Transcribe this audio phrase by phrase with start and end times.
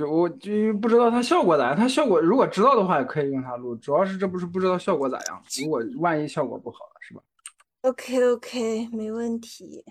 [0.00, 1.76] 就我就不知道它效果咋样。
[1.76, 3.76] 它效果如果知道的话，也可以用它录。
[3.76, 5.42] 主要是这不是不知道效果咋样。
[5.62, 7.22] 如果万一效果不好了，是吧
[7.82, 9.84] ？OK OK，没问题。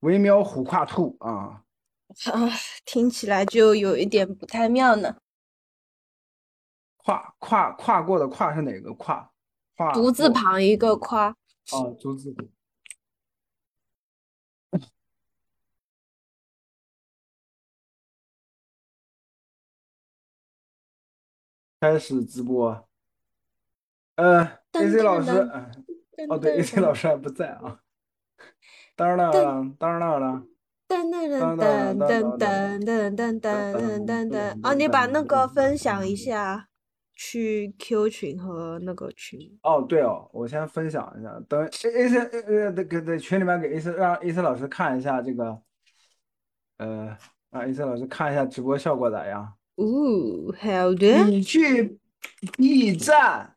[0.00, 1.62] 维喵虎跨兔啊
[2.32, 2.48] 啊，
[2.86, 5.16] 听起来就有一点不太妙呢。
[6.96, 9.30] 跨跨跨过的跨是哪个跨？
[9.76, 11.36] 跨独字旁一个跨。
[11.72, 12.34] 哦，独字。
[21.80, 22.88] 开始直播，
[24.16, 24.42] 呃
[24.72, 25.30] ，AC 老师，
[26.28, 27.80] 哦对，AC 老师还不在啊。
[28.96, 29.32] 当然了，
[29.78, 30.42] 当然了，
[30.88, 34.60] 噔噔噔噔噔噔噔噔噔噔噔。
[34.64, 36.68] 哦，你把那个分享一下，
[37.14, 39.56] 去 Q 群和那个群。
[39.62, 45.62] 哦，对哦，我先分享一下，等 AC 呃呃给在群里面给 AC 让 AC 老师看一下这个，
[46.78, 47.16] 呃，
[47.50, 49.54] 让 AC 老师看一下直播效果咋样。
[49.78, 51.24] 哦，好的。
[51.24, 52.00] 你去
[52.56, 53.54] B 站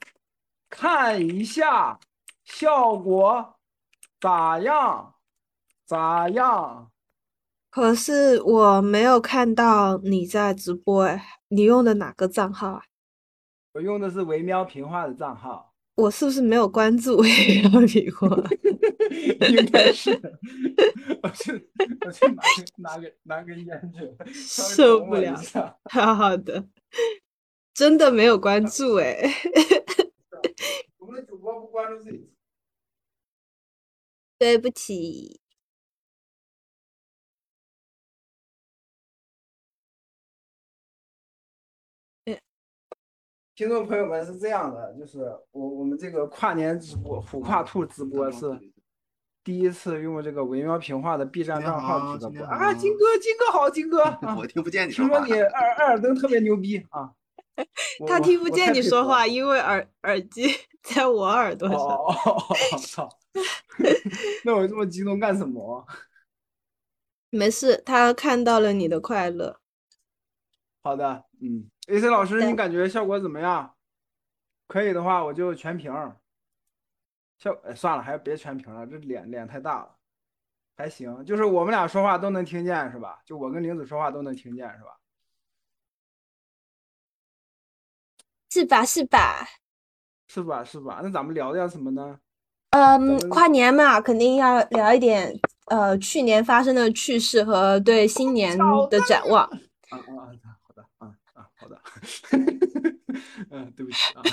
[0.69, 1.99] 看一下
[2.43, 3.55] 效果
[4.19, 5.15] 咋样？
[5.87, 6.91] 咋样？
[7.71, 12.83] 可是我没有看到你在直播哎，你用的哪个账号啊？
[13.73, 15.70] 我用的是维喵平话的账号。
[15.95, 18.27] 我是不是没有关注也要理过？
[19.49, 20.09] 应该是。
[21.21, 21.51] 我去，
[22.05, 25.35] 我去拿个拿个拿根烟去，受不了。
[25.91, 26.65] 好好的，
[27.73, 29.17] 真的没有关注哎。
[30.97, 32.29] 我们的主播不关注自己。
[34.39, 35.40] 对不起。
[43.61, 45.19] 听众朋友们是这样的，就是
[45.51, 48.59] 我我们这个跨年直播虎跨兔直播是。
[49.43, 53.99] 第一次用这个文喵平话的 B 站账号直播啊，金哥，金哥好，金哥，
[54.35, 57.13] 我听不见你听说你二二尔登特别牛逼啊，
[58.07, 60.47] 他听不见你说话，因为耳耳机
[60.81, 61.77] 在我耳朵上。
[61.77, 62.43] 哦，
[62.81, 63.07] 操！
[64.43, 65.85] 那我这么激动干什么？
[67.29, 69.59] 没事，他看到了你的快乐。
[70.81, 73.73] 好的，嗯，AC 老师，你感觉效果怎么样？
[74.67, 75.91] 可以的话，我就全屏。
[77.37, 79.95] 效哎算了，还是别全屏了，这脸脸太大了，
[80.77, 83.19] 还行，就是我们俩说话都能听见是吧？
[83.25, 84.97] 就我跟玲子说话都能听见是吧？
[88.49, 88.85] 是吧？
[88.85, 89.47] 是吧？
[90.27, 90.63] 是吧？
[90.63, 90.99] 是吧？
[91.01, 92.19] 那咱们聊点什么呢？
[92.69, 98.57] 嗯，跨年嘛，肯定要聊一点呃去年发生的趣事和对新年
[98.89, 99.43] 的展望。
[99.89, 99.99] 啊
[103.51, 104.21] 嗯，对不起啊。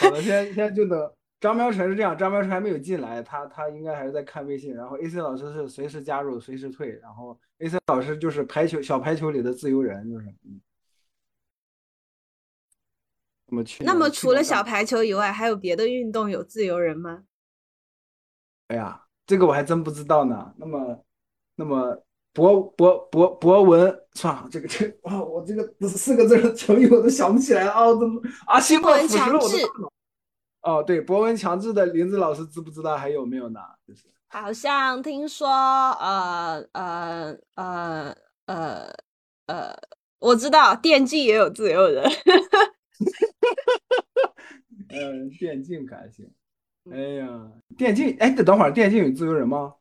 [0.00, 4.74] 好的，现在现在就等张苗晨是这样，张苗晨还没有进来，他他应该还是在看微信。
[4.74, 6.90] 然后 AC 老师是随时加入，随时退。
[7.02, 10.60] 然后 AC 老师就是排球小排球里的自由人，就是嗯。
[13.46, 17.24] 那么去那么除了小排球以外，还有别的运动有自由人吗？
[18.68, 20.54] 哎呀，这个我还真不知道呢。
[20.56, 21.04] 那么，
[21.56, 22.04] 那么。
[22.32, 28.58] 博博博博文，算了，这个这啊，我这个四个字的成语我都想不起来啊，怎么啊？
[28.58, 29.92] 新冠腐蚀了我的大脑。
[30.62, 33.60] 哦，对，博文强制的林子老师知不知道还有没有呢？
[33.86, 38.16] 就是好像听说，呃呃呃
[38.46, 38.94] 呃
[39.46, 39.76] 呃，
[40.18, 42.04] 我知道电竞也有自由人。
[44.88, 46.30] 嗯，电竞还行。
[46.90, 49.74] 哎呀，电竞，哎，等会儿电竞有自由人吗？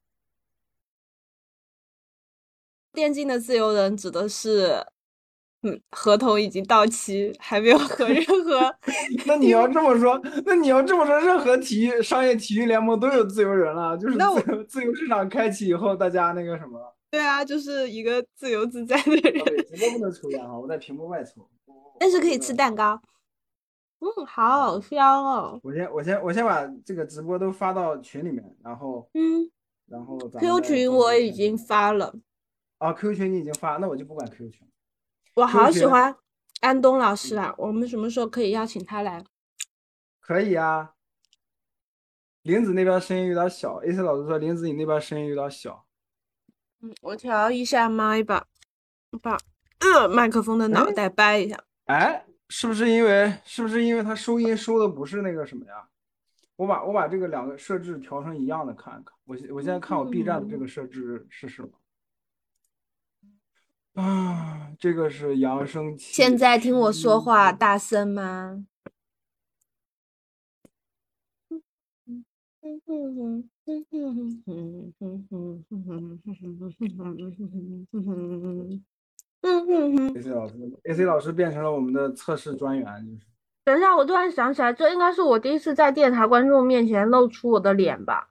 [2.93, 4.85] 电竞的自由人指的是，
[5.63, 8.75] 嗯，合同已经到期，还没有和任何。
[9.25, 16.79] 那你要这么说，那你要这么说，任何体育商业体育联盟都有自由人了，就是自自由市场开启以后，大家那个什么。
[17.09, 19.43] 对啊，就是一个自由自在的人。
[19.65, 21.47] 直播不能抽烟啊，我在屏幕外抽。
[21.99, 22.99] 但是可以吃蛋糕。
[23.99, 25.59] 嗯，好香哦。
[25.61, 29.47] 我先我先我先把这个直播都发到群里面，然后嗯，
[29.87, 32.13] 然后 Q 群我已经发了。
[32.81, 34.67] 啊，QQ 群你已经发，那我就不管 QQ 群。
[35.35, 36.15] 我好喜欢
[36.61, 39.23] 安东老师啊，我们什么时候可以邀请他来？
[40.19, 40.93] 可以啊。
[42.41, 45.85] 林子那边声音有点小，AC 老师说林子你那边声音有点小。
[46.81, 48.47] 嗯，我调一下麦吧，
[49.21, 49.37] 把
[49.81, 51.63] 呃麦克风的脑袋掰一下。
[51.85, 55.87] 哎，是不是因为是不是因为他收音收的不是那个什么呀？
[56.55, 59.13] 我把我把这个两个设置调成一样的看一看。
[59.25, 61.69] 我我现在看我 B 站的这个设置是什么？
[63.93, 66.13] 啊，这个是扬声器。
[66.13, 68.65] 现在听我说话大声吗
[72.61, 72.87] ？AC
[80.29, 80.53] 老师
[80.83, 83.25] ，AC 老师变成了我们的测试专员，就是。
[83.63, 88.29] 等一下，我突然想起来，这应该是我第一次在电台观众面前露出我的脸吧？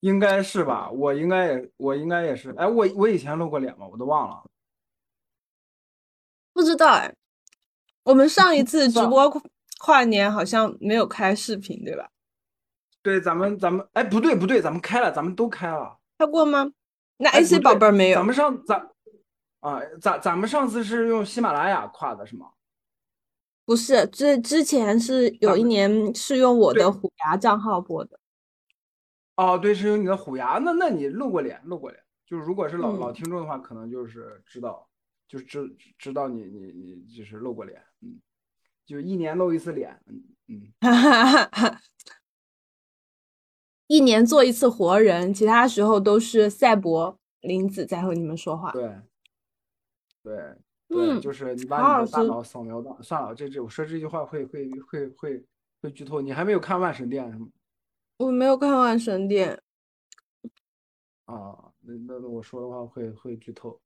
[0.00, 2.50] 应该是吧，我应该也，我应该也是。
[2.52, 3.86] 哎，我我以前露过脸吗？
[3.86, 4.42] 我都忘了。
[6.54, 7.14] 不知道哎。
[8.04, 9.42] 我们上一次直播
[9.80, 12.08] 跨年好像没有开视频，对吧？
[13.02, 15.98] 对，咱们咱们哎，不对不对，咱们开了，咱们都开了。
[16.18, 16.72] 开过吗？
[17.16, 18.16] 那 AC 宝贝没有。
[18.16, 18.90] 咱们上咱
[19.60, 22.50] 啊，咱咱们上次是用喜马拉雅跨的是吗？
[23.64, 28.20] 不是，之之前是有一年是用我的虎牙账号播的。
[29.36, 34.86] 哦，对，是用你的虎牙，那那你露过脸，露过脸，就是如果是老老听众的话，可能就是知道，
[35.28, 38.20] 就是知知道你你你就是露过脸，嗯，
[38.84, 40.72] 就一年露一次脸，嗯嗯，
[43.86, 48.72] 一年做一次活人，其他时候都是赛博林子在和你们说话。
[48.72, 48.98] 对，
[50.22, 50.54] 对，
[50.88, 55.44] 对，就是你把你的大脑扫描到，算了，这这我说这句话会会会会
[55.82, 57.48] 会剧透，你还没有看万神殿是吗？
[58.16, 59.60] 我没有看《万神殿》
[61.32, 63.80] 啊，那那那我说的话会会剧透，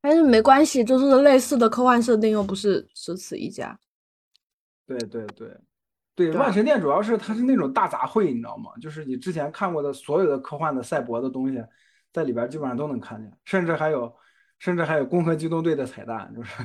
[0.00, 3.78] 但是没关系，就是类似的科幻设定又不是只此一家。
[4.86, 5.56] 对对对
[6.14, 8.70] 对，《万神殿》主要是它是那种大杂烩，你知道吗？
[8.80, 11.62] 就是你之前看过的所有的科幻的赛博的东西，
[12.12, 14.12] 在里边基本上都能看见，甚至还有
[14.58, 16.64] 甚至还有《攻壳机动队》的彩蛋，就是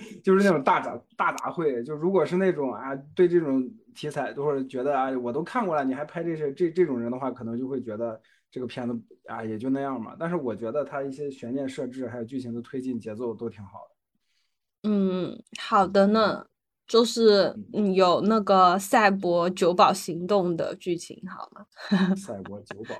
[0.24, 1.82] 就是那种大杂大杂烩。
[1.84, 3.62] 就如果是那种啊，对这种。
[3.94, 8.20] 题材都是觉得啊，我都看过了，你还拍这些这这种人的话，可能就会觉得
[8.54, 8.96] 这个片子
[9.26, 10.14] 啊也就那样嘛。
[10.16, 14.88] 但是我觉得它一些悬念设置还有剧情的推进节奏都挺好的。
[14.88, 16.46] 嗯，好的呢，
[16.86, 21.66] 就是嗯有那个赛博九保行动的剧情好吗？
[22.14, 22.94] 赛博九保，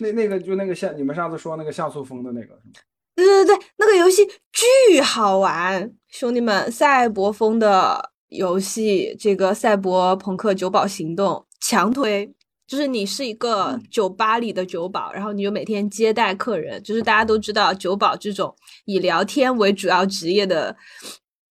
[0.00, 2.72] 那那个就那个像你们上次说那个像素风的那个是吗？
[3.14, 4.22] 对对对，那个游戏
[4.52, 8.12] 巨好玩，兄弟们，赛博风的。
[8.32, 12.34] 游戏这个《赛博朋克九保行动》强推，
[12.66, 16.82] 就是你是一个酒吧里的酒保，然后你就每天接待客人。
[16.82, 18.54] 就是大家都知道，酒保这种
[18.86, 20.74] 以聊天为主要职业的，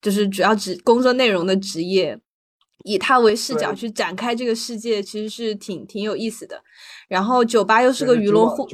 [0.02, 2.20] 就是主要职工作内容的职业，
[2.86, 6.64] 以他为视角去展开这个世界，其实是挺挺有意思的。
[7.08, 8.68] 然后酒吧又是个鱼龙混，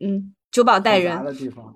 [0.00, 1.72] 嗯，酒保带人的地方。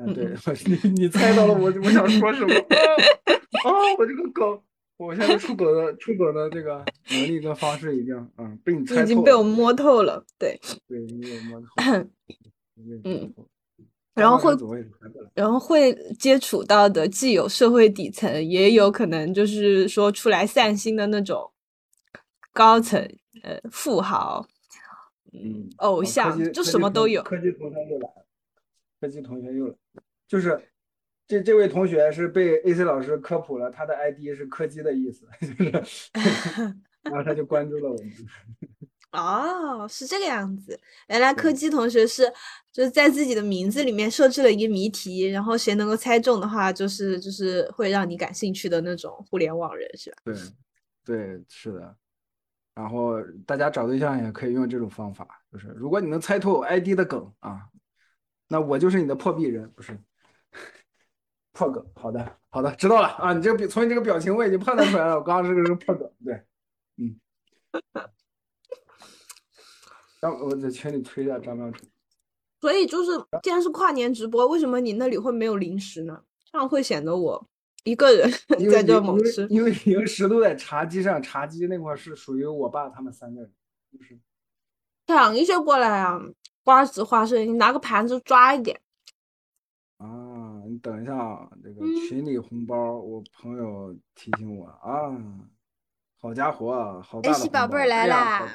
[0.00, 0.32] 嗯，对，
[0.64, 2.54] 你你猜到了我我想说什么？
[3.66, 4.58] 啊，我这个梗。
[4.98, 11.66] 我现在出格的出格的这个能力跟方式已经，嗯，被你猜透，已经被我摸透了，对，对，你被摸透，
[13.04, 13.32] 嗯，
[14.14, 14.56] 然后会，
[15.34, 21.48] 然后会接触到的既有社会底层，也有可能就是说出来散心的那种
[22.52, 23.00] 高层，
[23.44, 24.44] 呃，富豪，
[25.32, 27.22] 嗯，偶像，就什么都有。
[27.22, 28.26] 科技同学又来了，
[29.00, 29.74] 科技同学又来，
[30.26, 30.60] 就是。
[31.28, 35.46] 这这位同学是被 AC 老师科普了，他的 ID 是柯基的意思， 就
[35.84, 36.10] 是，
[37.04, 38.12] 然后他就关注了我们。
[39.12, 40.78] 哦，是这个样子。
[41.08, 42.24] 原来柯基同学是
[42.72, 50.16] 就是在自己的名字里面设置了一个谜题，然后谁能够猜中的话，就是就是会让你感兴趣的那种互联网人，是吧？
[50.24, 50.34] 对，
[51.04, 51.94] 对，是的。
[52.74, 57.68] 然后大家找对象也可以用这种方法，就是如果你能猜透 ID 的梗啊，
[58.48, 59.98] 那我就是你的破壁人，不是？
[61.58, 63.32] 破梗，好的，好的，知道了啊！
[63.32, 66.40] 你这个从你这个表情我已经判断出来了，我刚刚是个是破梗，对，
[66.98, 67.18] 嗯。
[70.20, 71.84] 张，我在群里推一下张妙成。
[72.60, 73.10] 所以就是，
[73.42, 76.22] 既然是跨年直播，为什么你那里会没有零食呢？
[76.52, 77.44] 这样会显得我
[77.82, 78.30] 一个人
[78.70, 79.44] 在这猛吃。
[79.48, 83.52] 因为零食都在茶几上，茶几那块是属于我爸他们三个人，
[83.92, 84.16] 就是。
[85.08, 86.20] 抢一些过来啊！
[86.62, 88.80] 瓜子、花生，你拿个盘子抓一点。
[89.96, 90.27] 啊。
[90.66, 95.12] 你等一下啊，这个群里红包，我朋友提醒我啊，
[96.18, 98.46] 好家伙，好大的 A 西宝贝来啦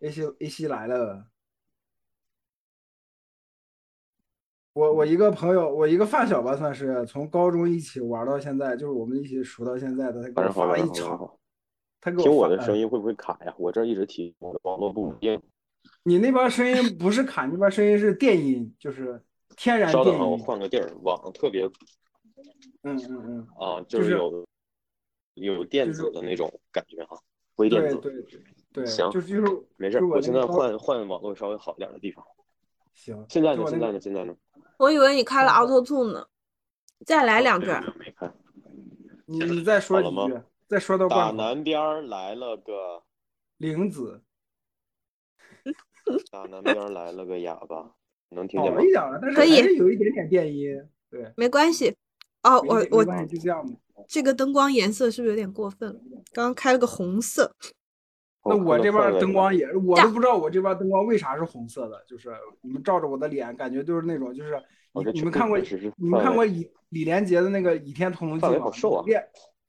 [0.00, 1.26] ！A 西 A 西来了，
[4.72, 10.22] 我我一个朋友，我一个发小吧，算是从高中一起玩到现在，就是我们一起熟到现在的。
[10.22, 11.38] 他给我发了一场，
[12.00, 13.54] 他给我听我的声音会不会卡呀？
[13.58, 15.40] 我这一直提我的网络不稳定。
[16.02, 19.22] 你那边声音不是卡，那边声音是电音，就是。
[19.58, 19.92] 天然。
[19.92, 21.66] 稍等啊，我换个地儿，网特别。
[22.84, 23.46] 嗯嗯嗯。
[23.58, 24.46] 啊，就是有
[25.34, 27.18] 有电子的那种感觉哈，
[27.56, 27.96] 微电子。
[27.96, 28.22] 对对
[28.72, 28.86] 对。
[28.86, 32.24] 行，就是就是没事，我现在换换网络稍微好一点的地方。
[32.94, 33.26] 行。
[33.28, 33.64] 现在呢？
[33.68, 34.00] 现在呢？
[34.00, 34.34] 现在呢？
[34.78, 36.26] 我以为你开了 Auto Tune 呢，
[37.04, 37.66] 再来两句。
[37.98, 38.32] 没开。
[39.26, 43.02] 你你再说几句，再说到打南边来了个
[43.58, 44.22] 玲子，
[46.32, 47.94] 打南边来了个哑巴，
[48.36, 48.88] 能听见吗好一？
[48.90, 50.76] 点了，但是可以还是有一点点电音。
[51.10, 51.94] 对，没关系。
[52.42, 53.74] 哦，我我就这样吧。
[54.06, 56.00] 这个灯光颜色是不是有点过分了？
[56.32, 57.52] 刚刚开了个红色，
[58.44, 62.30] 那我这边灯光也也，我都不知道我这边灯光为啥是红色的，就是
[62.60, 64.54] 你们照着我的脸，感觉就是那种，就是
[64.92, 65.58] 你你们看过
[65.96, 69.04] 你们看过李李连杰的那个《倚天屠龙记好瘦啊？
[69.04, 69.22] 练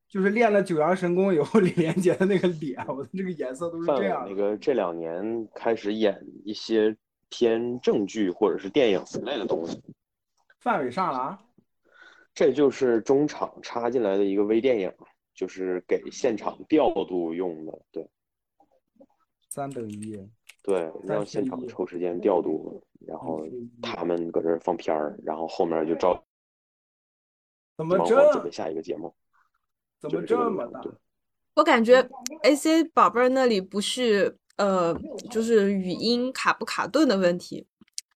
[0.07, 4.29] 就是练了九阳神功以后，李连杰的那个脸，我的这个颜色都是这样的。
[4.29, 6.95] 那个这两年开始演一些
[7.29, 9.81] 偏正剧或者是电影之类的东西，
[10.59, 11.43] 范伟上了啊，
[12.33, 14.93] 这就是中场插进来的一个微电影，
[15.33, 18.09] 就是给现场调度用的，对。
[19.49, 20.15] 三等一，
[20.61, 23.47] 对，让现场抽时间调度，然后
[23.81, 26.23] 他们搁这儿放片儿，然后后面就照。
[27.75, 29.15] 怎么忙活准备下一个节目，
[29.99, 30.81] 怎么这么大？
[31.55, 32.07] 我感觉
[32.43, 34.93] AC 宝贝儿那里不是呃，
[35.31, 37.65] 就是语音卡不卡顿的问题，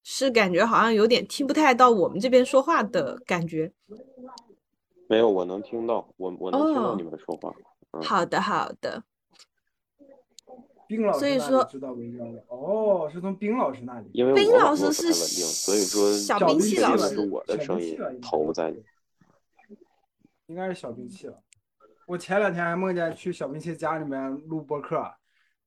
[0.04, 3.72] 是感觉好像有点听不太到我们这边说话的感觉。
[5.08, 7.54] 没有，我能听到，我我能听到哦你们说话。
[7.92, 9.04] 嗯，好的，好的。
[10.86, 14.10] 冰老师所以说那里知道微调的哦，是从冰老师那里。
[14.14, 18.74] 因为冰老师是小兵器老师是我的声音兵器了应该投在
[20.48, 21.42] 应该是小兵器了。
[22.06, 25.02] 我前两天还梦见去小兵器家里面录播客，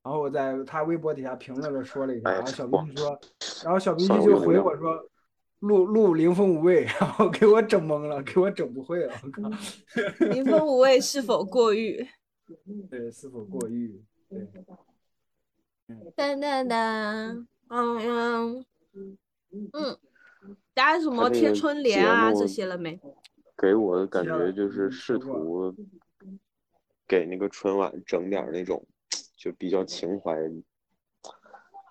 [0.07, 3.21] 然后我在他微博底下评论了说了一下，哎然后小哇兵器说，
[3.65, 5.05] 然后小兵就回我说
[5.59, 9.51] 录录灵风无畏，然后给我整懵了，给我整不会了，我靠，
[10.33, 12.07] 民风无畏是否过誉？
[12.89, 14.01] 对，是否过誉？
[14.29, 14.39] 对，
[16.15, 18.67] 噔噔噔，嗯嗯
[19.73, 19.99] 嗯，
[20.73, 23.01] 家什么贴春联节啊这目些了没？
[23.57, 25.75] 给我的感觉就是嗯试图
[27.09, 28.87] 给那个春晚整点儿那种
[29.47, 30.35] 就比较情怀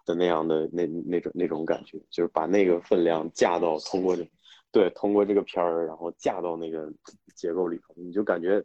[0.05, 4.27] 的那样的那那种那种感觉，就是把那个分量架到通过这
[4.69, 6.91] 对通过这个片儿，然后架到那个
[7.33, 8.61] 结构里头，你就感觉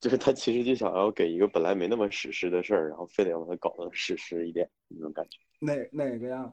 [0.00, 6.52] 就是他其实就想要给一个本来没那么史诗的事儿，然后非得让它搞得史诗一点那种感觉，哪哪个呀？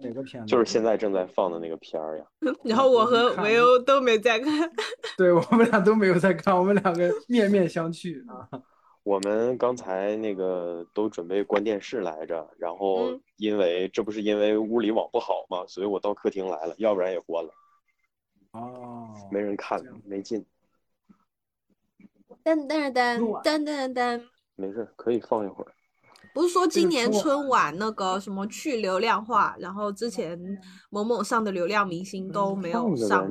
[0.00, 0.50] 哪个片子？
[0.50, 2.24] 就是现在正在放的那个片儿呀。
[2.64, 4.72] 然后我和看维欧都没在看。
[5.18, 8.48] 对我们俩都没有在看，我们两个面面相觑啊。
[9.08, 17.50] 我们刚才那个都准备关电视来着，然后嗯因为这不是因为屋里网不好嘛，所以我到客厅来了，要不然也关了，
[18.52, 20.44] 哦，没人看，没劲。
[22.44, 24.22] 噔噔噔噔噔噔，
[24.56, 25.72] 没事，可以放一会儿。
[26.34, 30.38] 不是说今年春春晚那个什么去流量化，然后之前
[30.90, 33.26] 某某上的流量明星都没有上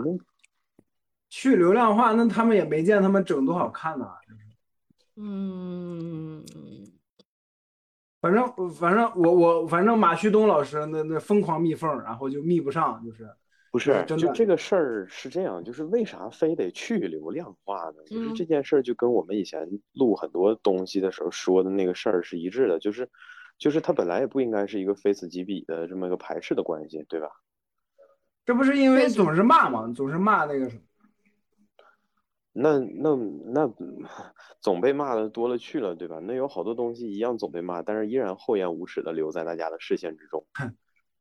[1.29, 4.07] 去流量化，那他们也没见他们整多好看呢。
[5.19, 6.43] 嗯，
[8.21, 13.27] 反正反正我我反正马旭东老师那那疯狂密缝，然后就密不上，就是
[13.71, 18.03] 不是，真就这个事儿是这样，就是为啥非得去流量化呢？
[18.05, 23.09] 就是嗯这件事儿就跟我们以前录很多东西的时候说的那个事儿是一致的，就是
[23.57, 27.27] 就是它本来也不应该是一个非此即彼的这么一个排斥的关系，对吧？
[28.45, 30.81] 这不是因为总是骂嘛，总是骂那个什么。
[32.59, 33.71] 那那那
[34.59, 36.19] 总被骂的多了去了，对吧？
[36.23, 40.43] 那有好多东西一样总被骂，但是依然厚颜无耻的留在大家的视线之中，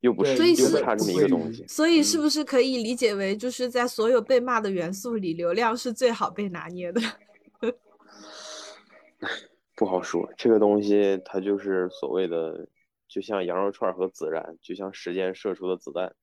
[0.00, 1.66] 又不是所以是又不差这么一个东西。
[1.68, 7.00] 所以是不是可以理解为，就是在所有被骂的元素里，流量是最好被拿捏的？
[9.76, 12.66] 不好说，这个东西它就是所谓的，
[13.08, 16.14] 就像羊肉串和孜然，就像时间射出的子弹，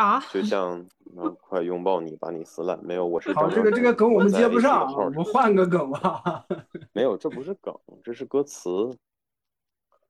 [0.00, 0.78] 啊，就像
[1.14, 2.82] 嗯，快拥抱你，把你撕烂。
[2.82, 6.46] 没有，我是好，这个这个梗我们接不上啊，我我们换个梗吧。
[6.94, 8.70] 没有，这不是梗，这是歌词，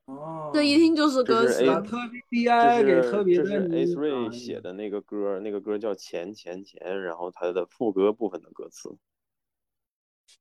[0.05, 1.97] 哦，这一听就是歌词特
[2.31, 3.95] 别的爱这给是特别的这是 A 你。
[3.97, 8.97] Three 啊写的那个歌，那个歌叫《钱钱钱》，然后它的副歌部分的歌词。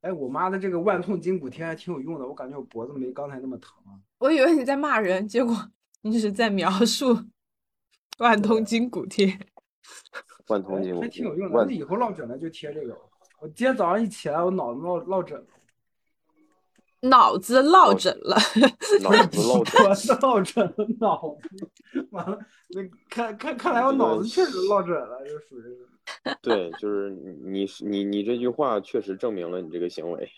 [0.02, 4.00] 哎，我妈的这个万痛筋骨贴还挺有用的，我感觉我脖子没刚才那么疼了。
[4.20, 5.56] 我以为你在骂人，结果
[6.04, 7.18] 你只是在描述
[8.22, 9.28] 万通筋骨贴。
[10.48, 12.96] 万通筋骨还挺有用的，万那以后落枕了就贴这个。
[13.40, 15.48] 我今天早上一起来，我脑子落落枕了，
[17.02, 18.36] 脑子落枕了，
[19.02, 20.20] 脑子落枕。
[20.20, 22.38] 落枕了，脑子 完了，
[22.70, 25.80] 那看看看来我脑子确实落枕了，就属于。
[26.42, 30.30] 对，就是你你你这句话确实证明了你这个行为。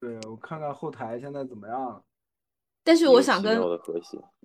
[0.00, 2.02] 对我看看后台现在怎么样了。
[2.88, 3.60] 但是我想跟。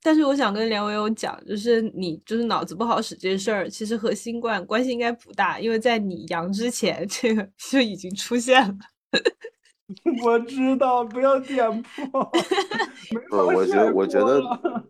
[0.05, 8.75] 但是我想跟梁文勇讲，就是你就是脑子不好使这事儿，其实和新冠关系应该不大，因为在你阳之前，这个 就已经出现了。
[10.25, 12.29] 我知道，不要点破。
[13.31, 14.41] 不是，我觉得，我觉得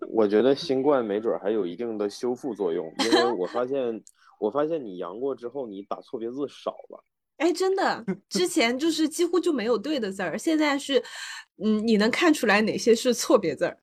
[0.09, 4.01] 我觉得新冠没准儿还有一定的修复作用，因为我发现，
[4.39, 7.03] 我发现你阳过之后，你打错别字少了。
[7.37, 11.03] 哎，真的，之前就是几乎就没有对的字儿，现在是，
[11.57, 13.77] 嗯，你能看出来哪些是错别字儿。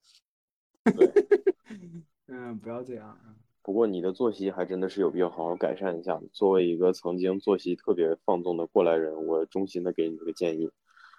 [2.29, 3.19] 嗯，不要这样。
[3.63, 6.19] 不过你的作息还真的是有必要好好改善一下。
[6.33, 10.71] 作为一个曾经作息特别放纵的过来人，我衷心的给你一个建议。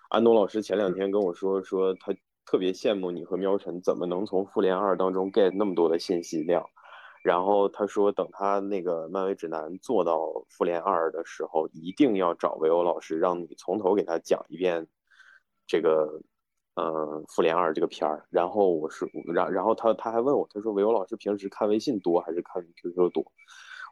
[0.09, 2.13] 安东老师前两天跟我说，说他
[2.45, 6.65] 特别羡慕你和喵晨怎么能从复联二当中 get 那么多的信息量。
[7.21, 14.87] 然后他说，等他那个漫威指南做到复联二的时候，一定要找维欧老师，让你从头给他讲一遍
[15.67, 16.21] 这个，
[16.75, 18.25] 呃，复联二这个片儿。
[18.31, 23.23] 然后我是，然然后他他还问我，他说维欧老师平时看微信多还是看 QQ 多？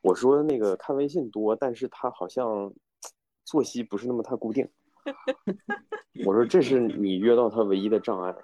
[0.02, 2.74] 我说那个看微信多，但是他好像
[3.46, 4.68] 作息不是那么太固定。
[6.26, 8.36] 我说这是你约到他唯一的障碍。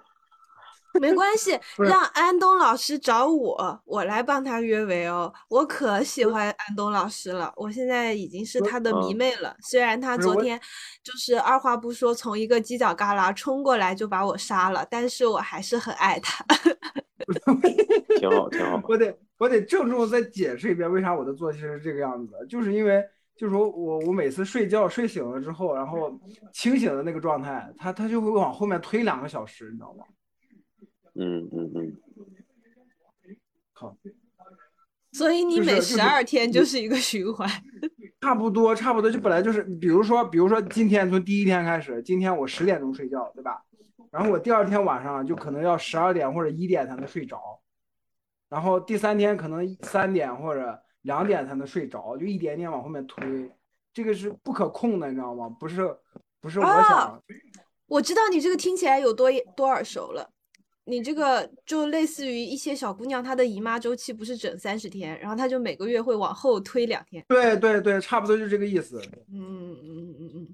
[1.00, 5.32] 没关系，让安东老师找我，我来帮他约维欧。
[5.48, 9.56] 我可喜欢安东老师了，我现在已经是他的迷嗯妹了。
[9.62, 10.60] 虽然他昨天
[11.02, 16.44] 就是二话不说从一个犄角旮旯冲过来就把我杀了，但是我还是很爱他。
[18.20, 18.80] 挺好，挺好。
[18.86, 23.02] 我得我得郑重再解释一遍，为啥我的作息是这个样子的，就是因为
[23.36, 26.12] 就是说我我每次睡觉睡醒了之后，然后
[26.52, 30.04] 清醒的那个状态，他他就会往后面推两个小时，你知道吗？
[31.18, 31.96] 嗯嗯嗯，
[33.72, 33.96] 靠，
[35.12, 37.48] 所以你每十二天就是一个循环。
[38.20, 43.62] 差不多差不多，就本来就是，比如说比如说今天从第一天开始，今天我十点钟睡觉，对吧？
[44.10, 47.60] 然后我第二天晚上就可能要十二点或者一点才能睡着，
[48.48, 53.50] 然后第三天可能三点或者两点才能睡着，就一点点往后面推，
[53.92, 55.48] 这个是不可控的，你知道吗？
[55.60, 55.94] 不是
[56.40, 57.22] 不是我啊想，
[57.86, 60.30] 我知道你这个听起来有多多耳熟了。
[60.88, 67.24] 你这个就类似于一些小姑娘，她的姨妈周期不是整三十天，然后她就每个月会往后推两天。
[67.28, 69.02] 对对对，差不多就这个意思。
[69.28, 70.48] 嗯嗯嗯嗯嗯，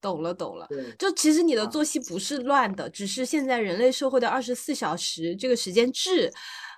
[0.00, 0.66] 懂了懂了。
[0.68, 6.32] 对，就其实你的啊作息不是乱的，只是现在人类社会的二十四小时这个时间制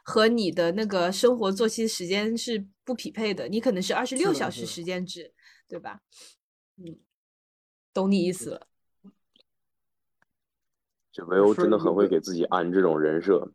[0.04, 3.46] 和你的那个生活作息时间是不匹配的。
[3.48, 5.32] 你可能是二十六小时时间制，
[5.68, 6.00] 对吧？
[6.78, 6.98] 嗯，
[7.94, 8.67] 懂你意思了。
[11.18, 13.50] 就维欧真的很会给自己安这种人设，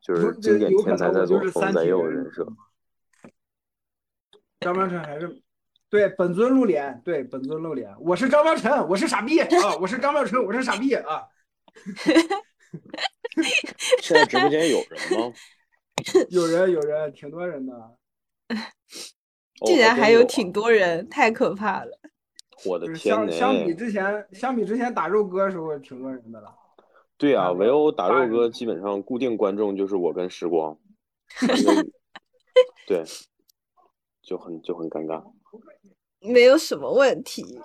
[0.00, 2.44] 就是经典天才在做疯三体人在右人设。
[4.58, 5.40] 张标晨还是
[5.88, 7.94] 对本尊露脸，对本尊露脸。
[8.00, 9.46] 我是张标晨，我是傻逼啊！
[9.80, 11.22] 我是张标晨，我是傻逼啊！
[14.02, 15.32] 现在直播间有人吗？
[16.30, 17.72] 有人有人，挺多人的。
[17.74, 17.96] 哦
[19.66, 21.96] 竟然还有挺多人，太可怕了。
[22.66, 23.30] 我的天呐！
[23.30, 26.52] 相相比之前，相比之前打肉哥时候，挺多人的了。
[27.24, 30.78] 对啊，围殴打肉哥基本上固定观众就是我跟时光，
[32.86, 33.02] 对，
[34.22, 35.24] 就很就很尴尬。
[36.20, 37.58] 没有什么问题。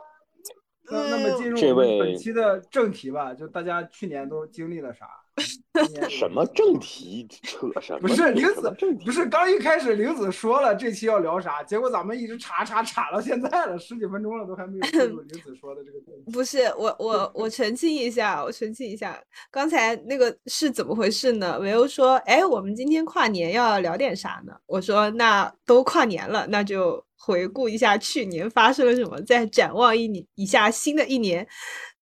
[0.90, 5.06] 那那么进入这我们本期的正题吧，就大家去年都经历了啥？
[6.10, 7.28] 什么正题？
[7.44, 8.00] 扯什么？
[8.00, 8.74] 不是扯玲子？
[9.06, 16.32] 不是刚一开始玲子说了这期要聊啥，结果咱们一直查查查到现在了，十几分钟了，都还没有进入玲子说的这个正题。
[16.32, 19.20] 不是我我我澄清一下，我澄清一下，
[19.52, 21.58] 刚才那个是怎么回事呢？
[21.60, 24.54] 维欧说，哎，我们今天跨年要聊点啥呢？
[24.66, 31.48] 我说，那都跨年了，那就回顾一下去年发生了什么，再展望一年一下新的一年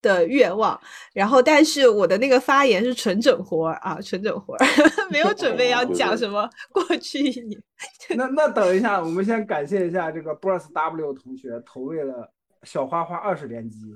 [0.01, 0.79] 的愿望，
[1.13, 4.55] 然后但是我的那个发言是纯整活啊，纯整活，
[5.09, 7.61] 没有准备要讲什么过去一年。
[8.15, 12.31] 那那等一下，我们先感谢一下这个 BOSS W 同学投喂了
[12.63, 13.95] 小花花二十连击，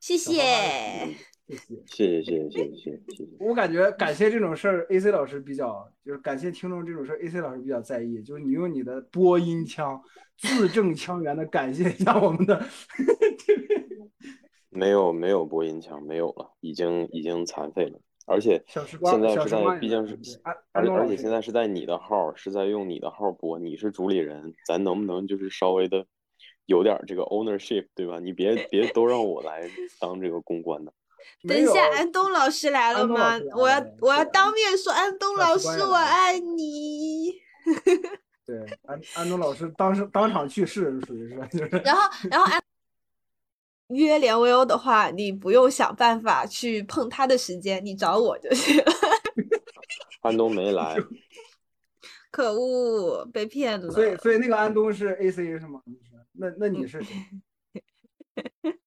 [0.00, 0.32] 谢谢，
[1.46, 3.28] 谢谢，谢谢，谢谢，谢谢，谢谢。
[3.40, 10.00] 我感觉感谢这种事儿，AC 老师比较就是感谢听众这种事儿，AC 老师比较在意，就是你用你的播音腔，
[10.38, 12.56] 字正腔圆的感谢一下我们的
[13.38, 14.10] 听众。
[14.70, 17.98] 没有没有播音腔，没有了，已经已经残废了。
[18.26, 20.18] 而且现在是在毕竟是
[20.72, 26.04] 而而且现在是在你的号，是在用你的号播，你是主理人，咱能不能就是稍微的
[26.66, 28.18] 有点儿这个 ownership，对吧？
[28.18, 30.92] 你别别都让我来当这个公关的。
[31.48, 33.38] 等一下，安东老师来了吗？
[33.56, 37.32] 我要我要当面说，安东老师，我爱你。
[38.46, 42.62] 对安安东老师当时当场去世，属于是就是然后，然后安
[43.88, 48.76] 约连维欧的话，你不用想办法去碰他的时间，你找我就行。
[50.22, 50.96] 安东没来，
[52.30, 53.90] 可恶，被骗了。
[53.90, 55.80] 所以所以那个安东是 AC 是吗？
[56.32, 57.14] 那那你是谁？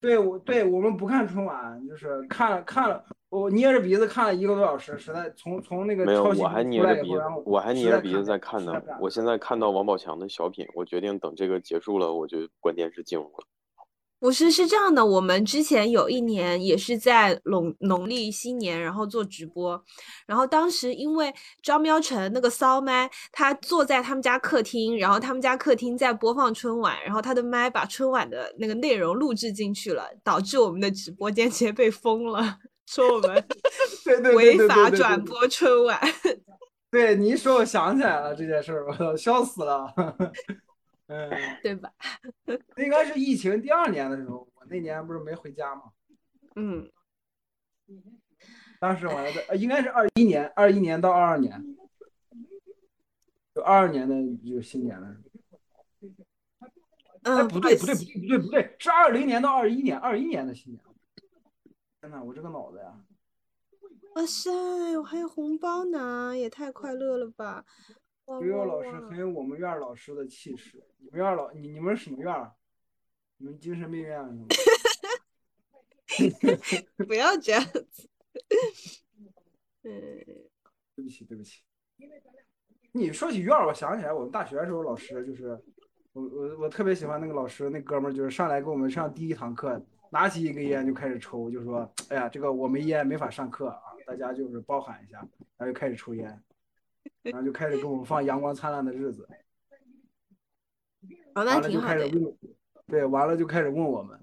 [0.00, 8.80] 对，我对我们不看春晚，就是看了看了，我捏着鼻子看了一个多小时，实在从从那个没有，抄袭我还出捏着鼻子来以后，我还捏着鼻子在看呢。
[9.00, 13.46] 我现在看到王宝强的小品，我决定等这个结束了，我就关电视进屋了。
[14.20, 19.80] 不是，是这样的，我们之前有一年也是在农农历新年，然后做直播，
[20.26, 33.44] 然后当时因为张喵晨那个骚麦，他坐在他们家客厅，然后他们家客厅在播放春晚，然后他的麦把春晚的那个内容录制进去了，导致我们的直播间直接被封了，说我们
[34.04, 36.00] 对对对违法转播春晚。
[36.90, 39.94] 对你一说，我想起来了这件事儿，我，笑死了。
[41.08, 41.30] 嗯，
[41.62, 41.92] 对吧？
[42.76, 45.84] 应该是疫情第二年的时候，我那年不是没回家吗？
[46.56, 46.90] 嗯，
[48.78, 51.76] 当时完了的，呃，应该是二一年，二一年到二二年，
[53.54, 54.14] 就二二年的
[54.46, 55.16] 就新年了。
[57.22, 60.82] 哎，嗯，不对，不对，不对，不对，不对，是二零年到二一年，二一年的新年。
[62.00, 62.94] 天呐，我这个脑子呀！
[64.14, 64.50] 哇塞，
[64.98, 67.64] 我还有红包拿，也太快乐了吧！
[68.28, 70.82] 哇悠悠老师哇很有我们院儿老师的气势。
[70.98, 72.52] 你们院儿老，你你们是什么院儿？
[73.38, 74.46] 你们精神病院是吗？
[77.06, 78.10] 不要这样子。
[79.82, 79.90] 嗯，
[80.94, 81.62] 对不起，对不起。
[82.92, 85.58] 你说起院儿，我想起来，我们大学的时候老师就是，
[86.12, 95.18] 我我我特别喜欢那个老师，那哥们儿就是上来给我们上第一堂课，拿起一根烟就开始抽，就说，哎呀，这个我没烟没法上课啊，大家就是包涵一下，
[95.56, 96.42] 然后就开始抽烟，
[97.22, 99.28] 然后就开始给我们放《阳光灿烂的日子
[101.34, 101.94] 》，哦，那完了就挺好的。
[101.94, 102.36] 开始问，
[102.86, 104.18] 对，完了就开始问我们，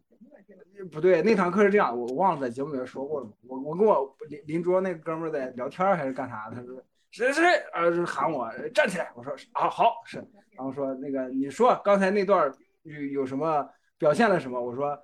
[0.91, 6.75] 不对，那堂课是这样，我忘了在节目里面说过了，我我跟我邻邻桌那哥们儿在聊天还是干啥，他说
[7.11, 10.17] 谁谁谁，呃，就喊我站起来，我说啊好是，
[10.51, 12.51] 然后说那个你说刚才那段
[12.83, 14.97] 有有什么表现了什么，我说。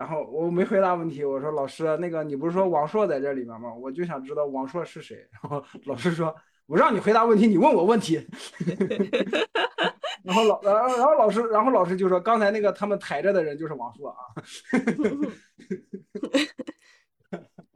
[0.00, 3.74] 然后我没回答问题，我说老师，那个你不是说王朔在这里面吗？
[3.74, 5.28] 我就想知道王朔是谁。
[5.30, 6.34] 然后老师说，
[6.70, 8.24] 我让你回答问题，你问我问题。
[10.22, 14.18] 然后老，然后然后老师，然后老师就说，刚才那个他们抬着的人就是王硕啊。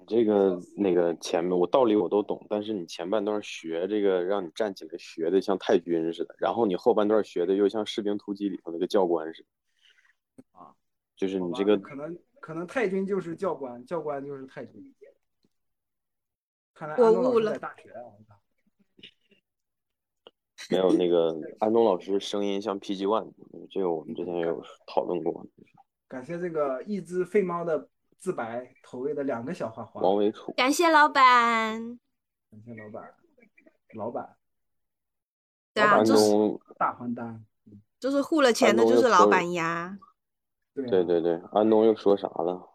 [0.06, 9.48] 这个那个前面我道理我都懂，但是你前半段学这个让你站起来学的像太君似的，然后你后半段学的又像士兵突击里头那个教官似的，
[10.52, 10.70] 啊，
[11.16, 14.94] 就是你这个可能可能太君就是教官，教官就是太君。
[16.74, 18.36] 看来我悟了在大学啊，我操
[20.70, 23.32] 没有那个安东老师声音像 PG One，
[23.70, 25.46] 这个我们之前也有讨论过。
[26.08, 31.98] 感谢这个一只废猫的自白投喂的两个小花花，王维楚，感谢老板。
[32.50, 33.14] 感谢老板，
[33.96, 34.36] 老板
[35.72, 37.44] 对啊，安就是东，大还单，
[37.98, 39.98] 就是付了钱的就是老板呀。
[40.74, 42.73] 对对对，安东又说啥了？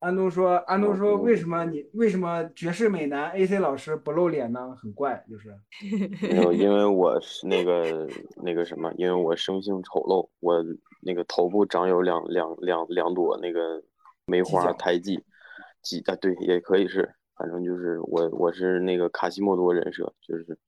[0.00, 4.74] 安东说，安东说，嗯为什么你为什么绝世美男 AC 老师不露脸呢？
[4.76, 5.54] 很怪，就是
[6.26, 8.08] 没有，因为我是那个
[8.42, 10.64] 那个什么，因为我生性丑陋，我
[11.02, 13.82] 那个头部长有两两两两朵那个
[14.24, 15.22] 梅花胎记，
[15.82, 20.58] 记啊对，也可以是，反正就是我我是那个卡西莫多人设，就是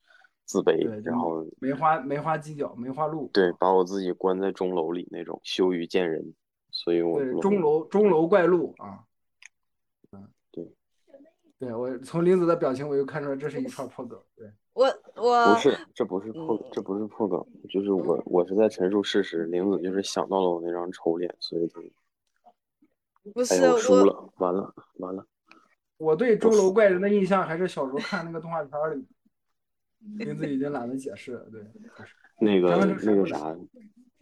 [0.45, 6.35] 自卑，然后梅花梅花犄角，梅花鹿，对把我自己关在钟楼里那种羞于见人，
[6.71, 9.01] 所以我钟楼钟楼怪鹿啊，
[11.63, 19.45] 对我从林子的表情我就看出来这是一串破梗，对，我我不是，这不是破，这不是破梗，就是我我是在陈述事实。
[19.45, 25.25] 玲子就是想到了我那张丑脸，所以她哎不是呀，我输了，完了完了。
[25.99, 29.07] 我对钟楼怪人的印象还是小时候看那个动画片儿里，
[30.17, 31.65] 林子已经懒得解释了，对，
[32.41, 33.57] 那个那个啥，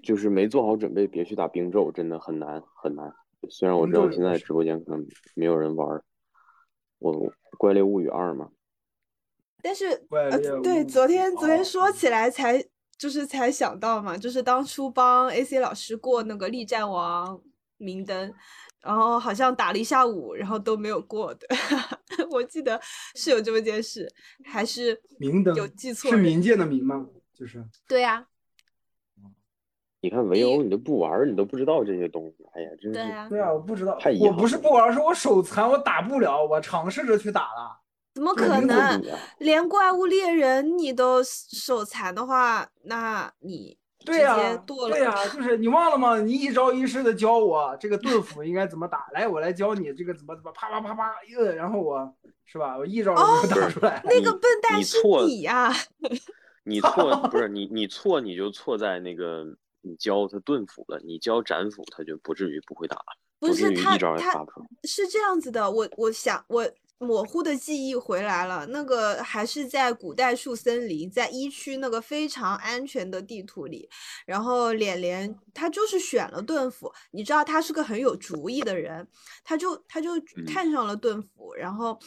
[0.02, 3.10] 就是没做好准备，别去打冰咒，真的很难很难。
[3.48, 6.04] 虽然我知道现在直播间可能没有人玩儿，
[7.00, 7.12] 我
[7.58, 8.50] 《怪猎物语二》嘛，
[9.62, 12.64] 但是呃怪，对，昨天昨天哦说起来才
[12.96, 17.40] 就是才想到嘛，就是当初帮 AC 老师过那个力战王
[17.78, 18.32] 明灯，
[18.82, 21.46] 然后好像打了一下午，然后都没有过的，
[22.30, 22.80] 我记得
[23.14, 24.10] 是有这么件事，
[24.44, 26.10] 还是明灯有记错？
[26.10, 27.06] 是冥界的冥吗？
[27.34, 28.26] 就是对呀、
[30.00, 37.78] 你看围殴你都不玩儿，你都不知道这些东西，哎呀，真是对呀、对啊，我不知道太，遗我不是不玩，是我手残，我打不了，我尝试着去打了。
[38.14, 39.00] 怎么可能
[39.38, 46.18] 连怪物猎人你都手残的话，那你对呀、直接剁了对呀、就是你忘了吗？
[46.18, 52.12] 你一招一式的教我这个盾斧应该怎么打，来，我来教你这个怎么怎么啪啪啪啪，呃，然后我
[52.46, 52.76] 是吧？
[52.76, 54.02] 我一招就能打出来。
[54.04, 55.72] 那个笨蛋是你错你呀、
[56.64, 59.44] 你错不是你你错你就错在那个
[59.82, 62.96] 你教他盾斧了，你教斩斧他就不至于不会打。
[63.38, 64.44] 不是他他。
[64.84, 73.88] 是这样子的，我我想我模糊的记忆回来了，那个还是在古代树森林，在一区那个非常安全的地图里，
[74.26, 79.08] 然后脸脸他就是选了盾斧，你知道他是个很有主意的人，
[79.42, 81.98] 他就他就嗯看上了盾斧，然后。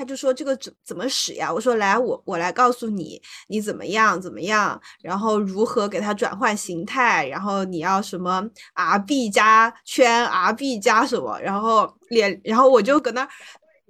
[0.00, 1.52] 他就说这个怎怎么使呀？
[1.52, 13.28] 我说来，我我来告诉你，你怎么样怎么样，然后如何给它转换形态，然后你要什么 R B 加圈 R B 加什么，然后脸，然后我就搁那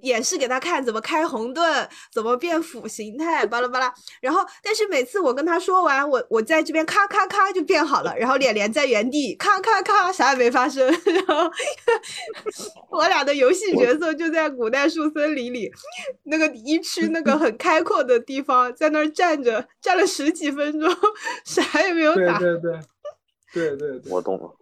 [0.01, 3.93] 演示给他看怎么开红盾，怎么变斧形态，巴拉巴拉。
[4.21, 11.51] 然后，但是每次我跟他说完，我我在这边咔咔咔就变好了，然后脸脸在原地咔咔咔啥也没发生， 然后
[12.89, 15.71] 我俩的游戏角色就在古代树森林里，
[16.23, 20.89] 那个一区那个很开阔的地方，在那儿站着站了十几分钟，
[21.45, 22.39] 啥也没有打。
[22.39, 22.79] 对对对
[23.53, 24.55] 对对对，我懂了，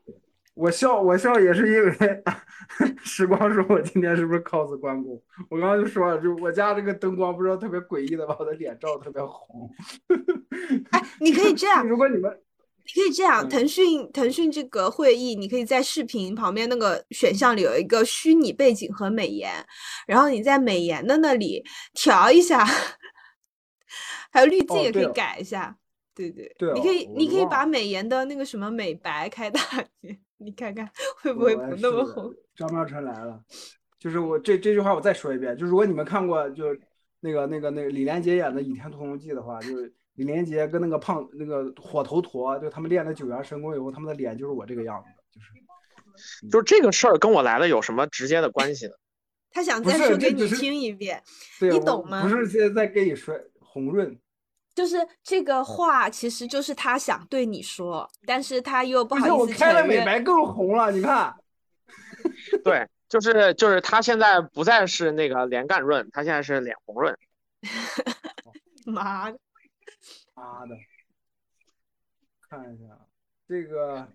[0.60, 2.24] 我笑我笑也是因为
[3.02, 5.22] 时光说我今天是不是 cos 关公？
[5.50, 9.72] 我刚刚就说了，就我家这个灯光不知道特别诡异的把我的脸照的特别红。
[10.92, 12.30] 哎，你可以这样， 如果你们
[12.86, 19.50] 你可以这样，嗯腾讯腾讯这个会议，你可以在视频旁边那个选项里有一个虚拟背景和美颜，
[20.08, 22.66] 然后你在美颜的那里调一下，
[24.32, 25.78] 还有滤镜也可以改一下。
[26.14, 29.62] 对对，对你可以哦你可以把美颜的那个什么美白开大
[30.02, 30.90] 点，你看看
[31.22, 32.34] 会不会不那么红？
[32.56, 33.42] 张妙晨来了，
[34.00, 36.66] 就是我这这句话我再说一遍，就如果你们看过就
[37.20, 48.94] 那个那个那个李连杰演的《倚天屠龙记》的话，就是李连杰跟那个胖那个火头陀，就他们练了九阳神功以后，他们的脸就是我这个样子的，就是就是这个事儿跟我来了有什么直接的关系呢？
[49.52, 51.22] 他想再说给你听一遍，
[51.60, 54.18] 你懂吗不是现在在给你说红润，
[54.80, 59.46] 就是这嗯个话其实就是他想对你说，但是他又不好意思我。
[59.48, 61.36] 开了美白更红了，你看。
[62.64, 67.14] 对，就是就是他现在不再是那个脸干润，他现在是脸红润。
[68.88, 69.38] 妈的，
[70.34, 70.78] 妈的，
[72.50, 72.98] 看一下
[73.46, 74.08] 这个，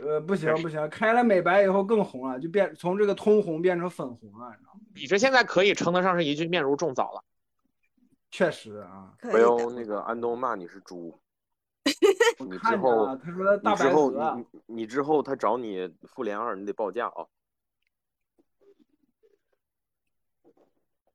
[0.00, 4.80] 呃，不行不行，开了美白以后更红了，就变从这个通红变成粉红了，你知道吗？
[4.94, 7.22] 你这现在可以称得上是一句面如重枣了。
[8.36, 9.38] 确实啊，不。
[9.38, 11.18] 要那个安东骂你是猪，
[12.38, 17.24] 我你之后，他说你之后，你你你之后他找你复联二，你得报价啊。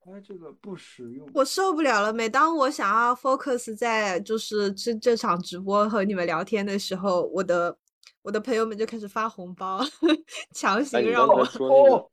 [0.08, 1.30] 哎，这个不实用。
[1.36, 2.12] 我受不了了。
[2.12, 7.78] 每当我想要 focus 在就是这这场直播和你们聊天的时候，我的
[8.24, 9.80] 我的朋友们就开始发红包，
[10.56, 12.10] 强哎，行让我刚才说那个哦，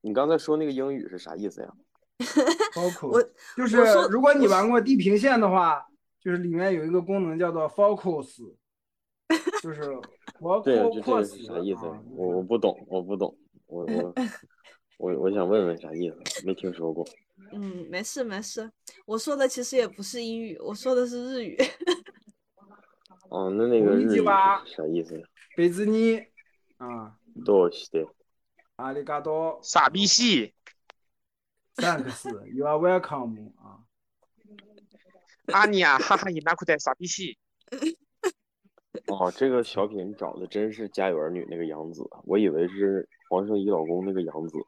[0.00, 1.72] 你刚才说那个英语是啥意思呀？
[2.74, 3.22] 包括我
[3.56, 3.76] 就是
[4.10, 5.86] 如果你玩过地平线的话，
[6.20, 8.52] 就是里面有一个功能叫做 focus，
[9.62, 9.82] 就是
[10.40, 11.80] 活对呀，就这个扩扩死是啥意思？
[12.10, 14.14] 我我不懂，我不懂，我我
[14.98, 16.44] 我我想问问啥意思？
[16.46, 17.06] 没听说过。
[17.52, 18.68] 嗯，没事没事，
[19.06, 21.56] 我说的其实也不是英语，我说的是日语。
[23.30, 25.26] 哦，那那个日语啥意思呀？
[25.56, 26.16] 贝兹尼
[26.78, 28.04] 啊，多西的。
[28.76, 30.54] 阿里嘎多傻逼戏，
[31.78, 33.80] ，thanks，you are welcome 啊。
[35.52, 37.38] 阿尼亚哈哈伊那库代傻逼戏。
[39.06, 44.58] 哦，这个小品找的真是《家有儿女》那个杨紫，我以为是黄圣依老公那个杨紫。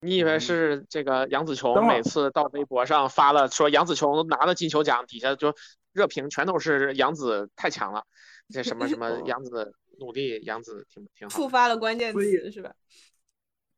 [0.00, 5.54] 你以为是这个杨紫琼每次到微博上发了说杨紫琼拿了金球奖，底下就
[5.92, 8.04] 热评全都是杨紫太强了，
[8.48, 11.48] 这什么什么哦杨紫努力，杨紫挺挺好触。
[11.48, 12.74] 发了关键所以词是吧？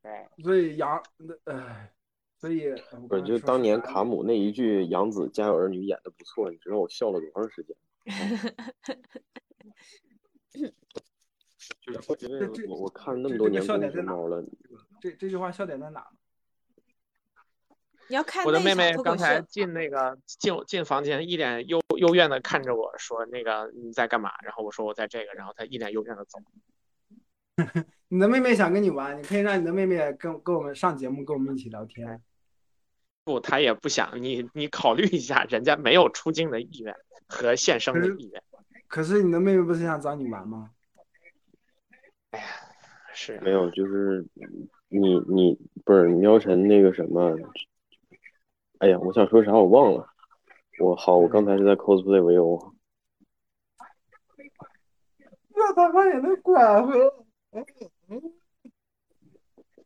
[0.03, 1.03] 对，所以杨，
[1.45, 1.93] 哎，
[2.45, 7.75] 所以我不是，就当年卡姆那一句“杨子家有儿女”演的不错，你知道我笑了多长时间？
[11.81, 14.45] 就是我我看那么多年了，
[15.01, 16.07] 这这句话笑点在哪呢？
[18.09, 26.39] 你要看我的妹妹刚才进那个进进房间，一脸幽幽怨的看着我说：“那个你在干嘛？”然后我说：“我在这个。”然后她一脸幽怨的走。
[28.09, 32.23] 你的妹妹想跟你玩，你可以让你的妹妹跟跟我们上节目，跟我们一起聊天。
[33.25, 36.95] 不，他也不想你， 你考虑一下，人家没有出镜的意愿
[37.27, 38.43] 和现身的意愿。
[38.87, 40.71] 可是你的妹妹不是想找你玩吗？
[42.31, 42.47] 哎呀
[43.13, 44.27] 是没有，就是
[44.89, 47.37] 你你不是苗晨那个什么，
[48.79, 50.09] 哎呀，我想说啥我忘了。
[50.81, 52.75] 我好，我刚才是在 cosplay 维欧，
[55.55, 57.11] 那他妈也能管回来？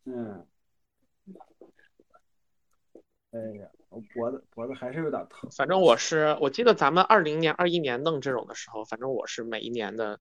[0.05, 0.47] 嗯，
[3.31, 5.49] 哎呀，我脖子脖子还是有点疼。
[5.51, 10.19] 反正我是，我记得咱们二零年、二一年弄这种的时候，反正我是每一年的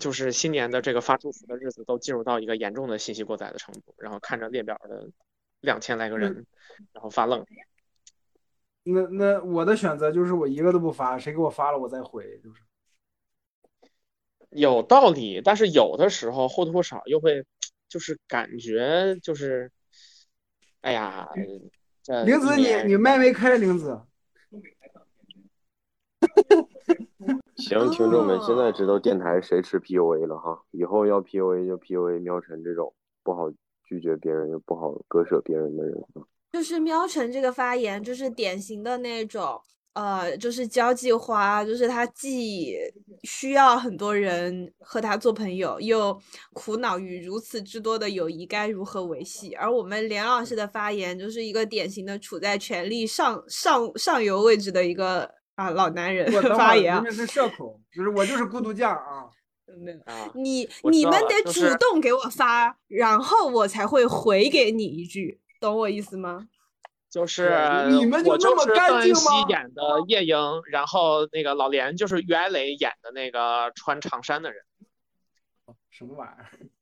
[0.00, 5.10] 就是新年的这个发祝福的日子都进入到一个严重的信息过载的程度，然后看着列表的
[5.60, 6.46] 两千来个人，
[6.92, 7.44] 然后发愣。
[8.84, 12.62] 那那我的选择就是我一个都不发，谁给我发了我再回，就是。
[14.48, 17.44] 有道理，但是有的时候或多或少又会，
[17.88, 19.70] 就是感觉就是，
[20.80, 21.42] 哎呀，这
[22.24, 24.00] 玲子，你你麦没开，玲子。
[27.56, 33.50] 行，听众们，现在哦知道电台谁吃 PUA 了哈，以后要 PUA 就 PUA 喵晨这种不好
[33.84, 36.22] 拒绝别人又不好割舍别人的人啊。
[36.52, 39.60] 就是喵晨这个发言，就是典型的那种，
[39.94, 42.76] 呃，就是交际花，就是他既
[43.24, 46.18] 需要很多人和他做朋友，又
[46.52, 49.54] 苦恼于如此之多的友谊该如何维系。
[49.54, 57.10] 而我们连老师的发言，就是一个典型的处在权力上上上游位置的一个啊老男人发言啊儿明。
[57.10, 59.28] 明是社恐，就是我就是孤独酱啊。
[60.04, 66.46] 啊，你我知道了你们得主动给我发，然后我才会回给你一句，懂我意思吗？
[67.12, 67.52] 就是
[67.90, 74.62] 你们就我那么就是邓恩熙干净吗演的夜莺，然后那个老连就是于爱磊演的那个穿长衫的人。
[75.90, 76.48] 什么玩意儿？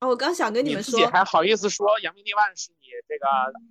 [0.00, 3.28] 哦，我刚想跟你们说你自己，还好意思说《扬名立万》是你这个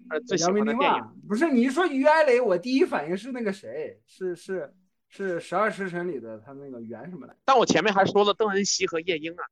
[0.10, 1.04] 呃最喜扬欢的电影？
[1.28, 4.74] 不是你一说于爱磊，我第一反应是那个谁，是是
[5.10, 7.36] 是十二时辰里的他那个袁什么来？
[7.44, 9.44] 但我前面还说了邓恩熙和夜莺啊。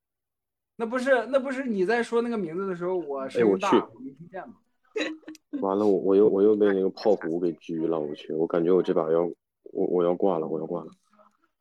[0.77, 4.55] 那不是那不是你在说那个名字的时候，我声哎我去音大，我没听见吗？
[5.61, 9.23] 完了，我我又我又被那个炮虎给狙了，我去，我感觉我这把要
[9.71, 10.91] 我我要挂了，我要挂了。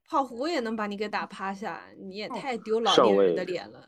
[0.09, 3.87] 炮虎也能把你给打趴下，你也哦太丢老上年人的脸了。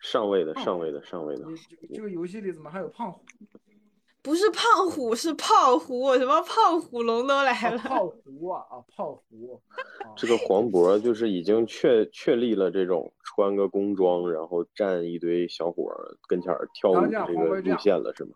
[0.00, 1.44] 上位的哦上位的上位的，
[1.92, 3.20] 这个游戏里怎么还有胖虎？
[4.22, 7.76] 不是胖虎，是炮虎，什么胖虎龙都来了。
[7.78, 9.60] 啊炮胡啊啊炮胡！
[10.02, 15.92] 啊这个黄渤就是已经确确立了这种穿个工装，然后站一堆小伙
[16.26, 18.32] 跟前跳舞这个路线了，是吗？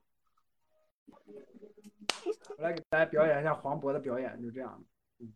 [2.59, 5.27] 我来给大家表演一下黄渤的表演，就这样的。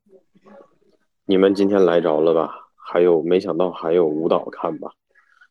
[1.25, 2.69] 你们今天来着了吧？
[2.75, 4.93] 还有没想到还有舞蹈看吧？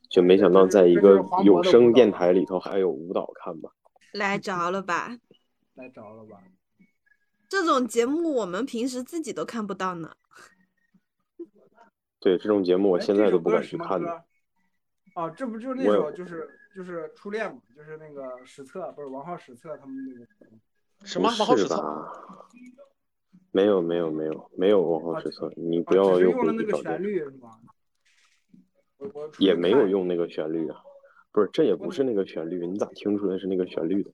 [0.09, 3.71] 就没想到在一个有声电台里头还有舞蹈看吧？
[4.11, 5.17] 来着了吧？
[5.75, 6.43] 来着了吧？
[7.47, 10.13] 这种节目我们平时自己都看不到呢。
[12.19, 14.07] 对这种节目，我哎现在都不敢去看的。
[14.07, 14.23] 什么歌
[15.21, 20.25] 哦，这不就是那首就是就是初恋嘛，就是那个史册不是王浩史册他们那个
[21.03, 21.29] 什么？
[23.53, 26.81] 没有没有没有没有王浩啊史册，你啊，不要又用回去找
[29.39, 30.81] 也没有用那个旋律啊，
[31.31, 34.11] 不是，这也不是那个旋律，你咋听出来是那个旋律的？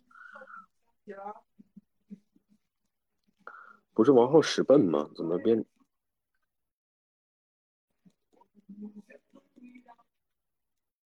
[3.94, 5.10] 不是王浩史笨吗？
[5.16, 5.64] 怎么变？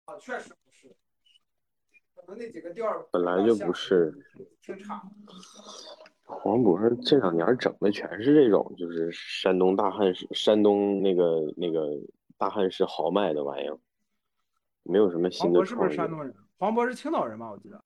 [0.04, 0.54] 啊，确实
[2.36, 4.14] 那几个调儿本来就不是。
[4.62, 5.02] 挺差。
[6.24, 11.88] 黄渤这两年整的全是这种，就是山东大汉式、山东那个那个
[12.38, 13.76] 大汉式豪迈的玩意儿，
[14.84, 16.34] 没有什么新的渤是不是山东人？
[16.58, 17.50] 黄渤是青岛人吧？
[17.50, 17.82] 我记得。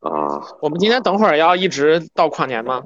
[0.00, 0.40] 啊！
[0.62, 2.84] 我们今天等会儿要一直到跨年吗？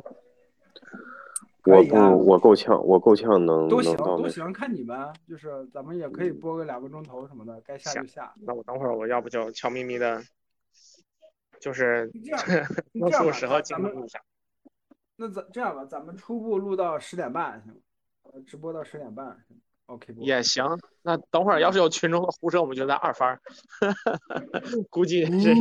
[1.64, 8.32] 我不，我够呛，我够呛能都行能到那都行，看你们，就是咱们也可以播个两个钟头什么的，该下就下。
[8.40, 10.20] 那我等会儿我要不就悄咪咪的，
[11.60, 12.40] 就是这样
[12.92, 14.20] 弄这样吧出时候咱咱们进入一下。
[15.16, 17.80] 那咱这样吧，咱们初步录到十点半行吗？
[18.24, 19.36] 呃，直播到十点半
[19.86, 20.22] ，OK 不？
[20.22, 20.64] 也行，
[21.02, 23.40] 那等会儿要是有群众的呼声，我们就在二番儿，
[24.90, 25.54] 估计是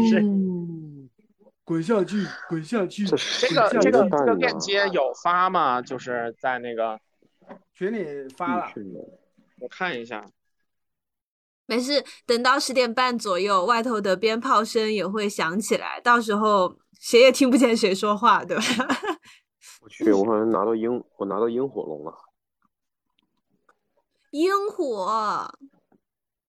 [1.63, 3.05] 滚下去，滚下去！
[3.05, 5.81] 这个这个这个链接有发吗？
[5.81, 6.99] 就是在那个
[7.73, 8.71] 群里发了
[9.59, 10.25] 我看一下，
[11.65, 18.63] 没事，等到十点半左右，外头的鞭炮声也会响起来，到时候谁也听不见谁说话，对吧？
[19.81, 22.13] 我去，我好像拿到萤，我拿到萤火龙了。
[24.31, 25.51] 萤火，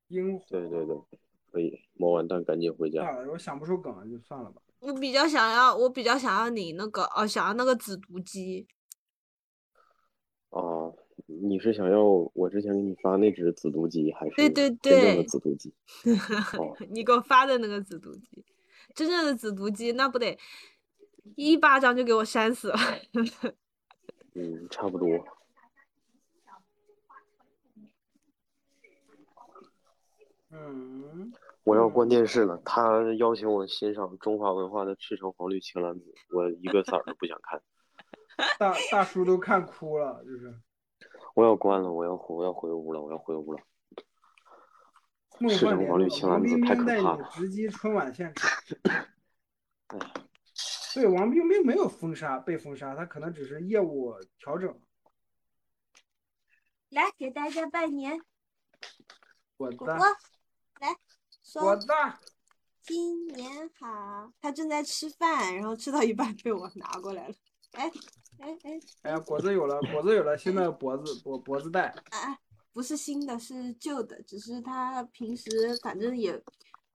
[0.09, 0.45] 萤火。
[0.49, 0.97] 对对对，
[1.51, 1.81] 可以。
[1.95, 3.03] 摸完蛋，赶紧回家。
[3.31, 4.61] 我想不出梗了，就算了吧。
[4.83, 8.67] 我比较想要，我比较想要你那个哦，想要那个紫毒鸡。
[10.51, 10.93] 哦，
[11.27, 12.03] 你是想要
[12.35, 15.73] 我之前给你发那只紫毒鸡，还是对对真正的对紫毒鸡？
[16.59, 18.45] 哦， 你给我发的那个紫毒鸡，
[18.93, 20.37] 真正的紫毒鸡，那不得
[21.37, 22.79] 一巴掌就给我扇死了？
[24.35, 25.07] 嗯，差不多。
[30.51, 31.33] 嗯，
[31.65, 37.63] 我要关电视了，他邀请我欣赏中华文化的赤橙黄绿青蓝紫，我一个色儿都不想看。
[38.59, 40.55] 大大叔都看哭了，就是。
[41.35, 43.63] 我要关了，我要回我要回屋了，我要回屋了。
[45.49, 47.19] 市梦幻联盟政广绿青蓝紫太可怕了。
[47.19, 48.51] 你直击春晚现场。
[50.95, 54.79] 对，王冰冰没有封杀，被封杀，他可能只是业务调整。
[56.91, 58.21] 来给大家拜年，
[59.57, 59.97] 果子果，果，
[60.81, 60.95] 来
[61.43, 61.87] 说果子，
[62.83, 64.33] 新年好。
[64.41, 67.35] 他正在吃饭，然后吃到一半被我拿过来了。
[67.73, 67.91] 哎
[68.39, 71.95] 哎哎哎呀，果子有了，果子有了新的脖子脖脖子带。
[72.11, 72.39] 哎，
[72.73, 75.51] 不是新的，是旧的，只是他平时
[75.83, 76.43] 反正也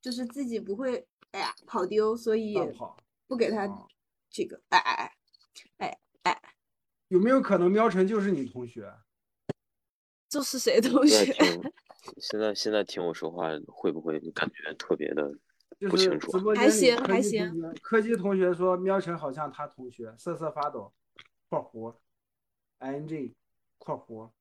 [0.01, 3.87] 就是自己不会，哎呀跑丢，所以乱跑不给他哦
[4.29, 4.61] 这个。
[4.69, 5.11] 哎哎
[5.77, 6.41] 哎哎，
[7.07, 8.93] 有没有可能喵晨就是你同学？
[10.29, 11.33] 这是谁同学？
[12.17, 15.31] 现在，现在听我说话，会不会感觉特别的
[15.89, 16.55] 不清楚啊？
[16.55, 20.93] 还行还行技同学，科技同学说喵晨好像他同学，瑟瑟发抖
[21.49, 21.95] （括弧
[22.79, 23.33] ing
[23.77, 24.31] 括弧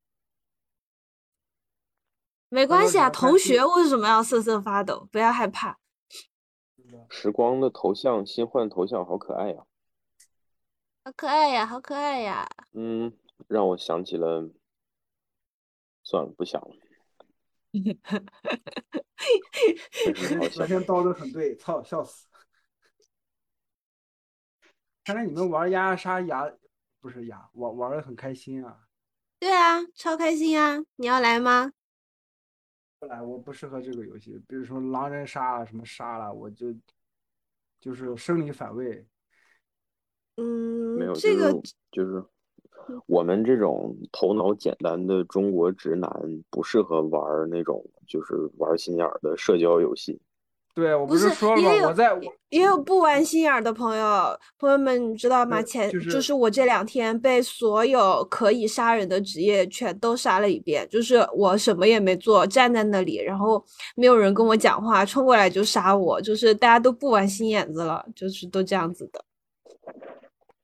[2.48, 5.08] 没关系啊，同学为什么要瑟瑟发抖？
[5.10, 5.78] 不要害怕。
[7.10, 9.66] 时光的头像，新换头像好可爱呀、
[11.04, 12.48] 好可爱呀，好可爱呀！
[12.72, 13.12] 嗯，
[13.48, 14.48] 让我想起了，
[16.04, 16.85] 算了，不想了。
[20.52, 22.26] 昨天刀的很对，操，笑死！
[25.04, 26.52] 看来你们玩牙牙杀牙
[27.00, 28.88] 不是牙，玩玩的很开心啊。
[29.38, 30.82] 对啊，超开心啊！
[30.96, 31.72] 你要来吗？
[32.98, 36.74] 不来我不适合这个游戏，比如说狼人杀啊什么杀了，我就
[37.78, 39.06] 就是生理反胃。
[40.34, 42.24] 没有，嗯，这个就是就是
[43.06, 46.10] 我们这种头脑简单的中国直男
[46.50, 50.20] 不适合玩儿那种就是玩心眼儿的社交游戏。
[50.74, 51.70] 对我不是是说了吗？
[51.88, 52.20] 我在我
[52.50, 55.62] 也有不玩心眼儿的朋友，朋友们，你知道吗？
[55.62, 63.64] 前就就是是我这两天被所有可以杀人的职业全都杀了一遍，就是我什么也没做，站在那里，然后
[63.94, 69.24] 没有人跟我讲话，冲过来就杀我，就是大家都不玩心眼子了，就是都这样子的。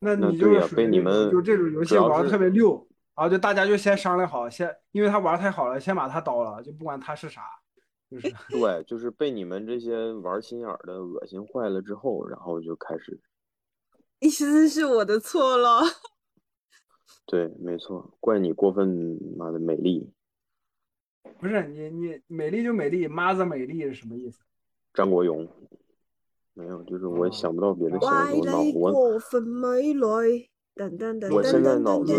[0.04, 2.72] 那那你就是属于对呀被你们就这种游戏玩的特别溜，
[3.14, 7.42] 然后就大家就先商量好，先因为他玩太好了，先把他刀了，就不管他是啥，
[8.10, 13.20] 就是对，就是被你们这些玩心眼儿的恶心坏了之后，然后就开始，
[14.18, 15.82] 意思是我的错了。
[17.24, 20.12] 对，没错，怪你过分妈的美丽，
[21.38, 24.40] 不是你你美丽就美丽，妈子美丽是什么意思？
[24.92, 25.48] 张国荣。
[26.54, 28.92] 没有，就是我也哦想不到别的形怪容词，我
[31.30, 32.12] 我现在脑子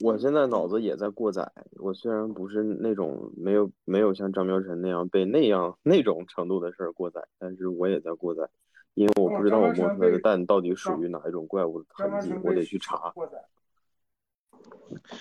[0.00, 1.50] 我现在脑子也在过载。
[1.78, 8.48] 我虽然不是那种没有没有像张苗晨那样被那样那种程度的事儿过载，但是我也在过载，
[8.94, 13.12] 因为我哦不知道我摸出来的蛋到底属于哪一种怪物的痕迹，我得去查。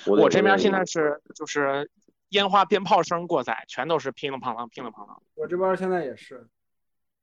[0.05, 1.89] 我我这边现在是就是
[2.30, 5.18] 烟花鞭炮声过载，全都是乒了乓啷乒了乓啷。
[5.36, 6.47] 我这边现在也是，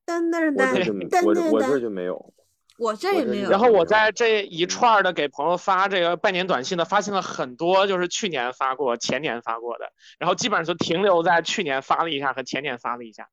[0.07, 2.35] 噔噔我这就噔噔噔我我这噔，就没有。
[2.77, 3.49] 我这也没有。
[3.49, 13.29] 然后我在这一串儿的给朋友发这个拜年短信的，发现了很多就是去年发过、前年发过的，然后基本上就停留在去年发了一下和前年发了一下。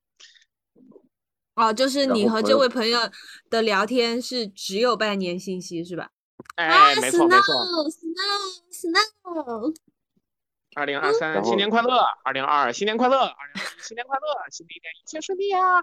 [1.56, 3.00] 哦，就是你和这位朋友
[3.50, 6.12] 的聊天是只有拜年信息是吧？
[6.56, 7.56] 哎，啊没错没错。
[7.90, 9.76] Snow，Snow，Snow
[10.76, 15.82] 二零二三新年快乐，二零二二新年快乐，二零二一新年快乐，新的一年一切顺利啊！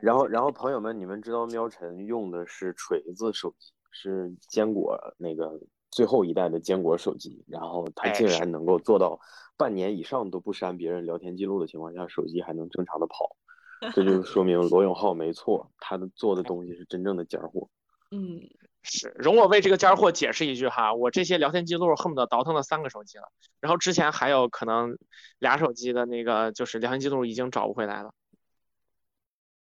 [0.00, 5.60] 然后，然后朋友们，你们知道喵晨用的是锤子手机，是坚果那个
[5.90, 9.18] 最后一代的坚果手机，然后他竟然能够做到
[9.56, 13.36] 半年以上都不删别人聊天记录的情况下，手机还能正常的跑，
[13.94, 17.68] 这就说明罗永浩没错，他的做的东西是真正的尖儿货。
[18.10, 18.40] 嗯，
[18.82, 23.24] 是，容我为这个尖儿货解释一句哈，我这些聊天记录恨不得倒腾了三个手机了，
[23.60, 24.96] 然后之前还有可能
[25.38, 28.14] 俩手机的那个就是聊天记录已经找不回来了。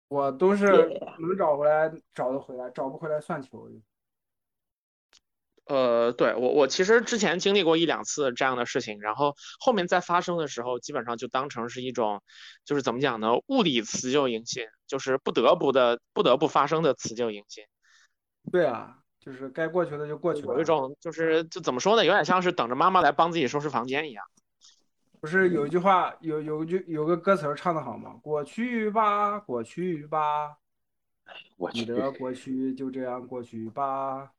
[0.07, 0.65] 我都是
[1.19, 3.69] 能找回来找得回来，找不回来算球。
[5.65, 12.23] 呃，对我我其实之前经历过一两次这样的事情，然后后面再发生的时候，基本上就当成是一种，
[12.63, 17.65] 就是怎么讲呢，物理辞旧迎新，就是不得不的不得不发生的辞旧迎新。
[18.49, 20.53] 对啊，就是该过去的就过去了。
[20.53, 24.23] 有一种就是就怎么说呢，有点像是等着妈妈来帮自己收拾房间一样。
[25.27, 28.17] 不是有一句话，有有句有个歌词儿唱的好吗？
[28.23, 30.57] 过去吧，过去吧，
[31.57, 34.31] 我去，你的过去就这样过去吧。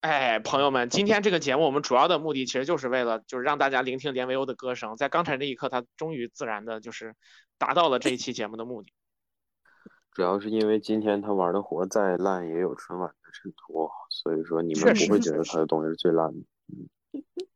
[0.00, 7.14] 哎，朋友们，今天这个节目我们主要的目的其实就是为了就是让大家聆听连维欧的歌声，在刚才那一刻，他终于自然的就是
[7.56, 8.92] 达到了这一期节目的目的。
[10.10, 16.40] 主要是因为今天他玩的活再烂也有春晚的衬托，所以说你们不会觉得他的东西是最烂的。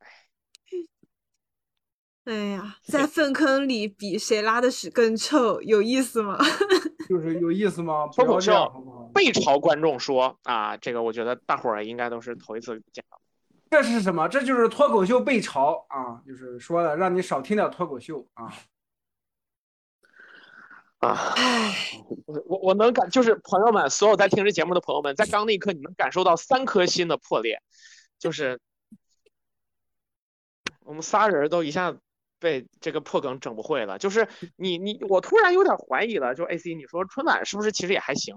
[2.25, 6.39] 哎呀，在粪坑里比谁拉的屎更臭，有意思吗？
[7.09, 8.07] 就是有意思吗？
[8.15, 9.11] 脱口秀？
[9.13, 13.21] 背朝观众说啊，这个我觉得大伙儿应该都是头一次见到。
[13.71, 14.29] 这是什么？
[14.29, 16.23] 这就是脱口秀背朝啊！
[16.27, 18.53] 就是说的，让你少听点脱口秀啊。
[20.99, 21.35] 啊，
[22.47, 27.61] 我我能感，就是朋友们，所有在听这节目的朋友们，在刚那一刻，你能感受到三颗心的破裂，
[28.19, 28.61] 就是
[30.85, 31.97] 我们仨人都一下
[32.43, 33.97] 被这个破梗整不会了。
[33.97, 38.35] 就是你你，我突然有点怀疑了，就 AC，你说春晚是不是其实也还行？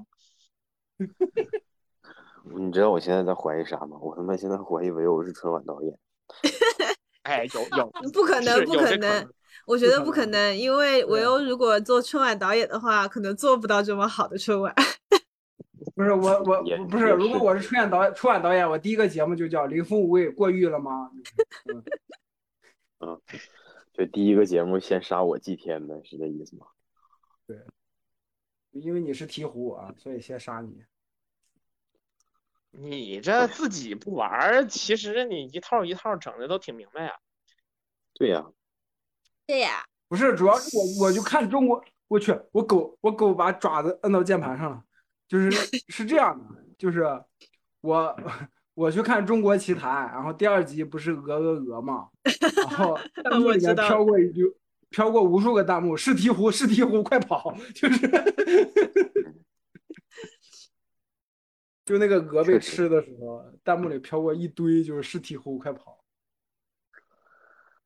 [2.58, 3.98] 你知道我现在在怀疑啥吗？
[4.00, 5.98] 我他妈现在怀疑唯欧是春晚导演。
[7.24, 9.28] 哎，有有， 不可能，不可能。
[9.66, 14.72] 我觉得不可能可能，因为维对欧如果做春晚导演的话，可能做不到这么好的春晚。
[15.96, 21.10] 不是我我不是，如果我是春晚导演春晚导演，我第一个节目就叫《凌风无畏》，过誉了吗？
[23.00, 23.20] 嗯，
[23.98, 26.68] 就第一个节目先杀我祭天呗，是这意思吗？
[27.48, 27.58] 对
[28.72, 30.84] 因为你是鹈鹕啊，所以先杀你。
[32.72, 37.16] 你这自己不玩儿，其实你一套一套整的都挺明白啊。
[38.14, 38.46] 对呀、
[39.48, 44.84] 对呀，不是，主要是我我就看中国，我去，我狗我狗把爪子摁到键盘上了，
[45.30, 45.50] 就是
[45.88, 47.04] 是这样的，就是
[47.80, 48.14] 我
[48.76, 52.10] 我去看中国奇谭，然后第二集不是鹅鹅鹅嘛，
[52.70, 54.44] 然后 弹幕里飘过一句，
[54.90, 58.08] 飘过无数个弹幕，是鹈鹕是鹈鹕，快跑，就是。
[61.86, 66.04] 就那个鹅被吃的时候，弹幕里飘过一堆，就是是鹈鹕，快跑！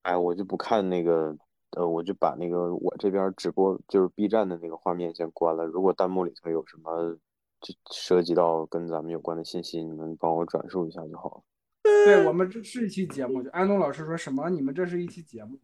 [0.04, 1.38] 哎，我就不看那个，
[1.72, 5.66] 呃，我就把那个我这边直播就是 B 站的那个画面先关了。
[5.66, 7.18] 如果弹幕里头有什么
[7.62, 11.44] 就涉及到跟咱们有关的信息，你们帮我转述一下就好了。
[11.84, 14.50] 对我们这是一期节目，就安东老师说什么？
[14.50, 15.60] 你们这是一期节目？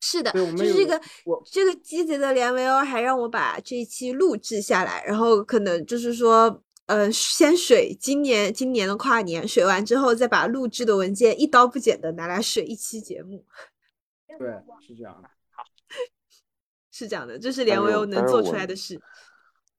[0.00, 1.00] 是的，就是这个
[1.50, 13.44] 这个鸡贼的连维欧还让我把这一期录制下来，然后可能就是说，呃，先水今年今年的跨年水完之后，再把录制的文件一刀不剪的拿来水一期节目，
[14.38, 14.48] 对，
[14.80, 15.30] 是这样的。
[16.90, 18.98] 是这样的，这是连维欧能做出来的事。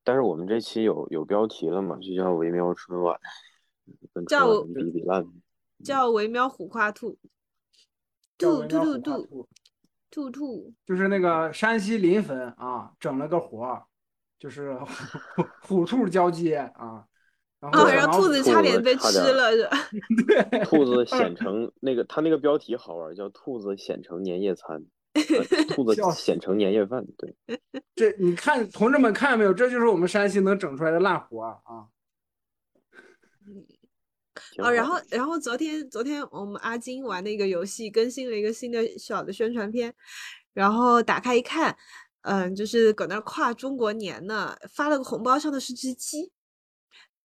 [0.07, 3.19] 但是我们这期有有标题了嘛，就叫“维喵春晚”，
[4.13, 5.25] 跟叫我春晚比比烂。
[5.83, 7.17] 叫维喵虎夸兔，
[8.39, 9.47] 兔兔兔兔兔
[10.09, 13.83] 兔兔，就是那个山西临汾啊，整了个活儿，
[14.39, 14.75] 就是
[15.35, 17.03] 虎虎兔交接啊，
[17.59, 20.63] 然后啊，小然后兔子差点被吃了，是吧？
[20.63, 24.85] 兔子 显成那个，他那个标题好玩，叫“兔子显成年夜餐”，呃
[25.69, 27.05] 兔子 叫显成年夜饭。
[27.17, 27.35] 对，
[27.95, 29.53] 这你看，同志们看见没有？
[29.53, 31.73] 这就是我们山西能整出来的烂活啊啊！
[34.59, 39.93] 哦，然后然后昨天昨天我们阿金玩那个游戏更新了一个新的小的宣传片，
[40.53, 41.75] 然后打开一看，
[42.21, 46.31] 嗯，就是搁那儿跨中国年呢，发了个红包，上的是只鸡。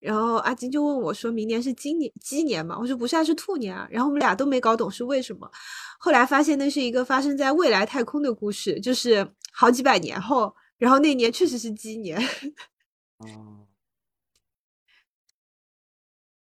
[0.03, 5.49] 然后阿金就问我说：“明年是鸡年鸡年嘛？”我说：“不是啊，是兔年啊。”然后我们俩都没搞懂是为什么。
[5.99, 12.21] 后来发现那是一个发生在未来太空的故事，就是好几百年后，然后那年确实是鸡年。
[13.19, 13.69] 哦，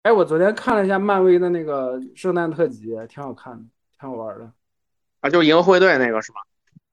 [0.04, 3.66] 哎，我昨天看了一下漫威的那个圣诞特辑，挺好看的，
[4.00, 4.54] 挺好玩的。
[5.22, 6.42] 啊，就是银河护卫队那个是吗？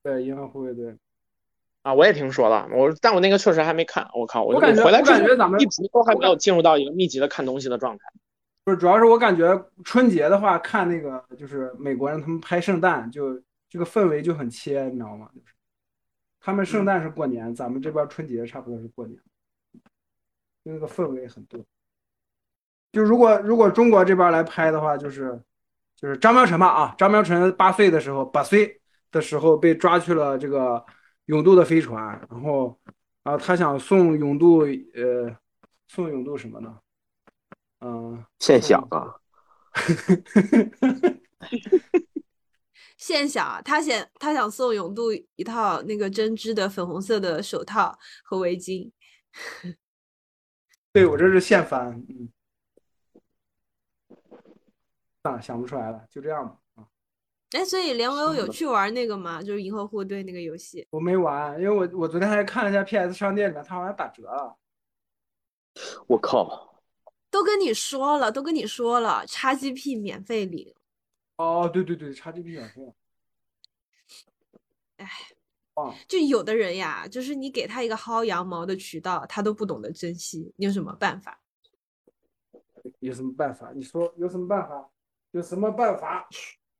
[0.01, 0.97] 对，银河护卫队。
[1.85, 4.09] 啊，我也听说了，我但我那个确实还没看。
[4.15, 8.03] 我靠，我我感觉我回来之后感觉咱们一直都还没有进入到一个密集的看东西的状态。
[8.63, 15.29] 不是，主要是我感觉春节的话，看那个就是美国人他们拍圣诞，就这个氛围就很切，你知道吗？
[15.35, 15.53] 就是
[16.41, 19.19] 他们圣诞是过年，咱们这边春节差不多是过年，
[20.63, 21.63] 就那个氛围很对。
[22.93, 25.39] 就如果如果中国这边来拍的话，就是
[25.95, 28.81] 就是张苗晨吧啊，张苗晨八岁的时候，八岁
[29.11, 30.83] 的时候被抓去了这个
[31.25, 32.79] 永渡的飞船，然后
[33.23, 34.59] 啊他想送永渡
[34.93, 35.37] 呃
[35.87, 36.79] 送永渡什么呢？
[37.81, 39.19] 嗯、现想啊，
[42.97, 48.91] 现想啊，他想他想送永渡一套那个针织的粉红色的手套和围巾。
[50.91, 52.29] 对我这是现翻，嗯，
[55.21, 56.57] 算了，想不出来了，就这样吧。
[57.55, 59.41] 啊，哎，所以连维欧有去玩那个吗？
[59.41, 60.85] 就是银河护卫队那个游戏。
[60.89, 64.57] 我没玩，因为我我昨天还看了一下 PS 商店里面，它好像打折了。
[66.07, 66.83] 我靠，
[67.31, 70.73] 都跟你说了，都跟你说了，XGP 免费领。
[71.37, 72.93] 哦，对对对，XGP 免费。
[74.97, 75.09] 哎，
[76.07, 81.41] 就有的人呀，就是你给他一个薅羊毛的渠道，他都不懂得珍惜，你有什么办法？
[82.99, 83.71] 有什么办法？
[83.73, 84.89] 你说有什么办法？
[85.31, 86.27] 有什么办法？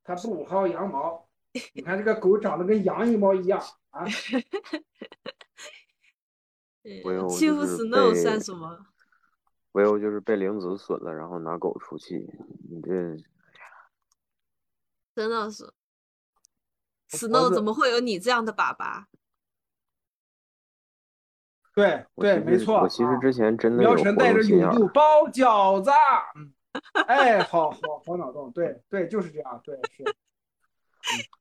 [0.06, 1.28] 他不薅羊毛，
[1.74, 4.06] 你看这个狗长得跟羊一毛一样啊！
[6.86, 8.86] 欺负就是 Snow 算什么？
[9.72, 12.16] 唯有就是被玲子损了，然后拿狗出气。
[12.70, 13.18] 你这
[15.16, 15.74] 真的是
[17.10, 19.08] ，Snow 怎么会有你这样的爸爸？
[21.74, 22.82] 对对，没错。
[22.82, 25.92] 我其实啊之前真的有活苗晨带着动心眼儿，勇度包饺子，
[26.36, 26.54] 嗯，
[27.08, 30.04] 哎，好好好脑洞，对对，就是这样，对是，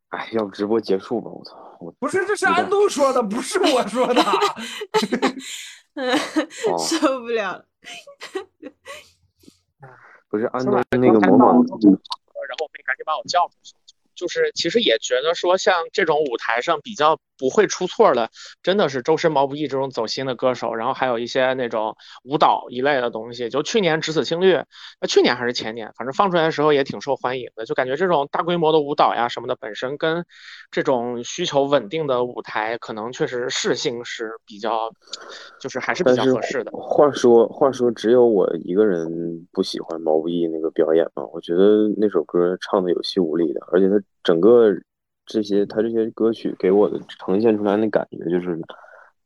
[0.08, 1.30] 哎，要不直播结束吧？
[1.30, 4.22] 我操，我不是这是安东说的，不是我说的。
[5.94, 7.64] 哦 受不了了。
[10.28, 13.72] 不是安东那个模仿，然后我妹赶紧把我叫出去。
[14.16, 18.30] 就是其实也觉得说，像这种舞台上比较不会出错的，
[18.62, 23.48] 真的是周深、毛不易这种走心的歌手，然后还有一些那种舞蹈一类的东西。
[23.48, 24.54] 就去年《只此青绿》，
[25.00, 27.64] 呃，去年还是前年，反正放出来的时候也挺受欢迎的。
[27.64, 30.24] 就感觉这种大规模的舞蹈呀什么的，本身跟
[30.70, 34.90] 这种需求稳定的舞台，可能确实适性是比较，
[35.60, 36.70] 就是还是比较合适的。
[36.72, 41.24] 话说话说，只有我一个人不喜欢毛不易那个表演嘛？
[41.32, 44.72] 我觉得那首歌唱的有气无力的，而且他整个
[45.26, 48.60] 这些他这些歌曲给我的呈现出来的感觉就是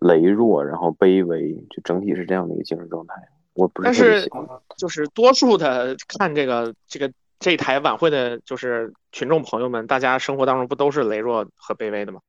[0.01, 3.14] 羸弱，然后卑微，就整体是这样的一个精神状态。
[3.55, 4.46] 我不是但是特别喜欢。
[4.76, 12.20] 就是多数的看这个这个这台晚会的，就是群众朋友们，大家生活当中不都是羸弱和卑微的吗？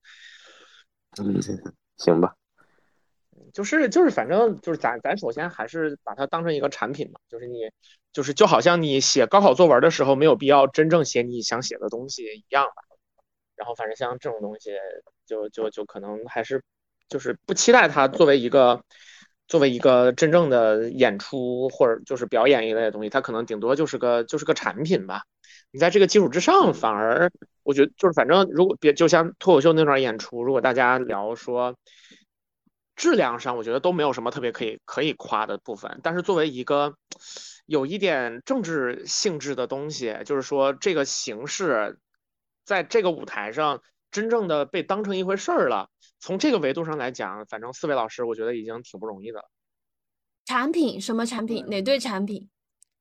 [1.20, 1.40] 嗯，
[1.98, 2.34] 行吧，
[3.54, 7.70] 就是就是，反正就是咱咱首先还是把它当成一个产品嘛，就是你
[8.14, 12.84] 就是就好像你写高考作文的时候没有必要真正写你想写的东西一样吧。
[13.60, 14.72] 然后反正像这种东西
[15.28, 16.64] 就就就可能还是
[17.10, 18.82] 就是不期待它作为一个
[19.50, 25.24] 作为一个真正的演出或者就是表演一类的东西，它可能顶多就是个就是个产品吧。
[25.72, 27.30] 你在这个基础之上，反而
[27.64, 31.76] 我觉得就是反正如果别就像脱口秀那段演出，如果大家聊说
[32.96, 36.00] 质量上，我觉得都没有什么特别可以可以夸的部分。
[36.02, 36.96] 但是作为一个
[37.66, 41.98] 有一点政治性质的东西，就是说这个形式
[42.70, 45.90] 在这个舞台上真正的被当成一回事儿了。
[46.20, 49.50] 从这个维度上来讲，反正四位老师我觉得已经挺不容易的了。
[50.46, 51.66] 产品什么产品？
[51.66, 52.48] 哪对产品？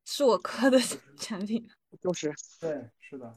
[0.07, 0.79] 是我磕的
[1.21, 1.69] 产品。
[2.01, 3.35] 就是对，是的，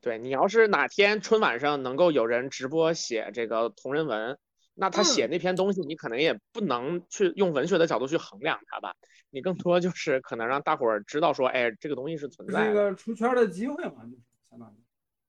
[0.00, 4.36] 对你要是哪天春晚上能够有人直播写这个同人文，
[4.74, 8.94] 那他写嗯那篇东西，你可能也不能去用文学的角度去衡量它吧，
[9.30, 14.74] 你更多就是可能让大伙儿知道说，哎，这个东西是存在的，个出圈的机会嘛，就是相当于。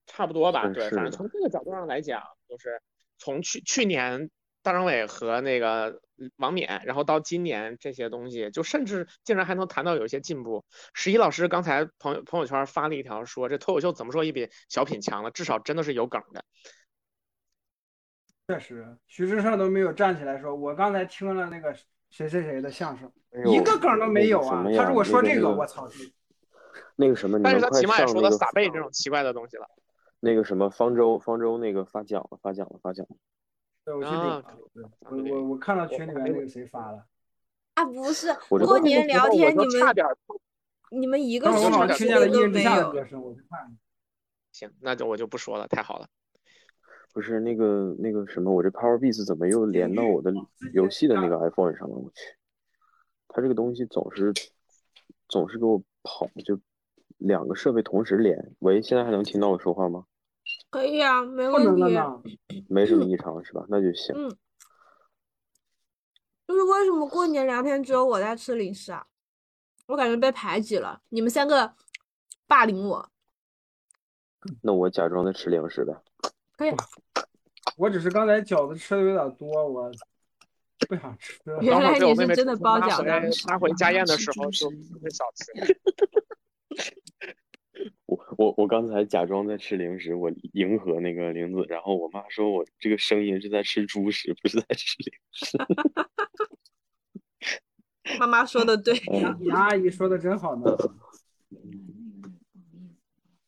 [0.08, 0.68] 差不多吧？
[0.70, 2.82] 对，反正从这个角度上来讲，就是
[3.18, 4.30] 从去去年
[4.62, 6.00] 大张伟和那个
[6.38, 10.64] 王冕，然后到今年这些东西，就甚至竟然还能谈到有一些进步。
[10.94, 16.46] 十一老师刚才朋友朋友圈发了一条说，这脱口秀怎么说也比小品强了，至少真的是有梗的。
[18.48, 21.74] 确实，徐志胜都没有站起来说，我刚才听了那个
[22.10, 25.90] 谁谁谁的相声，哎一个梗都没有啊他如果说这个，那个那个我操，
[26.96, 29.68] 那个什么，但是他起码也说了撒贝这种奇怪的东西了。
[30.20, 33.16] 那个什么方舟，方舟那个发奖了，发奖了，发奖了。
[33.84, 34.02] 对我
[35.10, 37.06] 我我我看到群里面那个谁发了，
[37.76, 40.06] 啊，不是 过年聊天，你们点
[40.92, 42.92] 你们一个刚好我好像听见了人都没一人之下的有。
[42.92, 43.78] 歌声，我去看。
[44.52, 46.08] 行，那就我就不说了，太好了。
[47.16, 50.34] 不是那个那个什么，我这 Power Beats 怎么又连到我的
[50.74, 51.96] 游戏的那个 iPhone 上了？
[51.96, 52.36] 我去，
[53.30, 54.34] 它这个东西总是
[55.30, 56.60] 总是给我跑，就
[57.18, 58.54] 两个设备同时连。
[58.60, 60.04] 喂，现在还能听到我说话吗？
[60.70, 62.38] 可以啊，没问题。
[62.68, 63.66] 没什么异常是吧？
[63.70, 64.14] 那就行。
[64.14, 64.30] 嗯，
[66.46, 69.08] 就是为什么过年聊天只有我在吃零食啊？
[69.88, 71.76] 我感觉被排挤了，你们三个
[72.46, 73.10] 霸凌我。
[74.62, 75.94] 那我假装在吃零食呗。
[76.58, 76.72] 可以，
[77.78, 79.92] 我只是刚才饺子吃的有点多，我
[80.88, 81.40] 不想吃。
[81.62, 83.48] 原来你是真的包饺子。
[83.48, 85.52] 拿回家宴的时候就就少吃。
[88.06, 95.58] 我我我刚才假装在吃零食，我迎合那个玲子，然后我妈说我这个声音是在吃猪食，不是在吃零食。
[98.20, 100.78] 妈妈说的对，杨杨阿姨说的真好呢。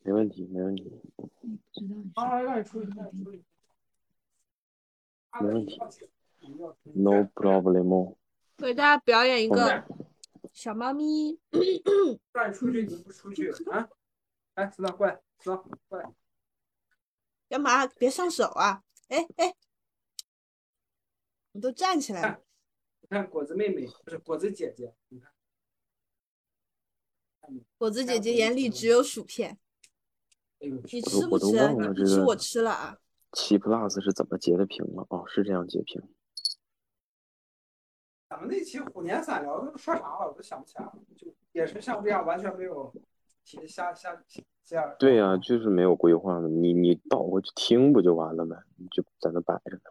[0.04, 0.92] 没问题，没问题。
[2.16, 3.44] 啊，让你出去，让你出去。
[5.40, 8.16] 没问题 No problem。
[8.58, 10.06] 给大家表演一个嗯
[10.54, 11.40] 小猫咪。
[12.34, 13.90] 让你出去，你不出去啊？
[14.56, 15.58] 来，石头过来，石头
[15.88, 16.12] 过来。
[17.50, 17.86] 干嘛？
[17.88, 18.84] 别上手啊！
[19.10, 19.56] 哎哎，
[21.52, 22.44] 你都站起来了。
[23.02, 25.32] 你看果子妹妹，不是果子姐姐，你看。
[27.78, 29.58] 果子姐姐眼里只有薯片。
[30.60, 31.58] 哎呦，你我都我都吃不吃？
[31.58, 32.98] 忘了这个你吃我吃了啊。
[33.34, 35.06] 七 plus 是怎么截的屏了？
[35.10, 36.02] 哦，是这样截屏。
[38.30, 42.94] 咱们那期虎年散聊都说啥了，我都想不起来了，就也是像这样完全没有
[43.44, 44.22] 提瞎瞎
[44.64, 44.96] 瞎。
[45.00, 46.50] 对呀、就是没有规划的。
[46.50, 48.58] 你你倒过去听不就完了呗？
[48.76, 49.84] 你就在那摆着呢。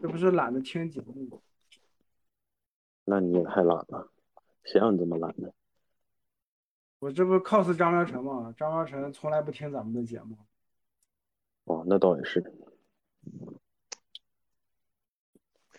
[0.00, 1.38] 这不是懒得听节目吗？
[3.06, 4.10] 那你也太懒了，
[4.62, 5.52] 谁让你这么懒的？
[7.04, 8.54] 我这不 cos 张苗晨吗？
[8.56, 10.38] 张苗晨从来不听咱们的节目。
[11.64, 12.42] 哦，那倒也是。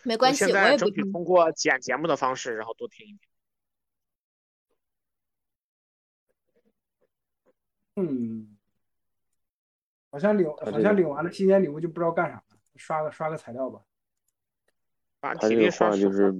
[0.04, 1.12] 没关系，现我在争取也不听。
[1.12, 3.20] 通过剪节目的方式，然后多听一听。
[7.96, 8.56] 嗯，
[10.12, 12.44] 好像领好像领完了新年礼物就不知道干啥了，
[12.76, 13.82] 刷个刷个材料吧。
[15.20, 16.32] 把他这个体力刷话就是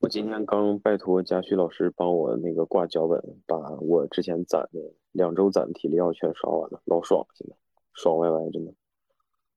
[0.00, 7.56] 我今天刚拜托贾旭老师帮我那个挂脚本，把我之前攒的两周攒的体力药全刷完了，老爽了，现在
[7.92, 8.74] 爽歪歪，真的。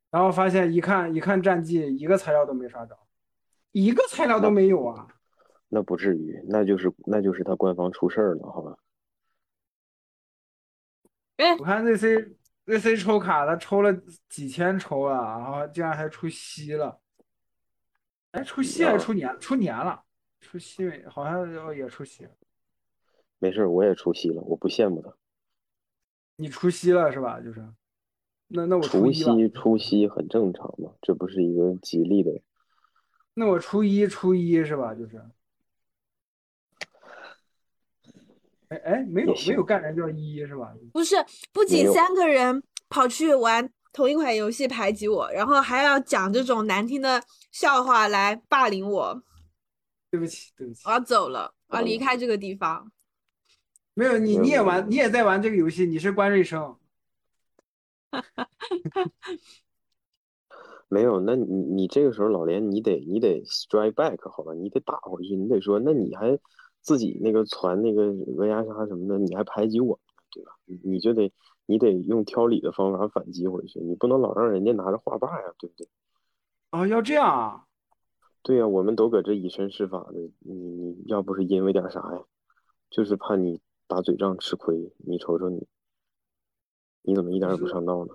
[0.09, 2.97] 然后发现一看一看战绩，一个材料都没刷着，
[3.73, 5.07] 一个材料都没有啊！
[5.67, 8.77] 那不至于，那就是那就是他官方出事儿了，好吧？
[11.35, 13.93] 哎我看 ZC ZC 抽卡，他抽了
[14.29, 17.01] 几千抽了，然后竟然还出息了。
[18.31, 19.37] 哎，出息还是出年？
[19.39, 20.03] 出年了，
[20.47, 21.05] 出息没？
[21.07, 22.31] 好像也出息了。
[23.37, 25.13] 没事儿，我也出息了，我不羡慕他。
[26.37, 27.41] 你出息了是吧？
[27.41, 27.67] 就是，
[28.47, 29.11] 那那我除。
[29.11, 32.41] 夕除夕很正常嘛，这不是一个吉利的。
[33.33, 34.95] 那我初一初一是吧？
[34.95, 35.21] 就是。
[38.69, 40.73] 哎哎，没有没有干人叫一是吧？
[40.93, 41.15] 不是，
[41.51, 47.21] 不仅三个人跑去玩同一款游戏排挤我，然后还要讲这种难听的
[47.51, 49.23] 笑话来霸凌我。
[50.09, 52.91] 对不起对不起我，要走了，我要离开这个地方。
[53.93, 56.77] 没有你你也玩你也在玩这个游戏，你是关瑞生。
[60.87, 66.39] 没有，那你你这个时候老连你得你得 strike back 好吧，你得打回去，你得说，那你还
[66.81, 68.03] 自己那个传那个
[68.37, 69.99] 鹅鸭杀什么的，你还排挤我，
[70.31, 70.51] 对吧？
[70.65, 71.29] 你你就得
[71.65, 75.89] 你得用挑理的方法反击回去，你不能老让人家拿着画霸呀，对不对？
[76.71, 77.66] 哦，要这样啊？
[78.47, 82.21] 对呀、我们都搁这以身试法的，你你要不是因为点啥呀，
[82.89, 85.67] 就是怕你打嘴仗吃亏，你瞅瞅你，
[87.01, 88.13] 你怎么一点也不上道呢？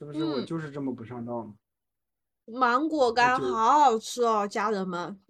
[0.00, 1.54] 是不是我嗯就是这么不上道呢？
[2.52, 5.20] 芒果干好好吃哦，家人们！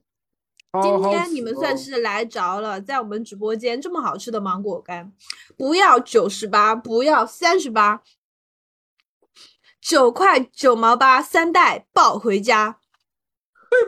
[0.83, 5.13] 今天你们算是来着了，在我们直播间这么好吃的芒果干，
[5.55, 8.03] 不要九十八，不要三十八，
[9.83, 12.81] 九块九毛八三袋抱回家。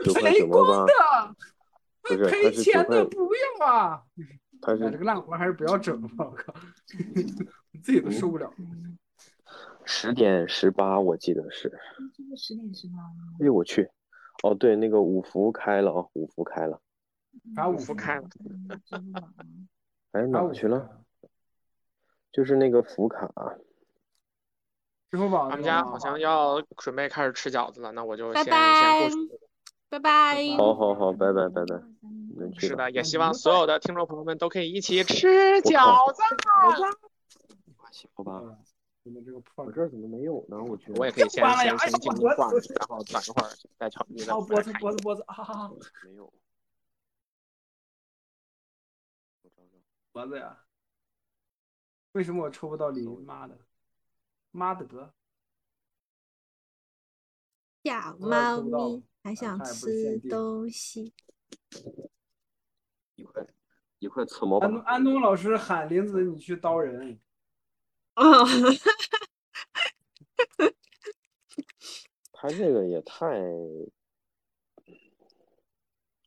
[0.03, 0.93] 九块赔光的，
[2.01, 4.03] 不是，赔钱的，不要啊！
[4.61, 6.53] 它哎，这个烂活还是不要整了，我靠，
[7.83, 8.53] 自己都受不了。
[9.85, 11.69] 十点十八，我记得是。
[12.15, 12.93] 这个十点十八？
[13.39, 13.89] 哎呦我去！
[14.43, 16.79] 哦，对，那个五福开了啊，五福开了。
[17.55, 18.29] 把五福福开了？
[20.11, 21.01] 哎，哪去了？
[22.31, 23.29] 就是那个福卡，
[25.09, 29.15] 支付宝他们家好像要准备开始吃饺子了，那我就先先过去。
[29.91, 30.55] 拜拜。
[30.55, 31.83] 好好好，拜拜拜拜。
[32.57, 35.27] 是的，也希望所有的听众朋友们都可以一起吃
[35.63, 36.21] 饺子。
[38.13, 38.57] 好吧，嗯
[39.03, 39.41] 你们这个
[39.89, 40.57] 怎么没有呢？
[40.63, 45.69] 我去，我也可以先先先进哎呀我行挂着，然后等一会儿再瞧你的哦，脖子脖子脖子啊，
[46.05, 46.23] 没有。
[49.41, 49.77] 我找找，
[50.13, 50.57] 脖子呀！
[52.13, 53.25] 为什么我抽不到零？
[53.25, 53.57] 妈的，
[54.51, 55.11] 妈的得！
[57.83, 61.13] 小猫咪还想吃东西。
[63.15, 63.45] 一块
[63.99, 67.19] 一块吃毛安东，安东老师喊林子你去刀人，
[68.15, 68.45] 哦，
[72.33, 73.27] 他这个也太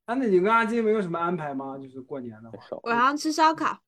[0.05, 1.77] 啊，那你跟阿金没有什么安排吗？
[1.79, 3.81] 就是过年的话，太少我要吃烧烤。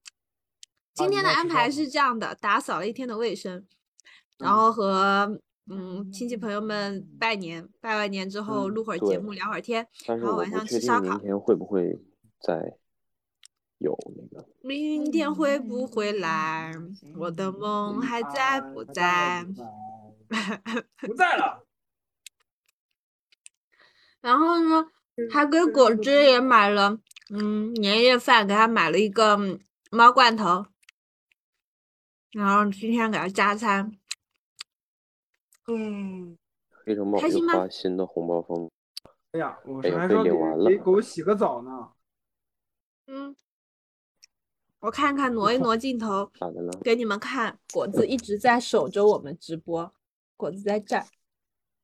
[0.95, 3.67] 今天的安排是这样的：打扫了一天的卫生，
[4.39, 11.09] 然嗯后和嗯亲戚朋友们拜年，拜完年之后嗯录会儿节目，聊会儿天，然后晚上吃烧烤。
[11.09, 11.99] 明天会不会
[12.41, 12.77] 再
[13.79, 14.47] 有那个。
[14.63, 16.73] 明天会不会来？
[17.17, 19.45] 我的梦还在不在？
[21.01, 21.65] 不在了。
[24.23, 24.87] 然后呢，
[25.33, 26.99] 还给果汁也买了，
[27.31, 29.61] 嗯，年夜饭给他买了一个嗯
[29.91, 30.67] 猫罐头，
[32.33, 33.93] 然后今天给他加餐。
[35.67, 36.37] 嗯，
[36.71, 38.71] 黑城堡开心吗又发新的红包封，
[39.33, 40.31] 哎呀，我还说给
[40.69, 41.93] 给狗洗个澡呢。
[43.07, 43.35] 嗯，
[44.81, 46.31] 我看看，挪一挪镜头？
[46.83, 47.59] 给你们看。
[47.73, 49.93] 果子一直在守着我们直播，
[50.37, 51.05] 果子在这儿。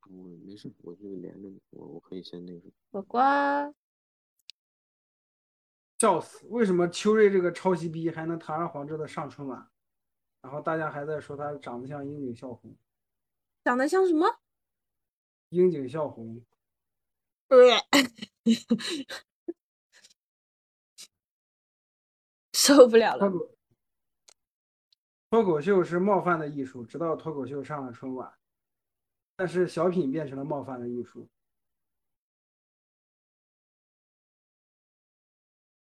[0.09, 2.71] 我没事，我就连着你，我我可以先那个。
[2.91, 3.21] 果果，
[5.99, 6.47] 笑死！
[6.49, 9.69] 为什么秋瑞这个抄袭逼还能堂而皇之的上春晚？
[10.43, 12.77] 然后大家还在说他长得像樱井孝宏，
[13.65, 14.41] 长得像什么？
[15.51, 16.45] 樱井孝宏。
[22.53, 23.29] 受不了了。
[23.29, 23.57] 脱口
[25.31, 28.33] 脱口秀是冒犯的艺术，直到脱口秀上了春晚，
[29.37, 31.29] 但是小品变成了冒犯的艺术。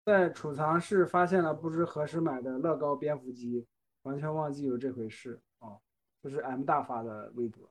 [0.05, 3.67] 在储藏室发现了不知何时买的乐高蝙蝠机，
[4.03, 5.41] 完全忘记有这回事。
[6.21, 7.69] 哦，这是 M 大发的微博。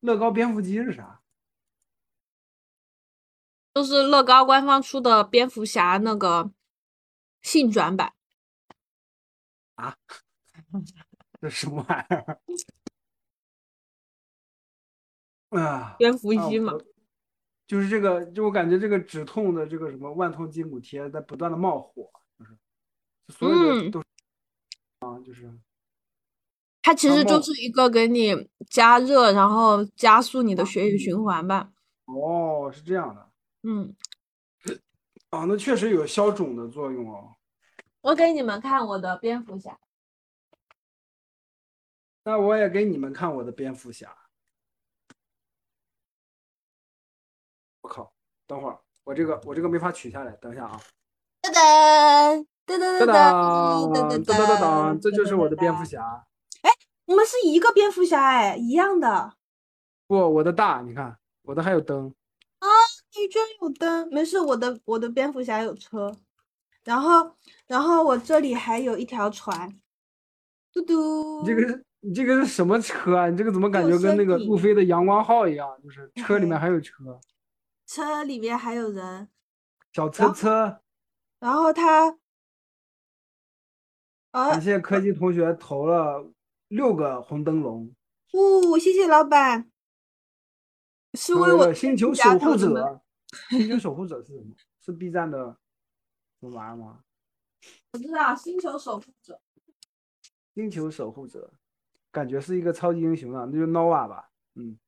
[0.00, 1.20] 乐高蝙蝠机是啥？
[3.74, 6.52] 就是乐高官方出的蝙蝠侠那个
[7.40, 8.12] 性转版。
[9.76, 9.96] 啊？
[11.40, 12.40] 这什么玩意儿？
[15.60, 16.72] 啊，蝙蝠啊机嘛。
[16.72, 16.84] 我
[17.66, 22.58] 就是这个，就我感觉这个止痛的这个什么万通筋骨贴在不断的冒火，就是
[23.28, 24.00] 所有的嗯都
[25.00, 25.50] 啊，就是
[26.82, 28.34] 它其实就是一个给你
[28.68, 31.70] 加热，然后加速你的血液循环吧。
[32.06, 33.30] 哦，是这样的
[33.62, 33.94] 嗯，
[35.30, 37.36] 啊，那确实有消肿的作用哦。
[38.00, 39.78] 我给你们看我的蝙蝠侠。
[42.24, 44.16] 那我也给你们看我的蝙蝠侠。
[47.82, 48.12] 我靠，
[48.46, 50.80] 等会儿我这个我这个没法取下来，等一下啊。
[51.42, 55.84] 噔噔噔噔噔噔噔噔噔噔噔，这就是我的蝙蝠。
[55.84, 56.26] 侠。
[57.06, 59.34] 我们是一个蝙蝠侠哎，一样的。
[60.06, 62.14] 不，我的大，你看我的还有灯。
[62.58, 62.68] 啊
[63.14, 64.08] 你居然有灯？
[64.10, 66.16] 没事，我的我的蝙蝠侠有车，
[66.84, 67.36] 然后
[67.66, 69.78] 然后我这里还有一条船，
[70.72, 71.42] 嘟嘟。
[71.42, 73.28] 你这个是你这个是什么车啊？
[73.28, 75.68] 你这个怎么感觉跟那个路飞的阳光号一样？
[75.82, 77.20] 就是 车里面还有车，
[77.86, 79.28] 车里面还有人，
[79.92, 80.80] 小车车。
[81.40, 82.16] 然后他，
[84.30, 86.32] 啊感，谢科技同学投了
[86.72, 87.94] 六个红灯笼，
[88.32, 89.70] 哦、谢谢老板，
[91.12, 93.02] 是为我星球守护者。
[93.50, 94.56] 星球守护者是什么？
[94.80, 95.58] 是 B 站的
[96.40, 97.04] 什么玩意儿吗？
[97.92, 99.38] 我知道星球守护者。
[100.54, 101.52] 星球守护者，
[102.10, 104.78] 感觉是一个超级英雄啊，那就 nova 吧，嗯。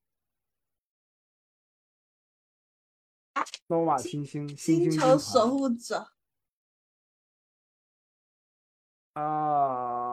[3.68, 6.12] nova 星星，星星球守护者，
[9.12, 10.03] 啊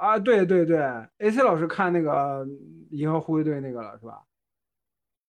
[0.00, 0.78] 啊，对对对
[1.18, 2.46] ，AC 老师看那个
[2.90, 4.22] 《银河护卫队》那个了是吧？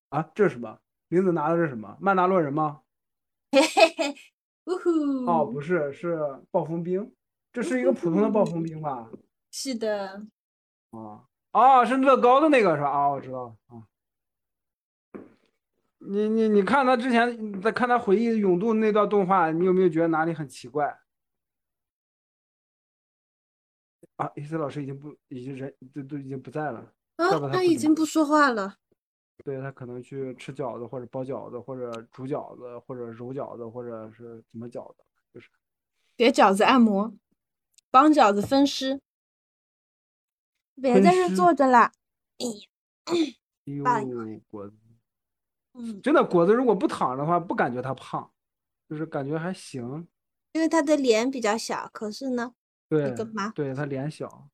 [0.10, 0.80] 啊，这是什么？
[1.10, 1.98] 林子拿的是什么？
[2.00, 2.80] 曼达洛人吗？
[3.52, 4.16] 嘿嘿嘿，
[4.64, 5.30] 呜呼！
[5.30, 6.18] 哦，不是，是
[6.52, 7.14] 暴风兵。
[7.52, 9.10] 这是一个普通的暴风兵吧？
[9.52, 10.26] 是的，
[10.92, 12.90] 啊啊，是乐高的那个是吧？
[12.90, 13.84] 啊，我知道了啊。
[15.98, 20.98] 你你你看他之前在看他回忆永渡那段动画，你有没有觉得哪里很奇怪？
[24.22, 26.80] 啊，AC 老师已经不已经人都都已经不在了，
[27.16, 28.78] 啊他已经不说话了。
[29.44, 35.04] 对他可能去吃饺子或者包饺子或者煮饺子或者揉饺子或者是怎么饺子，
[35.34, 35.50] 就是
[36.16, 37.12] 给饺子按摩，
[37.90, 39.02] 帮饺子分尸。
[40.76, 41.92] 别在这坐着啦。
[42.38, 42.46] 哎
[43.84, 44.16] 爸呦
[44.50, 44.76] 果子，
[45.74, 48.32] 嗯，真的果子如果不躺着的话，不感觉他胖，
[48.88, 50.08] 就是感觉还行。
[50.54, 52.54] 因为他的脸比较小，可是呢，
[52.92, 53.16] 对
[53.56, 54.50] 对，他脸小，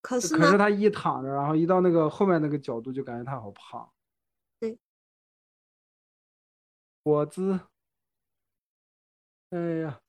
[0.00, 3.86] 可是，可是他一躺着，然后一到那个后面那个角度，就感觉他好胖。
[4.58, 4.78] 对，
[7.02, 7.60] 果子，
[9.50, 10.00] 哎呀，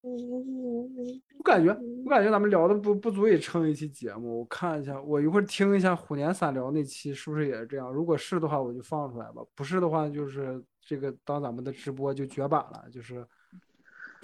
[0.00, 0.10] 嗯
[1.36, 1.70] 我感觉
[2.06, 4.40] 我感觉咱们聊的不不足以撑一期节目。
[4.40, 7.92] 我看一下，我一会儿听一下虎年散聊那期是不是也是这样？
[7.92, 12.88] 如果是的话，我就放出来吧；不是的话，就是这个当咱们的直播就绝版了。
[12.90, 13.26] 就是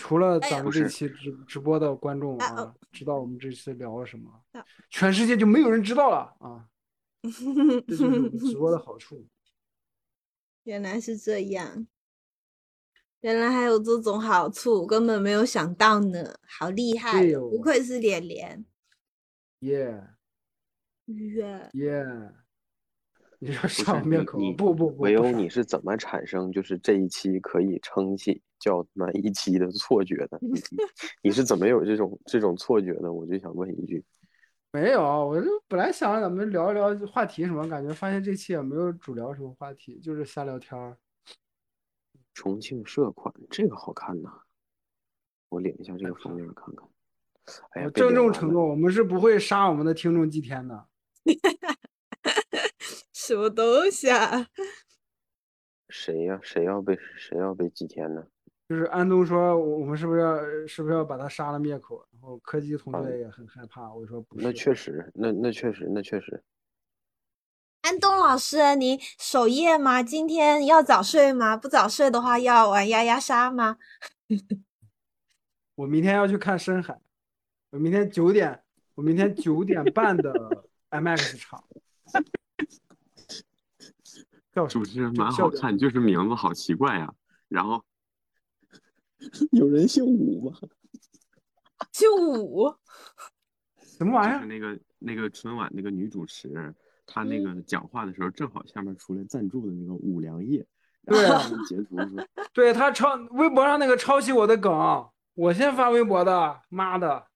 [0.00, 6.66] 除了咱们这期直直播的观众啊啊，知道我们这次聊了什么啊，全世界就没有人知道了啊！
[7.86, 9.22] 这就是我们直播的好处。
[10.64, 11.86] 原来是这样，
[13.20, 18.64] 原来还有这种好处，根本没有想到呢，好厉害不愧是脸脸。
[19.60, 20.02] 耶
[21.04, 22.06] 耶，耶！
[23.38, 30.38] 你说上面口你不不不，唯有，你是怎么产生就是这一期可以撑起叫他妈一期的错觉的？
[31.24, 33.12] 你是怎么有这种这种错觉的？
[33.12, 34.04] 我就想问一句，
[34.70, 40.96] 没有，我就本来想让咱们聊一聊话题什么，感觉发现这期也没有主聊什么话题，就是瞎聊天儿。
[42.32, 44.30] 重庆社款这个好看呐，
[45.48, 46.88] 我领一下这个封面看看。
[47.70, 50.86] 哎呀，郑重承诺，我们是不会杀我们的听众祭天的。
[53.12, 54.46] 什么东西啊？
[55.88, 56.38] 谁呀？
[56.42, 58.24] 谁要被谁要被祭天呢？
[58.70, 62.06] 就是安东说，我我们是不是要是不是要把他杀了灭口？
[62.12, 63.92] 然后柯基同学也很害怕。
[63.92, 66.44] 我说不是，那确实，那那确实，那确实。
[67.80, 70.04] 安东老师，你守夜吗？
[70.04, 71.56] 今天要早睡吗？
[71.56, 73.76] 不早睡的话，要玩丫丫杀吗？
[75.74, 76.96] 我明天要去看深海，
[77.70, 78.62] 我明天九点，
[78.94, 80.32] 我明天九点半的
[80.90, 81.64] IMAX 场。
[84.52, 84.64] 叫？
[84.68, 87.12] 主持人蛮好看，就是名字好奇怪呀。
[87.48, 87.84] 然后
[89.52, 90.58] 有人姓武吗？
[91.92, 92.74] 姓武，
[93.98, 94.36] 什么玩意儿？
[94.36, 96.74] 就是那个那个春晚那个女主持，
[97.06, 100.66] 她那嗯个讲话的时候，正好下面出来赞助的那个五粮液，
[101.06, 104.72] 对啊然后截图说 对他抄微博上那个抄袭我的梗，
[105.34, 107.26] 我先发微博的，妈的，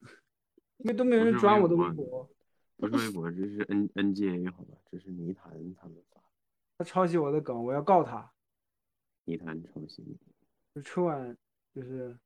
[0.78, 2.30] 因为都没有人转我的微博博，
[2.76, 4.76] 不是微博，这是 N N G A 好吧？
[4.90, 6.20] 这是泥潭他们发，
[6.78, 8.30] 他抄袭我的梗，我要告他。
[9.24, 10.18] 泥潭抄袭。
[10.74, 11.36] 就春晚
[11.74, 12.16] 就是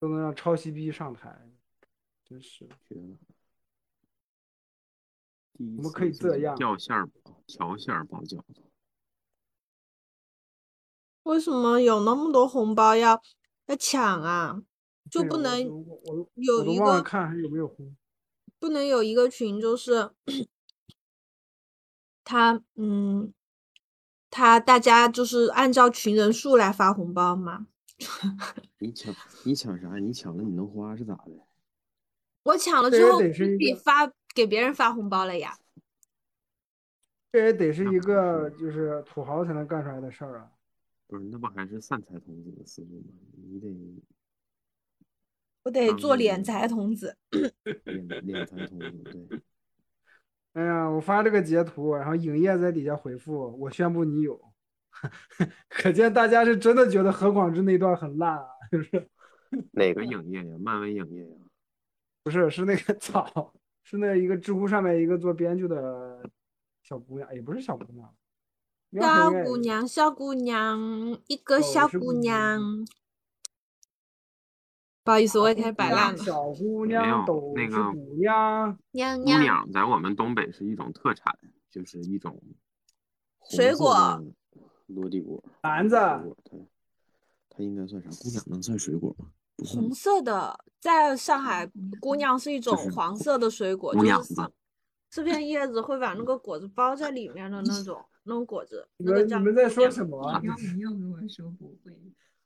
[0.00, 1.50] 都能让抄袭逼上台，
[2.24, 2.68] 真是。
[5.54, 8.62] 怎么可以这样掉馅儿包调馅儿包饺子，
[11.22, 13.22] 为什么有那么多红包要
[13.66, 14.60] 要抢啊？
[15.08, 17.94] 就不能有一我都忘了个看还有没有红。
[18.58, 20.10] 不能有一个群，就是
[22.24, 23.32] 他嗯，
[24.30, 27.66] 他大家就是按照群人数来发红包嘛。
[28.78, 29.96] 你抢你抢啥？
[29.98, 31.32] 你抢了你能花是咋的？
[32.44, 35.56] 我抢了之后，得是一个比发给别人发红包了呀。
[37.30, 40.52] 这也得是一个就是土豪才能干出来的事儿啊！
[41.06, 43.14] 不是，那不还是散财童子的思路吗？
[43.36, 44.02] 你得
[45.62, 47.16] 我得做敛财童子。
[47.30, 49.40] 敛敛财童子，对。
[50.52, 54.51] 哎呀，我发这个截图，然后影业在底下回复，我宣布你有，
[55.68, 59.08] 可见大家是真的觉得何广智那段很烂啊，就是
[59.72, 60.56] 哪个影业呀？
[60.60, 61.36] 漫威影业呀？
[62.22, 66.22] 不是是那个草，是那一个知乎上面一个做编剧的
[66.82, 68.14] 小姑娘，也不是小姑娘，
[68.90, 70.78] 苗小姑娘，小姑娘，
[71.26, 72.86] 一个哦小姑娘娘。
[75.04, 76.18] 不好意思，我也开始摆烂了。
[76.18, 81.36] 小姑没有娘都那个是姑娘，姑娘娘，娘在我们东北是一种特产，
[81.68, 82.40] 就是一种
[83.50, 84.22] 水果的
[84.94, 85.42] 落地果。
[85.62, 86.56] 篮子它
[87.50, 88.08] 它应该算啥？
[88.10, 89.26] 姑娘能算水果吗？
[89.56, 91.70] 不算红色的，在上海，
[92.00, 94.34] 姑娘是一种黄色的水果，姑就是
[95.10, 100.32] 这片叶子会把那个果子包在里面的那种 那种果子，你那个叫们你们在说什么？
[100.32, 100.46] 要不
[100.80, 101.92] 要跟我说不会？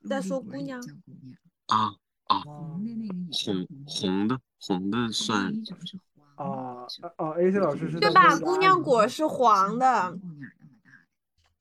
[0.08, 1.94] 在说姑娘叫姑娘，啊
[2.24, 2.40] 啊！
[2.40, 5.96] 红的那个红，红的红的算一种是
[6.34, 8.36] 黄的，啊是哦，A C 老师是对吧？
[8.40, 11.06] 姑娘果是黄的，姑娘那么大的，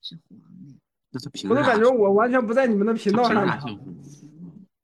[0.02, 0.40] 是黄
[1.48, 3.44] 我都感觉我完全不在你们的频道上？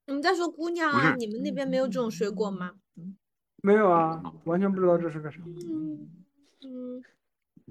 [0.07, 1.15] 你们在说姑娘啊？
[1.17, 2.75] 你们那边没有这种水果吗？
[3.63, 5.39] 没有啊，完全不知道这是个啥。
[5.47, 6.11] 嗯
[6.65, 7.03] 嗯，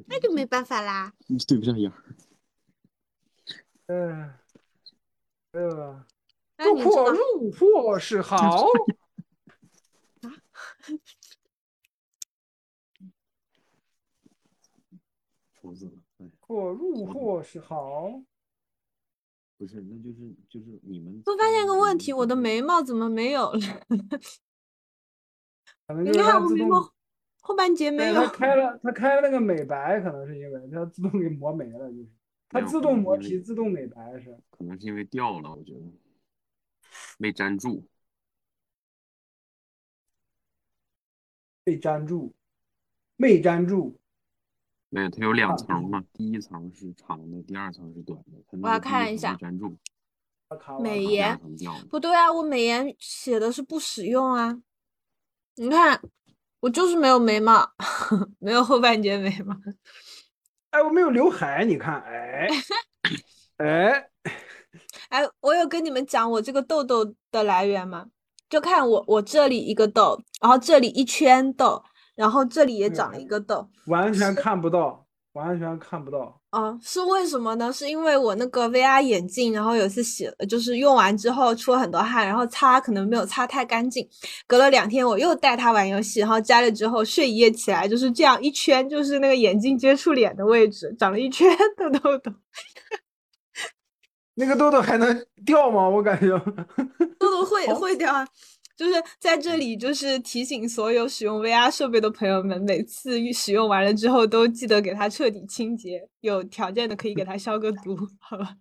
[0.07, 1.13] 那就没办法啦。
[1.27, 1.95] 你对不上眼儿。
[3.87, 4.39] 哎，
[5.51, 6.05] 哎呀，
[6.57, 8.65] 那入货 入货是好，
[15.61, 15.91] 愁死了！
[16.19, 18.21] 哎，货入货是好。
[19.61, 21.21] 不是，那就是就是你们。
[21.23, 23.59] 我发现个问题，我的眉毛怎么没有了？
[26.03, 26.91] 你看我眉毛
[27.41, 28.29] 后半截没对，有他。
[28.29, 32.07] 开了，他开了那个美白，可能是因为他自动给磨没了，就是
[32.49, 34.35] 它没有自动磨皮、自动美白是。
[34.49, 35.81] 可能是因为掉了，我觉得
[37.19, 37.85] 没粘住。
[41.63, 42.33] 被粘住，
[43.15, 44.00] 没粘住。
[44.93, 48.37] 没有，它有两层嘛，第一层是长的，第二层是短的。
[48.51, 49.37] 它我要看一下
[50.81, 51.39] 美颜。
[51.89, 54.61] 不对啊，我美颜写的是不使用啊。
[55.55, 56.01] 你看，
[56.59, 57.71] 我就是没有眉毛，
[58.39, 59.55] 没有后半截眉毛。
[60.71, 62.49] 哎，我没有刘海，你看，哎，
[63.57, 64.09] 哎，
[65.07, 68.07] 哎，我有跟你们讲我这个痘痘的来源吗？
[68.49, 71.81] 就看我我这里一个痘，然后这里一圈痘，
[72.15, 73.67] 然后这里也长了一个痘。
[73.87, 76.39] 完全看不到，完全看不到。
[76.51, 77.71] 啊，是为什么呢？
[77.71, 84.05] 是因为我那个 VR 眼镜，然后有一次洗，就是用完之后出了很多汗，然后擦可能没有擦太干净，
[84.45, 91.47] 隔了两天我又带它玩游戏，然后摘了之后睡一夜起来就是这样一圈，就是那个眼镜接触脸的位置长了一圈
[91.77, 92.33] 的痘痘。
[94.35, 95.87] 那个痘痘还能掉吗？
[95.87, 96.27] 我感觉
[97.17, 98.27] 痘痘会会掉啊。
[98.81, 108.57] 就是在这里，就是提醒所有使用 VR 设备的朋友们，每次使用完了之后，都记得给它彻底清洁，有条件的可以给它消个毒，好吧？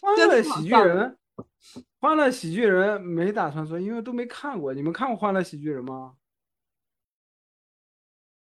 [0.00, 1.16] 欢乐喜剧人，
[2.00, 4.74] 欢乐喜剧人没打算说，因为都没看过。
[4.74, 6.16] 你们看过欢乐喜剧人吗？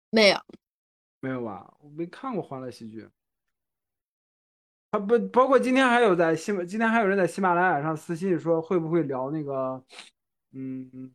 [0.10, 0.38] 没有，
[1.22, 1.74] 没有吧？
[1.80, 3.08] 我没看过欢乐喜剧。
[4.98, 9.80] 他不包括今天还有在喜马，今天还有人在喜马拉雅上私信说会不会聊那个，
[10.54, 11.14] 嗯，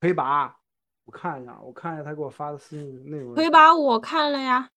[0.00, 0.56] 魁拔。
[1.04, 3.34] 我看一下，我看一下他给我发的私信内容。
[3.34, 4.68] 魁拔我看了呀。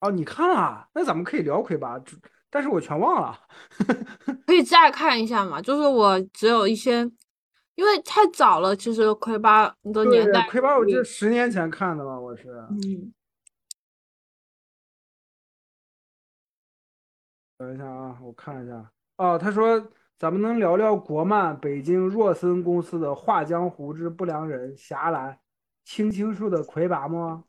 [0.00, 0.86] 哦，你看了？
[0.94, 1.98] 那咱们可以聊魁拔，
[2.50, 3.38] 但是我全忘了。
[4.46, 5.60] 可以再看一下嘛？
[5.62, 7.00] 就是我只有一些，
[7.76, 10.46] 因为太早了，其实魁拔的年代。
[10.48, 12.50] 魁拔我就十年前看的嘛，我是。
[12.70, 13.12] 嗯。
[17.62, 18.90] 等一下啊，我看一下。
[19.18, 19.80] 哦，他说
[20.18, 25.30] 咱们能聊聊国漫北京若森公司的《画江湖之不良人》《侠岚》
[25.84, 27.44] 《青青树的魁拔》吗？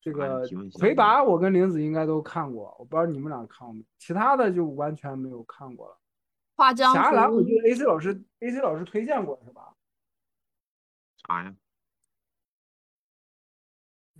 [0.00, 0.42] 这个
[0.74, 3.84] 魁拔我跟玲子应该都看过，我不知道你们俩看过没？
[3.96, 5.96] 其他的就完全没有看过了。
[6.56, 6.94] 画江湖。
[6.96, 9.72] 侠岚，我记得 AC 老师 AC 老师推荐过是吧？
[11.28, 11.54] 啥呀？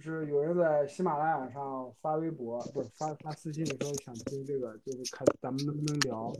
[0.04, 6.30] 就是有人在喜马拉雅上发微博，不是发发私信的时候想听这个，就是看咱们能不能聊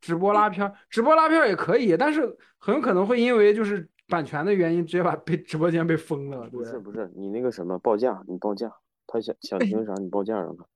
[0.00, 6.48] 直播拉片，直播拉片也可以，但是很有可能会因为就是版权的原因，直接把被直播间被封了。
[6.48, 8.74] 不是不是，你那个什么报价，你报价，
[9.06, 10.64] 他想想听啥，你报价让他。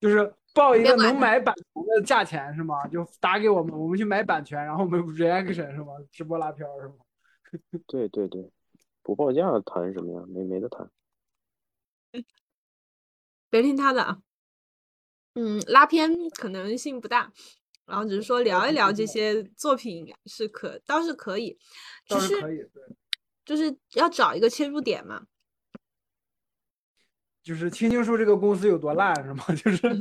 [0.00, 2.88] 就是报一个能买版权的价钱是吗？
[2.88, 5.92] 就打给我们，我们去买版权，然后我们 reaction 是吗？
[6.10, 6.94] 直播拉片是吗？
[7.86, 8.50] 对 对对。
[9.04, 10.26] 不报价谈什么呀？
[10.26, 10.90] 没没得谈。
[13.50, 14.20] 别听他的啊。
[15.34, 17.32] 嗯，拉片可能性不大，
[17.86, 21.58] 然后只是说聊一聊这些作品是可倒是可以，
[22.06, 22.70] 只是
[23.44, 25.26] 就是要找一个切入点嘛。
[27.42, 29.44] 就是听听说这个公司有多烂是吗？
[29.54, 29.86] 就是。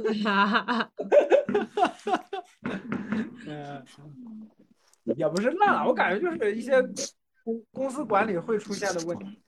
[3.45, 3.85] 嗯，
[5.17, 6.81] 也不是烂，我感觉就是一些。
[7.43, 9.41] 公公司管理会出现的问题，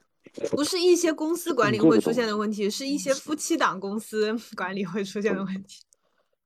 [0.52, 5.84] 不是一些公司管理会出现的问题，是一些夫妻档公司 管理会出现的问题。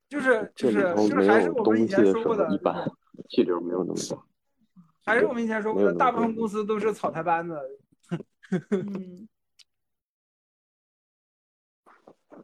[0.08, 2.90] 就是就是就是还是我们以前说过的，一般
[3.30, 4.24] 气流没有那么大。
[5.06, 7.60] 还是我们以前说过的，大部分公司都是草台班子。
[8.72, 9.28] 嗯。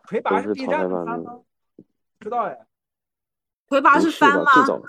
[0.08, 1.42] 魁拔是 B 站的吗？
[2.20, 2.56] 知道哎。
[3.68, 4.52] 魁拔是翻吗？
[4.54, 4.82] 最早，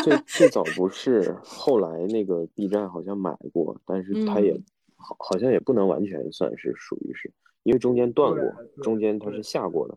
[0.02, 4.60] 最最早不是，后来那个 B 站好像买过，但是它也
[4.96, 7.32] 好，好像也不能完全算是属于是，
[7.62, 9.96] 因为中间断过，中间它是下过的。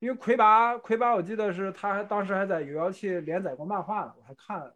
[0.00, 4.74] 因为魁拔，魁拔我记得是他当时还在有妖气连载过漫画呢，我还看了。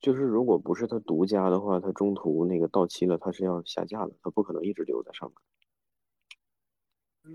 [0.00, 5.36] 就是如果不是他独家的话，他中途那个到期了，他是要下架的，他不可能一直留在上面。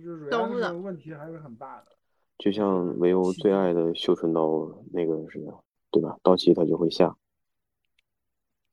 [0.04, 1.88] 就是主要是问题还是很大的。
[2.38, 5.54] 就像唯欧最爱的绣春刀那个似的，
[5.92, 6.18] 对吧？
[6.22, 7.16] 到期他就会下。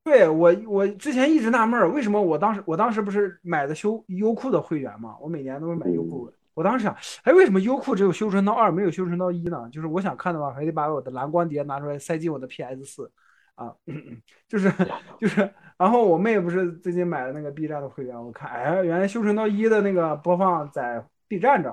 [0.05, 5.17] 对我，我之前一直纳闷儿，为什么我当时我当时不是买的优优酷的会员嘛？
[5.21, 6.31] 我每年都是买优酷。
[6.55, 9.69] 我当时想，哎，为什么优酷只有修春刀二没有修春刀一呢？
[9.71, 13.11] 就是我想看的话，还得把我的蓝光碟拿出来塞进我的 PS 四
[13.55, 13.73] 啊，
[14.49, 14.73] 就是
[15.21, 15.49] 就是。
[15.79, 21.71] 然后我妹不是最近买了那个 B 站的会员，我看，哎，原来修春刀一的那个播放在 B 站这。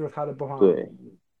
[0.00, 0.90] 就是它的播放对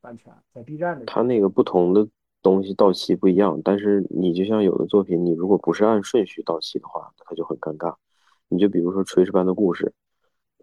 [0.02, 2.06] 版权在 B 站的，它那个不同的
[2.42, 7.96] 东西到期不一样，但是你就像有的作品，你如果不是按顺序到期的话，它就很尴尬。
[8.48, 9.94] 你就比如说《炊事班的故事》，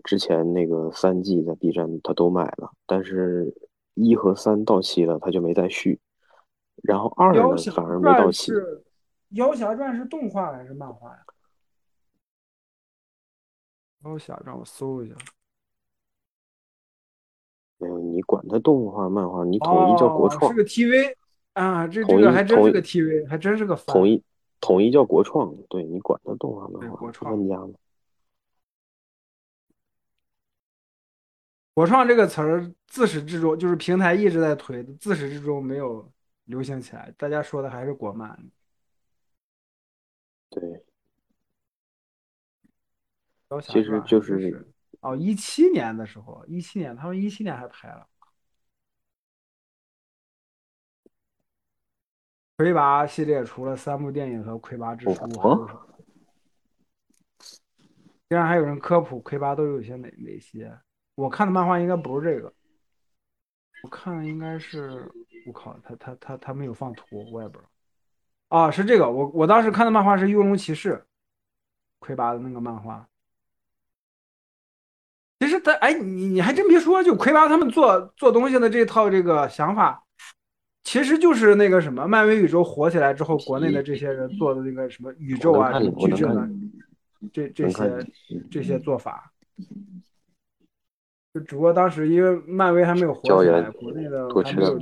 [0.04, 3.52] 之前那个三季在 B 站它都买了，但是
[3.96, 6.00] 一和三到期了，它就没再续。
[6.84, 8.52] 然后二呢反而没到期。
[9.30, 11.26] 《妖侠传》是动画还是漫画呀？
[14.06, 15.16] 妖侠让我搜一下。
[17.80, 20.52] 没有，你管它动画、漫画，你统一叫国创。
[20.52, 21.16] 是个 TV
[21.54, 23.76] 啊，这这个还真是个 TV，还真是个。
[23.88, 24.24] 统一
[24.60, 27.74] 统一叫国创，对你管它动画、漫画，国创分家嘛。
[31.76, 36.12] 国创这个词儿自始至终就是平台一直在推，自始至终没有
[36.46, 38.50] 流行起来，大家说的还是国漫。
[40.50, 40.84] 对。
[43.62, 44.68] 其实就是。
[45.08, 48.06] 哦，一七年的时候，一七年，他们一七年还拍了
[52.58, 55.12] 《魁拔》系列，除了三部电影和《魁拔之书》？
[58.28, 60.78] 竟然还有人科普魁拔都有些哪哪些？
[61.16, 62.54] 我看的漫画应该不是这个，
[63.84, 65.10] 我看的应该是，
[65.46, 67.70] 我靠，他他他他没有放图，我也不知道。
[68.50, 70.96] 啊，是这个，我我当时看的漫画是《幽龙骑士》，
[72.00, 73.08] 魁拔的那个漫画。
[75.40, 80.04] 其实他，哎，你你还真别说，就魁拔他们做做东西的这套这个想法，
[80.84, 86.50] 其实就是那个什么，漫威宇宙火起来之后，国内的这些人做的那个什么宇宙啊、矩阵我能看的，
[87.32, 88.08] 这这些
[88.50, 89.32] 这些做法。
[91.34, 94.80] 就只不过当时因为漫威还没有火起来，国内的还没有，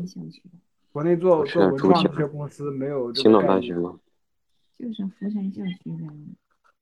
[0.94, 3.62] 国内做做文创这些公司没有这青岛个概念。
[3.62, 4.00] 大学吗？
[4.80, 6.08] 就是福山校区的，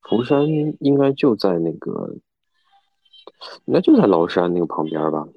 [0.01, 0.45] 福山
[0.79, 2.15] 应该就在那个，
[3.65, 5.27] 应该就在崂山那个旁边吧，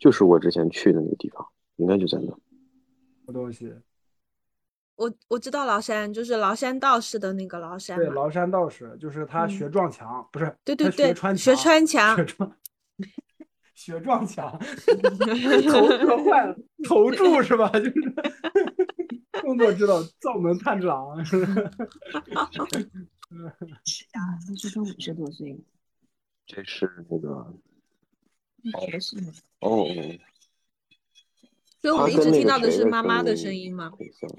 [0.00, 1.46] 就是我之前去的那个地方，
[1.76, 2.26] 应该就在那。
[2.26, 2.36] 什
[3.26, 3.72] 么东西？
[4.96, 12.56] 我我知道崂山，就是崂山道士的那个崂山对，崂山道士就是他嗯学撞墙，不是对对对，学穿学墙，穿墙学，撞
[13.74, 14.58] 学撞墙，
[15.72, 16.56] 头磕坏了，
[16.86, 17.68] 头柱 是吧？
[17.80, 17.92] 就是
[19.40, 21.62] 动作指导灶门炭治郎，是吧？
[22.34, 22.48] 啊，
[24.46, 25.58] 他说他五十多岁了，
[26.52, 27.52] 这是那个
[28.72, 29.86] 博士了，哦，
[31.80, 33.90] 所以我们一直听到的是妈妈的声音嘛。
[33.90, 34.30] 很像。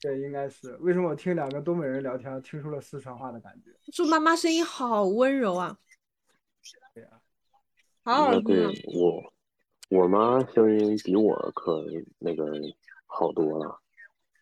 [0.00, 3.70] 对，应该是为什么我听两个东北人聊天，听出了四川话的感觉？
[3.92, 5.76] 说妈妈声音好温柔啊，
[6.94, 7.10] 对呀、
[8.04, 8.72] 好那耳听。
[8.94, 9.32] 我，
[9.90, 11.84] 我妈声音比我可
[12.18, 12.44] 那个
[13.06, 13.80] 好多了。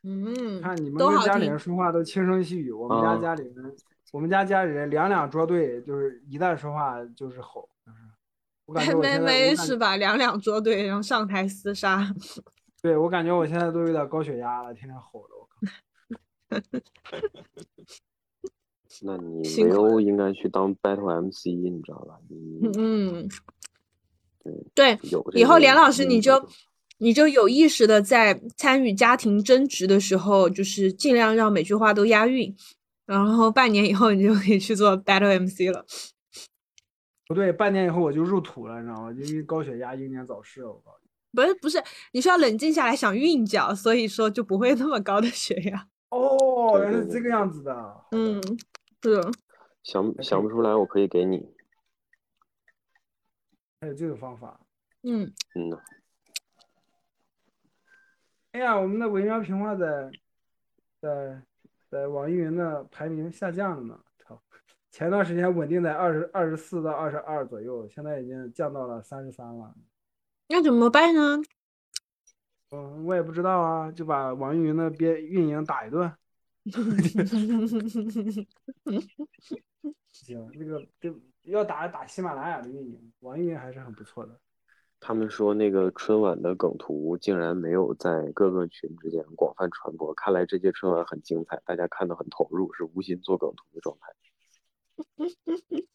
[0.02, 1.58] 嗯，看你们都好听跟家里人。
[1.58, 3.74] 说话都轻声细语，我们家啊家里人，
[4.12, 7.98] 我们家家里人两两捉对，就是一旦说话就是吼，就是
[8.66, 9.96] 我感觉我没现在没我感是吧？
[9.96, 12.14] 两两捉对，然后上台厮杀。
[12.82, 16.60] 对我感觉我现在都有点高血压了，天天吼的，我靠。
[19.02, 22.18] 那你辛苦维欧应该去当 battle MC，你知道吧？
[22.28, 23.28] 你嗯，
[24.42, 26.48] 对对，有以后连老师你就
[26.98, 32.56] 你就有意识的在参与家庭争执的时候，就是尽量让每句话都押韵，
[33.06, 35.86] 然后半年以后你就可以去做 battle MC 了。
[37.28, 39.12] 不对，半年以后我就入土了，你知道吗？
[39.12, 41.06] 就因为高血压英年早逝，我告诉你。
[41.32, 45.88] 不是不是，你需要冷静下来想韵脚，所以说就不会那么高的血压。
[46.10, 48.04] 哦，原来是这个样子的。
[48.12, 48.40] 嗯，
[49.02, 49.20] 是，
[49.82, 51.52] 想想不出来，我可以给你。
[53.80, 54.60] 还有这个方法。
[55.02, 55.78] 嗯，嗯呐，
[58.52, 60.10] 哎呀，我们的文章评话在
[61.00, 61.42] 在
[61.88, 64.00] 在网易云的排名下降了呢。
[64.18, 64.42] 操，
[64.90, 69.74] 前段时间稳定在二十二十四到二十二左右，现在已经降到了三十三了。
[70.48, 71.42] 那怎么办呢？
[72.70, 76.12] 嗯，我也不知道啊，就把网易云的编运营打一顿。
[80.10, 81.14] 行，那个就
[81.44, 84.40] 要打打喜马拉雅的运营，网易云还是很不错的。
[84.98, 94.12] 他们说那个春晚的梗图竟然没有在各个群之间广泛传播，看来这届春晚很精彩，大家看得很投入，是无心做梗图的状态。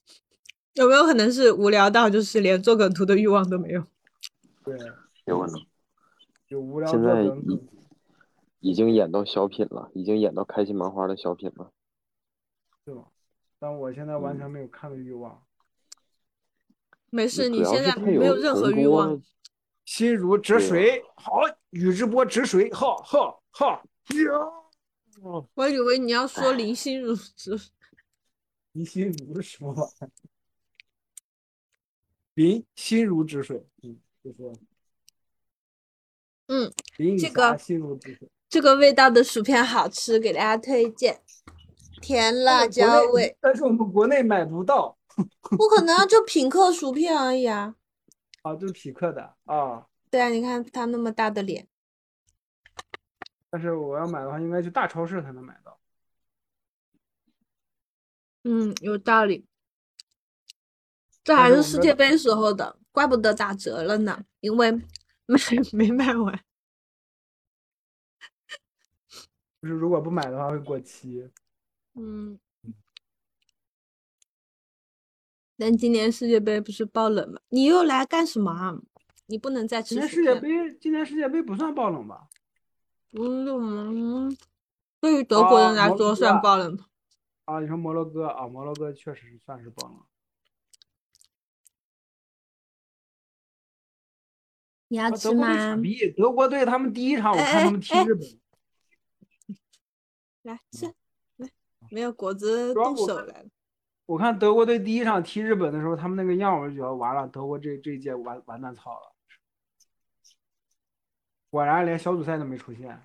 [0.74, 3.84] 有没有可能是无聊到就是连做梗图的欲望都没有？
[4.64, 4.78] 对，
[5.26, 5.56] 有可能
[6.48, 11.72] 有无聊现在已已经演到小品了，已经演到开心麻花的小品了。
[12.86, 13.08] 对吧？
[13.60, 15.44] 但我现在完全没有看的欲望。
[17.12, 19.22] 没事，你现在没有任何欲望。
[19.86, 23.84] 心如止水，好，宇智波止水，哈哈哈
[24.16, 25.46] 呀！
[25.54, 27.60] 我以为你要说林心如止，
[28.72, 30.30] 林心如是什么玩意？
[32.36, 34.54] 林心如止水，嗯，就说
[36.48, 38.30] 嗯，林这个心如止水。
[38.48, 41.22] 这个味道的薯片好吃，给大家推荐，
[42.02, 43.36] 甜辣椒味。
[43.42, 44.98] 但是我们国内买不到
[45.58, 47.76] 不可能啊，就品客薯片而已啊。
[48.44, 49.88] 啊，就是匹克的啊。
[50.10, 51.68] 对啊，你看他那么大的脸，
[53.50, 55.80] 但是我要买的话，应该去大超市才能买到。
[58.44, 59.46] 嗯，有道理。
[61.24, 65.38] 这还是世界杯时候的，怪不得打折了呢，因为卖
[65.72, 66.44] 没 卖完。
[69.62, 71.30] 就是如果不买的话会过期。
[71.94, 72.40] 嗯，
[75.62, 77.40] 但今年世界杯不是爆冷吗？
[77.50, 78.76] 你又来干什么啊？
[79.28, 80.10] 你不能再吃今年。
[80.10, 80.50] 世界杯，
[80.82, 82.28] 今年世界杯不算爆冷吧？
[83.12, 84.38] 嗯，嗯
[85.00, 86.76] 对于德国人来说算爆冷。
[87.46, 89.98] 啊，你说摩洛哥啊，摩洛哥确实是算是爆冷。
[89.98, 90.02] 啊，
[94.88, 95.76] 你要吃吗？
[95.78, 98.28] 逼，德国队他们第一场我哎看他们踢哎日本，
[100.42, 100.92] 来吃，
[101.36, 101.52] 来，
[101.92, 103.46] 没有果子动手来了。
[104.06, 109.14] 我看德国队第一场踢日本的时候，他们那个样，我就觉得完了，德国这这一届完完蛋操了。
[111.50, 113.02] 果然连小组赛都没出现。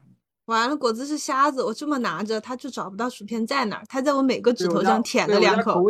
[0.46, 3.84] 完了，果子是瞎子，我这么拿着，他就找不到薯片在哪儿。
[3.88, 5.84] 他在我每个指头上舔了两口。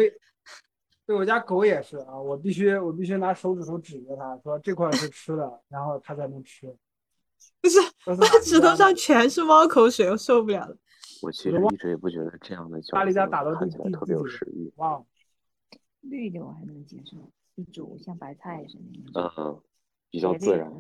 [1.07, 6.75] 对我家狗也是啊，我必须我必须拿手指头指着它，说这块是吃的，然后它才能吃。
[7.61, 10.77] 不是，我都是哪里指头上全是猫口水，我受不了了。
[11.23, 14.73] 我其实一直也不觉得这样的巴黎饺子家打到第看起来特别有食欲。
[14.77, 15.07] 忘了。
[16.01, 19.33] 绿的我还能接受，一煮像白菜似的那种。
[19.37, 19.63] 嗯，
[20.11, 20.73] 比较自然。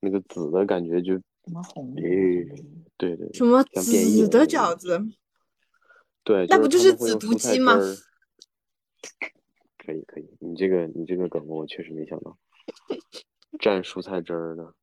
[0.00, 5.00] 那个紫的感觉就，什么红对对，什么紫的饺子？
[6.22, 7.74] 对，那不就是紫毒鸡吗
[9.78, 12.36] 可以可以，你这个你这个梗我确实没想到，
[13.58, 14.74] 蘸蔬菜汁儿的，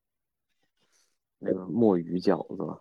[1.39, 2.79] 那个墨鱼饺子，嗯，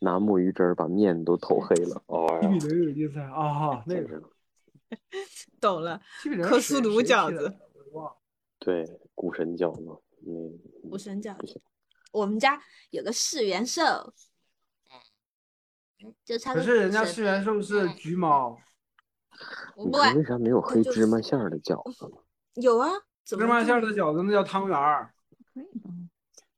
[0.00, 4.22] 拿墨鱼汁儿把面都投黑了，哦呀西，比伦有一赛啊哈， 那个！
[5.60, 6.00] 懂了，
[6.42, 7.56] 克苏鲁饺子
[8.58, 10.58] 对，古神饺子，嗯，
[10.88, 11.60] 古神饺子。
[12.12, 13.82] 我们家有个四元兽，
[16.24, 18.56] 就可是人家世元兽是橘猫，
[19.76, 22.16] 你不们为啥没有黑芝麻馅儿的饺子呢？
[22.62, 22.88] 有啊？
[23.24, 25.12] 怎么芝麻馅儿的饺子那叫汤圆儿。
[25.54, 25.90] 可以吧？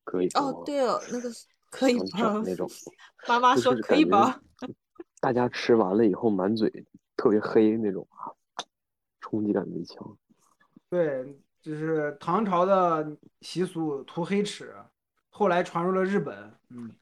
[0.04, 2.42] 可以哦，对哦，那个是可以想整包。
[2.42, 2.68] 那种，
[3.28, 4.40] 妈妈说可以感觉包。
[5.20, 6.70] 大家吃完了以后满嘴
[7.16, 8.30] 特别黑那种啊，
[9.20, 10.16] 冲击感贼强。
[10.88, 14.74] 对，就是唐朝的习俗涂黑齿，
[15.30, 16.54] 后来传入了日本。
[16.68, 16.94] 嗯，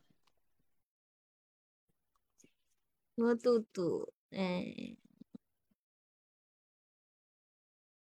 [3.14, 4.96] 摸肚肚，哎，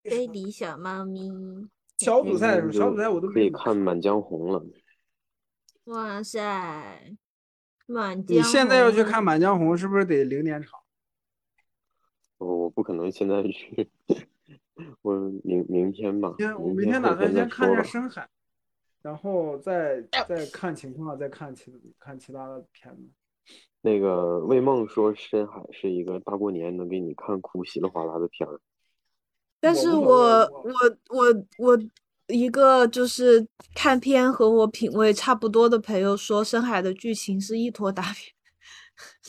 [0.02, 1.30] 贝里小猫咪，
[1.98, 4.66] 小组赛的时候，小组赛我都可以看《满江红》了。
[5.90, 7.18] 哇塞，
[7.88, 10.80] 满你江现在要去看《满江红》，是不是得零点场？
[12.38, 13.90] 我我不可能现在去，
[15.02, 16.36] 我明明天吧。
[16.38, 17.76] 明天我明明天打算先看一。
[17.76, 18.30] 下深海，
[19.02, 23.10] 然后再再看情况，再看其看其他的片子。
[23.82, 28.62] 那个魏梦说深海是一个大过年能给你看哭稀里哗啦的片儿。
[29.60, 30.72] 但是我我
[31.10, 31.26] 我
[31.58, 31.80] 我
[32.30, 33.46] 一个就是
[33.76, 38.16] 看片和我品味差不多的朋友说，《深海》的剧情是一坨大便。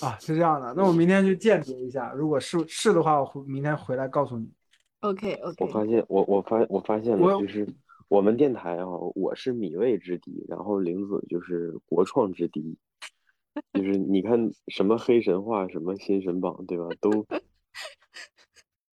[0.00, 4.50] 啊，是这样的，那我明天去鉴别一下，如果是是的话，我回明天回来告诉你。
[5.00, 7.66] OK OK，我发现，我我发我发现了，就是
[8.08, 12.76] 我们电台啊，我是米味之敌，然后玲子就是国创之敌，
[13.72, 16.84] 就是你看什么黑神话，什么新神榜，对吧？
[17.00, 17.24] 都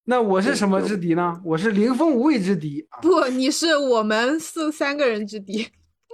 [0.06, 1.42] 那我是什么之敌呢？
[1.46, 3.00] 我是凌风无畏之敌啊！
[3.02, 5.68] 不，你是我们四三个人之敌。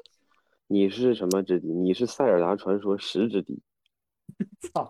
[0.68, 1.68] 你是什么之敌？
[1.68, 3.60] 你是塞尔达传说十之敌。
[4.62, 4.88] 操！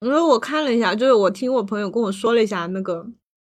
[0.00, 3.04] 因为我看了一下，就是我听我朋友跟我说了一下那个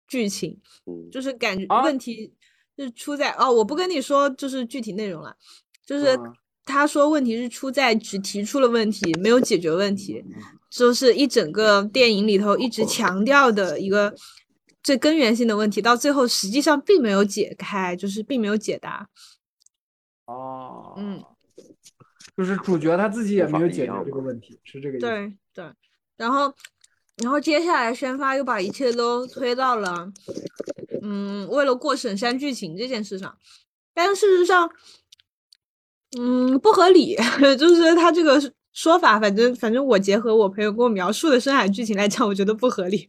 [0.09, 2.35] 剧情，嗯，就是感觉啊问题
[2.77, 5.37] 是出在哦，我不跟你说就是具体内容了，
[5.87, 6.35] 就是嗯
[6.65, 10.25] 他说问题是出在只提出了问题，没有解决问题，
[10.71, 14.15] 就是一整个电影里头一直强调的一个
[14.83, 19.09] 最根源性的问题，到最后实际上并没有解开，就是并没有解答。
[20.27, 21.25] 哦，嗯，
[22.37, 25.07] 就是主角他自己也没有解决这个问题，是这个意思。
[25.07, 25.73] 对对，
[26.17, 26.55] 然后，
[27.23, 30.13] 然后接下来宣发又把一切都推到了，
[31.03, 33.39] 嗯，为了过审删剧情这件事上，
[33.95, 34.71] 但事实上，
[36.19, 37.17] 嗯，不合理，
[37.59, 38.39] 就是他这个
[38.79, 43.09] 说法，反正反正我结合我朋友给我描述的深海剧情来讲，我觉得不合理。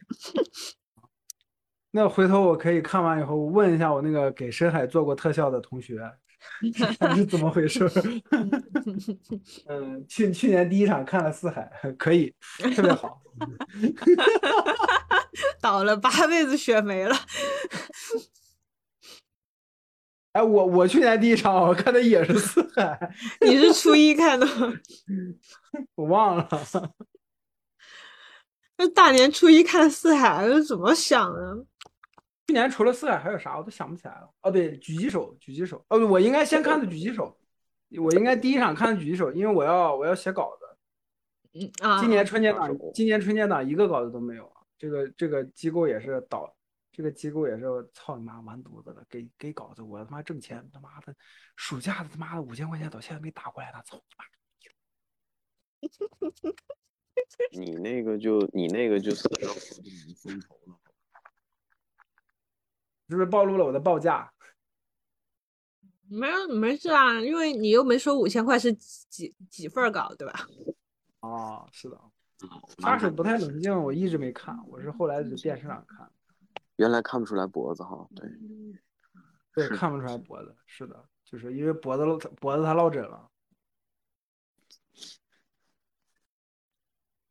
[1.93, 5.99] 那回头我可以看完以后问一下我那个给深海做过特效的同学，
[6.99, 7.87] 他是怎么回事？
[9.69, 12.33] 嗯，去去年第一场看了四海，可以，
[12.75, 13.21] 特别好。
[15.61, 17.15] 倒了八辈子血霉了，
[20.33, 22.99] 哎，我我去年第一场我看的也是四海，
[23.41, 24.73] 你是初一看的吗？
[25.95, 26.47] 我忘了。
[28.77, 31.65] 那大年初一看四海是怎么想的？
[32.47, 34.29] 去年除了四海还有啥，我都想不起来了。
[34.41, 35.83] 哦，对，狙击手，狙击手。
[35.89, 37.37] 哦，我应该先看的狙击手，
[37.99, 41.59] 我应该第一场看的狙击手，因为我要我要写稿子。
[41.59, 44.61] 嗯啊，今年春节档，今年春节档一个稿子都没有啊。
[44.77, 46.55] 这个这个机构也是倒，
[46.99, 47.63] 这个机构也是
[47.93, 51.15] 操你妈完犊子了，给给稿子，我他妈挣钱，他妈的
[51.55, 53.95] 暑假的他妈的五千块钱到现在没打过来呢，操
[57.51, 57.71] 你 妈！
[57.71, 59.49] 你那个就你那个就死上
[60.21, 60.77] 风头了。
[63.07, 64.33] 是不是暴露了我的报价？
[66.09, 70.45] 没有没事啊，因为你又没说五千块是几几份稿，对吧？
[71.21, 71.97] 哦，是的，
[72.79, 76.11] 杀手不太冷静，我一直没看，我是后来在电视上看。
[76.79, 78.29] 原来看不出来脖子哈，对，
[79.53, 83.29] 对，看不出来脖子，是的，就是因为脖子落脖子它落枕了。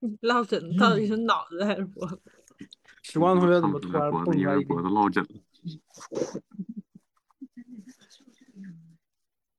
[0.21, 2.21] 落枕到底是脑子还是脖子？
[3.03, 5.31] 时光同学怎么突然脖子因为蹦出来一个脖子落枕了？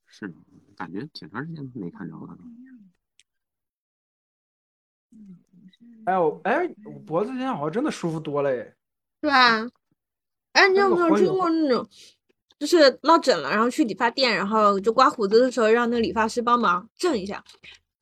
[0.06, 0.32] 是，
[0.78, 2.38] 感觉挺长时间没看着了。
[6.06, 8.76] 哎我哎，我脖子现在好像真的舒服多了哎。
[9.22, 9.68] 对啊，
[10.60, 11.88] 哎，你有没有听过那种，
[12.60, 17.42] 就是落枕了，然后去理发店，然后就刮胡子的时候让那个理发师帮忙震一下，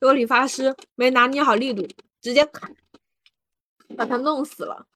[0.00, 1.86] 果理发师没拿捏好力度，
[2.20, 2.68] 直接咔
[3.96, 4.88] 把他弄死了。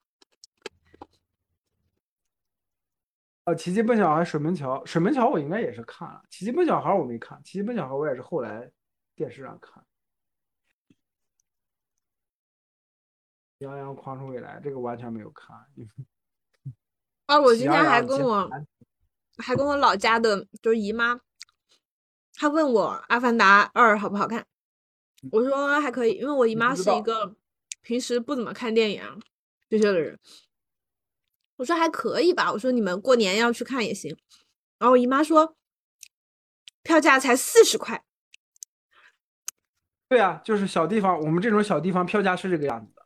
[3.45, 8.69] 呃，奇迹笨小孩、水门桥，水门桥我应该也是看了，奇迹笨小孩我没看，奇迹笨小孩我也是后来
[9.15, 9.81] 电视上看。
[13.59, 15.55] 杨洋狂出未来这个完全没有看，
[17.25, 18.49] 啊，我今天还跟我
[19.37, 21.19] 还跟我老家的就是姨妈，
[22.33, 24.45] 她问我《阿凡达二》好不好看，
[25.31, 27.35] 我说还可以，因为我姨妈是一个
[27.81, 29.17] 平时不怎么看电影啊
[29.69, 30.19] 这些的人。
[31.55, 34.15] 我说还可以吧，我说你们过年要去看也行。
[34.79, 35.55] 然后我姨妈说，
[36.81, 38.03] 票价才四十块，
[40.09, 43.05] 对啊，就是小地方，我们这种小地方票价是这个样子的。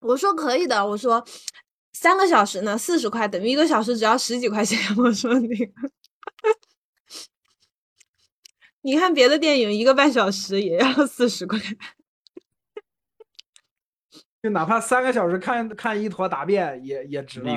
[0.00, 1.24] 我说可以的，我说
[1.94, 4.78] 三个小时呢，四十块等于一个小时只要十几块钱。
[4.98, 5.48] 我说你，
[8.82, 11.58] 你看别的电影一个半小时也要四十块。
[14.42, 17.50] 就哪怕三个小时看看一坨大便也也值了。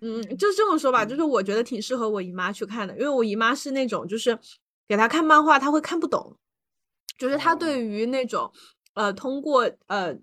[0.00, 4.38] 嗯，就这么说吧，就是我觉得挺适合我姨妈去看的，因为我姨妈是那种就是
[4.86, 6.38] 给她看漫画，她会看不懂，
[7.18, 8.52] 就是她哦对于那种
[8.94, 10.16] 呃通过呃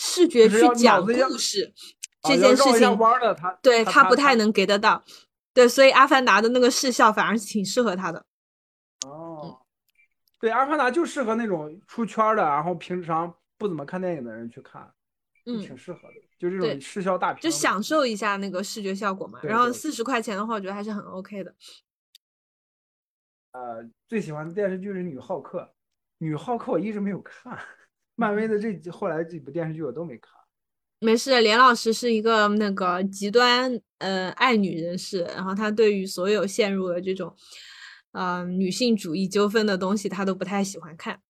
[0.00, 1.72] 视觉去讲故事
[2.22, 2.98] 啊这件事情，
[3.62, 5.04] 对他不太能 get 得到，
[5.52, 8.24] 对，所以《阿凡达》的那个视效反而挺适合他的。
[9.06, 9.60] 哦，
[10.38, 14.82] 对，《阿凡达》就适合那种出圈儿的，然后平常不怎么看电影的人去看，
[15.44, 16.14] 就嗯挺适合的。
[16.38, 19.38] 就这种视效大片就，享受一下那个视觉效果嘛。
[19.40, 21.54] 对对然后四十块钱的话，我觉得还是很 OK 的。
[23.52, 25.58] 呃，最喜欢的电视剧是《女浩克》，
[26.18, 27.58] 《女浩克》我一直没有看，
[28.20, 30.34] 漫威的这几后来这几部电视剧我都没看。
[30.98, 37.34] 没事，连老师是一个那个极端呃爱女人士，然后他对于所有陷入了这种
[38.12, 41.22] 呃女性主义纠纷的东西，他都不太喜欢看。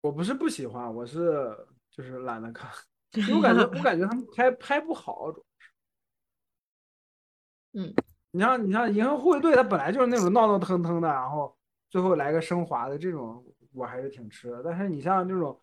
[0.00, 1.56] 我不是不喜欢，我是
[1.88, 2.68] 就是懒得看，
[3.14, 5.70] 因为我感觉我感觉他们拍拍不好，主要是。
[7.74, 7.94] 嗯，
[8.32, 11.56] 你像你像《银河护卫队》，它本来就是那种闹闹腾腾的，然后
[11.88, 14.62] 最后来个升华的这种，我还是挺吃的。
[14.62, 15.60] 但是你像这种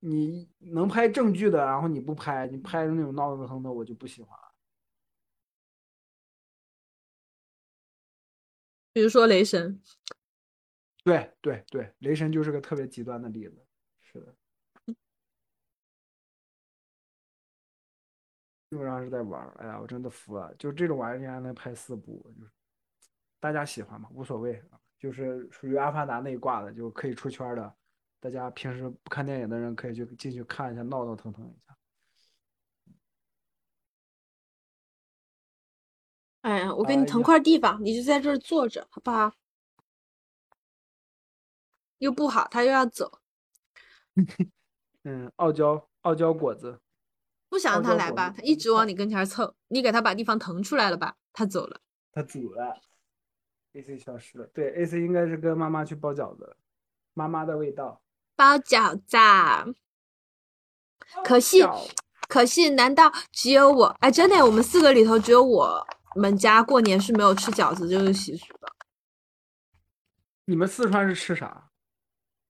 [0.00, 4.52] 你能拍正剧的，然后你不拍，你拍那种闹闹腾腾的，我就不喜欢了。
[8.92, 9.82] 比如说雷神，
[11.04, 13.66] 对对对，雷神就是个特别极端的例子。
[14.00, 14.34] 是的，
[18.70, 19.54] 基本上是在玩儿。
[19.58, 22.50] 哎呀，我真的服了，就这种玩意儿竟然能拍四部，就是
[23.38, 24.62] 大家喜欢嘛，无所谓。
[24.98, 27.74] 就是属于阿凡达那一挂的，就可以出圈的。
[28.18, 31.76] 大家平时不看电影的人可以去进去看一下，闹闹腾腾一下。
[36.42, 39.32] 哎呀，我给你腾块地方，你就在这儿坐着，好不好？
[41.98, 43.20] 又不好，他又要走，
[45.04, 46.80] 嗯，傲娇傲娇果子，
[47.48, 51.80] 不想让他来吧，他一直往你跟前儿凑，你给他把地方腾出来了吧，他走了。
[52.12, 52.80] 他走了
[53.76, 54.46] ，AC 消失了。
[54.54, 56.56] 对，AC 应该是跟妈妈去包饺子，
[57.14, 58.00] 妈妈的味道。
[58.34, 59.66] 包饺子啊，
[61.24, 61.62] 可惜
[62.28, 63.86] 可惜，难道只有我？
[64.00, 65.86] 哎，真的，我们四个里头只有我
[66.16, 68.72] 们家过年是没有吃饺子这个习俗的。
[70.46, 71.70] 你们四川是吃啥？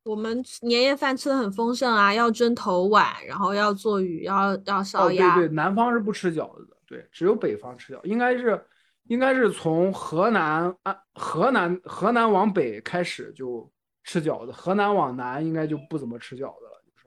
[0.04, 5.34] 我们年夜饭吃的很丰盛啊，要蒸头碗，然后要做鱼，要要烧哦，对鸭。
[5.36, 8.08] 对，南方是不吃饺子的，对，只有北方吃饺子。
[8.08, 8.64] 应该是，
[9.08, 13.70] 应该是从河南啊，河南河南往北开始就
[14.04, 16.82] 吃饺子，河南往南应该就不怎么吃饺子了。
[16.84, 17.06] 就是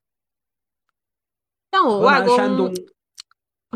[1.69, 2.73] 但我外公山东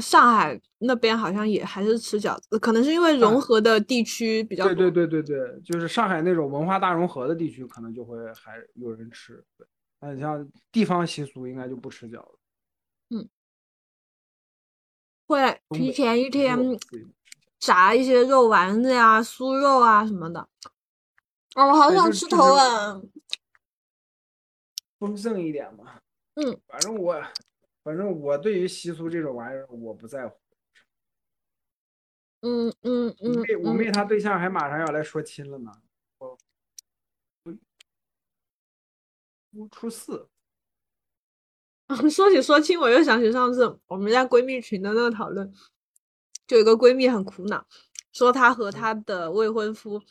[0.02, 4.90] 上海那边好像也还是吃饺子，可能是因为融合的地区比较对多。
[4.90, 9.44] 对对对对，就是上海那种文化大融合的地区，可能就会还有人吃。
[9.58, 9.68] 对，
[10.00, 12.40] 那你像地方习俗，应该就不吃饺子。
[13.12, 13.30] 嗯
[15.26, 16.58] 会提前一天
[17.66, 20.42] 炸一些肉丸子呀、酥肉啊什么的。
[21.56, 23.02] 哦，我好想吃头啊。
[25.00, 26.00] 丰盛一点嘛。
[26.36, 27.22] 嗯，反正我，
[27.84, 30.38] 反正我对于习俗这种玩意儿我不在乎。
[32.42, 35.72] 嗯嗯我嗯妹我嗯妹她对象还马上要来说亲了呢，
[39.72, 40.28] 初四，
[42.12, 45.54] 说起说亲，我又想起上次我们家闺蜜群的那个讨论，
[46.48, 47.66] 就有一个闺蜜很苦恼，
[48.12, 50.02] 说她和她的未婚夫，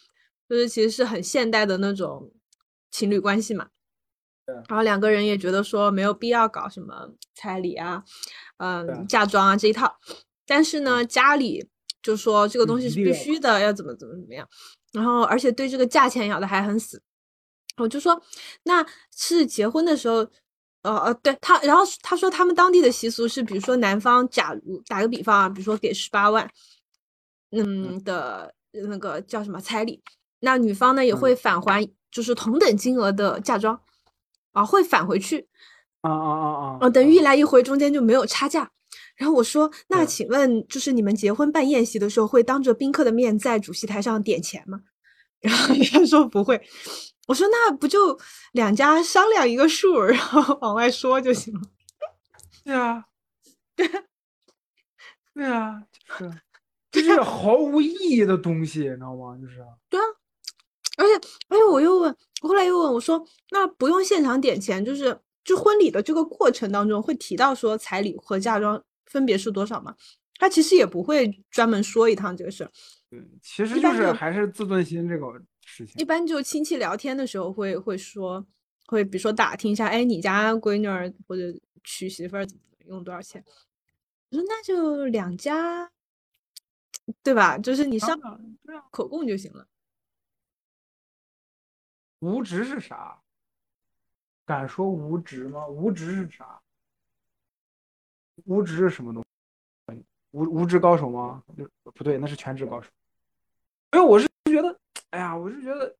[0.48, 2.32] 就是其实是很现代的那种
[2.90, 3.68] 情侣关系嘛。
[4.68, 8.04] 然后两个人也觉得说没有必要搞什么彩礼啊，
[8.58, 9.98] 嗯、嫁妆啊这一套，
[10.46, 11.68] 但是呢，家里
[12.02, 14.46] 就说这个东西是必须的，要怎么怎么怎么样，
[14.92, 17.02] 然后而且对这个价钱咬的还很死。
[17.78, 18.20] 我就说，
[18.64, 18.84] 那
[19.16, 20.28] 是结婚的时候，
[20.82, 26.48] 呃呃，对他，然后他说他们当地的习俗是，比如说男方假如打个比方啊，比如说给十八万，
[27.50, 28.52] 嗯的
[28.88, 30.02] 那个叫什么彩礼，
[30.40, 33.80] 那女方呢也会返还，就是同等金额的嫁妆，
[34.52, 35.46] 啊，会返回去，
[36.00, 36.78] 啊啊啊啊！
[36.80, 38.70] 啊，等于一来一回中间就没有差价。
[39.14, 44.80] 然后我说，那请问，就是你们结婚办宴席的时候，会当着宾客的面在主席台上点钱吗？
[45.40, 46.60] 然后他说不会。
[47.26, 48.18] 我说那不就
[48.52, 51.60] 两家商量一个数，然后往外说就行了。
[52.64, 53.04] 对啊，
[53.74, 53.88] 对
[55.34, 56.40] 对啊，就是，
[56.90, 59.36] 这是毫无意义的东西，你知道吗？
[59.40, 60.04] 就是对啊，
[60.98, 69.94] 而且，而且我又问，我后来又问我说，那不用现场点钱，就是就婚礼的这个过程当中会提到说彩礼和嫁妆分别是多少吗？
[70.38, 72.70] 他其实也不会专门说一趟这个事儿，
[73.08, 75.26] 对，其实就是还是自尊心这个
[75.72, 76.04] 事情一。
[76.04, 78.46] 般就亲戚聊天的时候会会说，
[78.86, 81.42] 会比如说打听一下，哎，你家闺女儿或者
[81.82, 82.46] 娶媳妇儿
[82.84, 83.42] 用多少钱？
[84.30, 85.90] 我说那就两家，
[87.22, 87.56] 对吧？
[87.56, 88.18] 就是你上
[88.90, 89.66] 口供就行了。
[92.20, 93.18] 无职是啥？
[94.44, 95.66] 敢说无职吗？
[95.66, 96.60] 无职是啥？
[98.44, 99.24] 无职是什么东
[99.88, 100.04] 西？
[100.30, 101.42] 无无职高手吗？
[101.94, 102.90] 不对，那是全职高手。
[103.92, 104.80] 因为我是觉得，
[105.12, 105.94] 哎呀，我是觉得，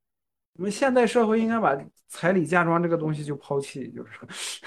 [0.53, 1.77] 我们现代社会应该把
[2.07, 4.19] 彩礼嫁妆这个东西就抛弃，就是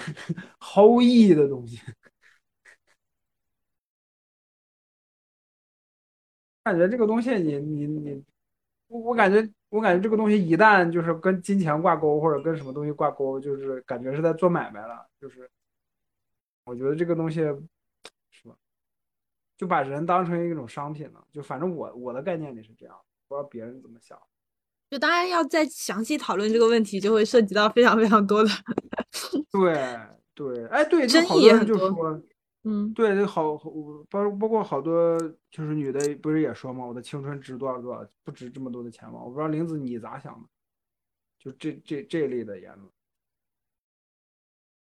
[0.60, 1.80] 毫无意义的东西。
[6.64, 8.24] 感觉这个东西你，你你
[8.88, 15.08] 我我感觉我感觉这个东西一旦就是跟金钱挂钩，或者跟什么东西挂钩，就是感觉是在做买卖了。
[15.20, 15.50] 就是
[16.64, 17.40] 我觉得这个东西
[18.30, 18.56] 是吧，
[19.56, 21.26] 就把人当成一种商品了。
[21.32, 22.96] 就反正我我的概念里是这样，
[23.28, 24.20] 不知道别人怎么想。
[24.88, 28.50] 就当然要再详细讨论这个问题，就会涉及到非常非常多的，
[29.50, 29.98] 对
[30.34, 32.22] 对，哎对，就争议也很多就说，
[32.64, 33.70] 嗯，对，这好好
[34.08, 35.18] 包包括好多
[35.50, 39.20] 就是女的不是也说嘛，我的青春值多少多少，不值这么多的钱吗？
[39.24, 40.48] 我不知道玲子你咋想的，
[41.38, 42.88] 就这这这一类的言论。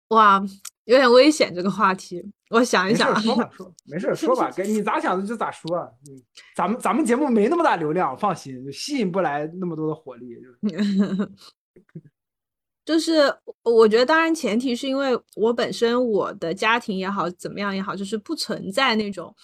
[0.10, 0.44] 哇，
[0.86, 5.90] 有点危险这个话题，我想一想啊，说吧，说没事儿说吧，跟你咋想的就咋说啊。
[6.07, 6.22] 嗯，
[6.56, 10.36] 咱们咱们节目没那么大流量，放心，吸引不来那么多的火力。
[10.36, 11.30] 就是
[12.86, 19.36] 就是我觉得，当然前提是因为我本身我的家庭也好，怎么样也好，就是不存在那种，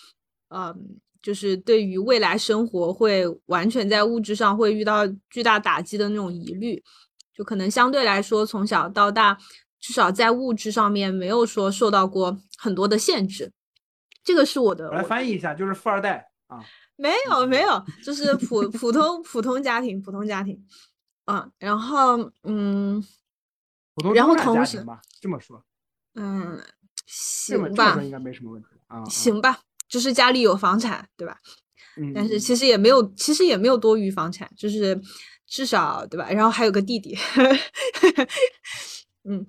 [0.50, 6.84] 嗯，就是对于未来生活会完全在物质上会遇到巨大打击的那种疑虑，
[7.34, 9.36] 就可能相对来说从小到大，
[9.82, 13.52] 至少在物质上面没有说受到过很多的限制，
[14.24, 16.64] 这个是我的我来翻译一下，就是富二代啊。
[16.96, 20.64] 没有没有，就是普普通普通家庭，普通家庭，
[21.26, 23.04] 啊，然后嗯
[23.96, 25.66] 普通然后同时吧，这么说，
[26.14, 26.62] 嗯，
[27.08, 29.00] 行吧，应该没什么问题啊。
[29.00, 31.40] 啊，行吧，就是家里有房产，对吧？
[31.98, 35.02] 嗯，但是嗯其实也没有，其实也没有多余房产，就是
[35.48, 36.30] 至少对吧？
[36.30, 37.18] 然后还有个弟弟，
[39.24, 39.46] 嗯，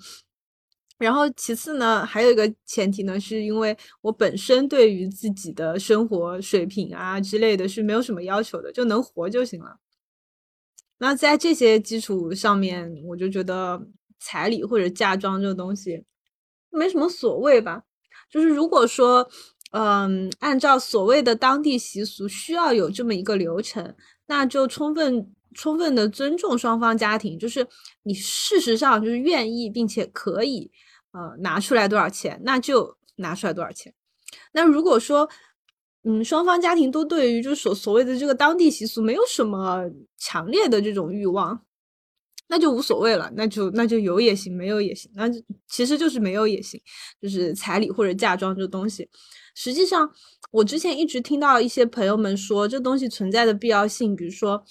[0.99, 9.78] 然后其次呢，还有一个前提呢，是因为我本身对于自己的生活水平啊之类的是没有什么要求的，就能活就行了。
[10.99, 13.89] 那在这些基础上面，我就觉得
[14.20, 16.05] 彩礼或者嫁妆这个东西
[16.70, 17.82] 没什么所谓吧。
[18.31, 19.28] 就是如果说，
[19.73, 23.94] 嗯，按照所谓的当地习俗，需要有这么一个流程，
[24.27, 27.66] 那就充分充分的尊重双方家庭，就是
[28.03, 30.70] 你事实上就是愿意并且可以，
[31.12, 33.95] 呃，拿出来多少钱，那就拿出来多少钱。
[34.53, 35.29] 那如果说，
[36.05, 39.85] 嗯，双方家庭都对于就所所谓的这个当地习俗没有什么
[40.19, 41.65] 强烈的这种欲望，
[42.49, 45.31] 那就无所谓了，那就那就有也行，没有也行，那
[45.69, 46.81] 其实就是没有也行，
[47.20, 49.09] 就是彩礼或者嫁妆这东西。
[49.55, 50.11] 实际上，
[50.51, 54.65] 我之前一直听到一些朋友们说，这东西存在的必要性，比如说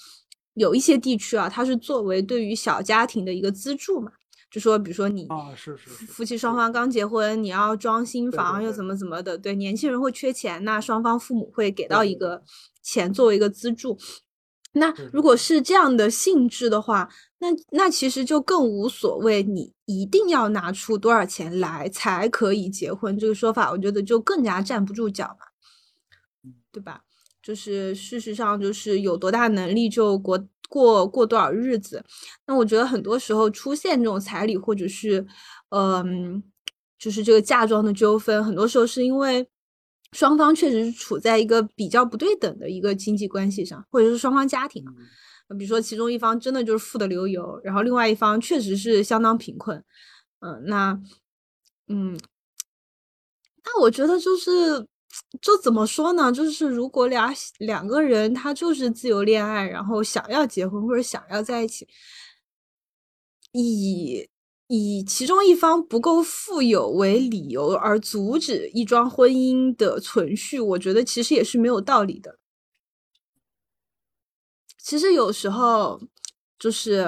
[0.54, 4.12] 有一些地区啊，它是作为对于小家庭的一个资助嘛，
[4.50, 12.42] 就说比如说你啊，是是是，夫夫妻双方刚结婚，你要装新房又怎么怎么的，对，年轻人会缺钱，那双方父母会给到一个
[12.82, 13.98] 钱作为一个资助。
[14.74, 17.08] 那如果是这样的性质的话，
[17.40, 25.46] 那那其实就更无所谓，你一定要拿出多少钱来才可以结婚这个说法，我觉得就更加站不住脚嘛，
[26.72, 27.02] 对吧？
[27.42, 30.38] 就是事实上就是有多大能力就过
[30.68, 32.04] 过过多少日子。
[32.46, 35.26] 那我觉得很多时候出现这种彩礼或者是
[35.70, 36.42] 嗯，
[36.98, 39.46] 就是这个嫁妆的纠纷，很多时候是因为
[40.12, 44.84] 双方确实是处在一个比较不对等的一个经济关系上，或者是双方家庭
[45.58, 49.84] 比如说其中一方真的就是富得流油，然后另外一方确实是相当贫困，
[50.40, 50.98] 嗯、那
[51.88, 52.18] 嗯，
[53.64, 54.86] 那我觉得就是，
[55.40, 56.32] 就怎么说呢？
[56.32, 61.86] 就是如果俩两个人他就是自由恋爱，然后想要结婚或者想要在一起，
[63.52, 64.28] 以
[64.68, 72.38] 以其中一方不够富有为理由而阻止一桩婚姻的存续，我觉得其实也是没有道理的。
[74.78, 76.00] 其实有时候
[76.58, 77.06] 就是，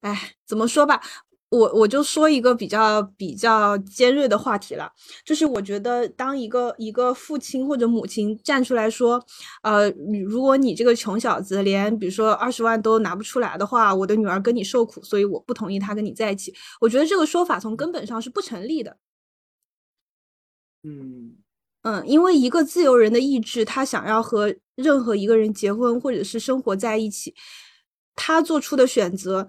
[0.00, 1.00] 哎，怎么说吧，
[1.48, 4.90] 我我就说一个比较比较尖锐的话题了，
[5.24, 9.24] 就是我觉得当一个一个父亲或者母亲站出来说，
[9.62, 9.88] 呃，
[10.28, 16.52] 如果你这个穷小子连比如说二十万都拿不出来的话，我的女儿跟你受苦，所以我不同意她跟你在一起。
[16.80, 18.96] 我觉得这个说法从根本上是不成立的。
[20.82, 21.36] 嗯
[21.82, 27.32] 嗯，因为一个自由人的意志，他想要和任何一个人结婚或者是生活在一起，
[28.16, 29.46] 他做出的选择，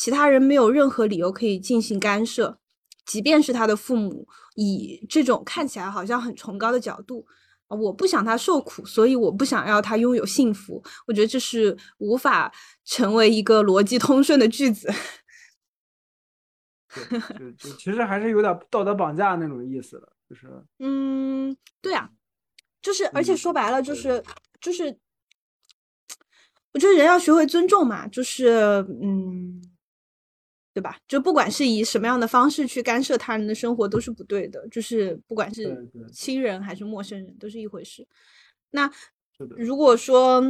[0.00, 2.58] 其他人没有任何理由可以进行干涉，
[3.04, 7.26] 即便是他的父母以这种看起来好像很崇高的角度，
[7.68, 10.82] 啊我不想他受苦，所以我不想要他拥有幸福。
[11.06, 12.50] 我觉得这是无法
[12.82, 14.90] 成为一个逻辑通顺的句子。
[17.36, 20.48] 对， 就就其实还是有点道德绑架那种意思的，就是
[20.78, 22.08] 嗯，对啊，
[22.80, 24.24] 就是，而且嗯说白了，就对是
[24.62, 24.98] 就是，
[26.72, 28.48] 我觉得人要学会尊重嘛，就是，
[29.02, 29.60] 嗯，
[30.80, 30.96] 对吧？
[31.06, 34.66] 就不管是以什么样的方式去干涉他人的生活，都是不对的。
[34.68, 38.06] 就是不管是亲人还是陌生人，都是一回事。
[38.70, 38.90] 那，
[39.56, 40.42] 如果说，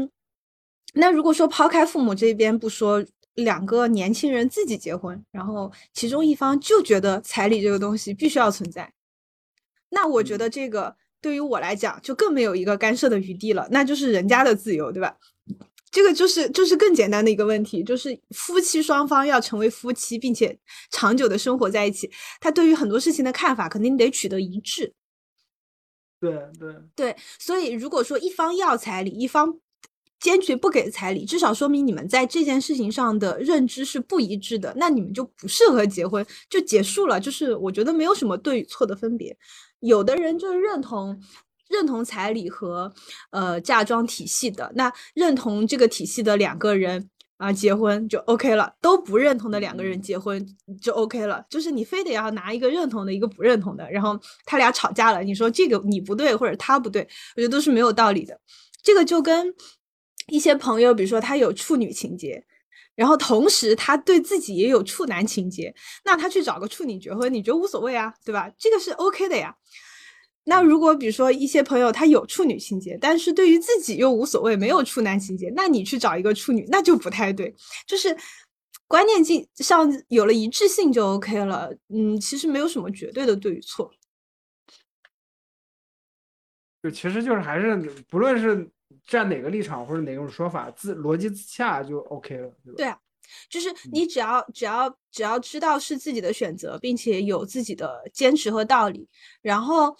[0.94, 3.04] 那如果说抛开父母这边不说，
[3.34, 8.92] 两个年轻人自己结婚，然后其中一方就觉得彩礼这个东西必须要存在，
[9.88, 15.16] 那我觉嗯得这个对于我来讲就更没有一个干涉的余地了，那就是人家的自由，对吧？
[15.90, 20.58] 这个就是就是更简单的一个问题，就是夫妻双方要成为夫妻，并且
[20.90, 22.10] 长久的生活在一起，
[22.40, 24.94] 他对于很多事情的看法肯定得取得一致。
[26.20, 29.58] 对对对，所以如果说一方要彩礼，一方
[30.20, 37.18] 坚决不给彩礼，至少说明你们在这件事情上的认知是不一致的，那你们就不适合结婚，就结束了。
[37.18, 39.34] 就是我觉得没有什么对与错的分别。
[39.80, 41.18] 有的人就是认同
[41.70, 42.92] 认同彩礼和
[43.30, 47.08] 呃嫁妆体系的，那认同这个体系的两个人。
[47.40, 50.46] 啊，结婚就 OK 了，都不认同的两个人结婚
[50.78, 54.14] 就 OK 了，就是你非得要拿一个认同的，一个不认同的，然后
[54.44, 57.00] 他俩吵架了，你说这个你不对或者他不对，
[57.34, 58.38] 我觉得都是没有道理的。
[58.82, 59.54] 这个就跟
[60.28, 62.44] 一些朋友，比如说他有处女情节，
[62.94, 65.74] 然后同时他对自己也有处男情节，
[66.04, 68.50] 那他去找个处女结婚，你觉得无所谓啊，对吧？
[68.58, 69.56] 这个是 OK 的呀。
[70.44, 77.54] 那如果比如说一些朋友他有处女情节，但是对于自己又无所谓，没有处男情节，那你去找一个处女，那就不太对。
[77.86, 78.16] 就是
[78.88, 81.70] 观念性上有了一致性就 OK 了。
[81.88, 83.92] 嗯，其实没有什么绝对的对与错。
[86.82, 87.76] 就其实就是还是
[88.08, 88.68] 不论是
[89.06, 92.76] 站哪个立场或者哪种说法，自逻辑自洽就 OK 了，对吧？
[92.78, 92.98] 对啊，
[93.50, 99.06] 就是你只要只要只要知道是自己的选择，并且有自己的坚持和道理，
[99.42, 99.94] 然后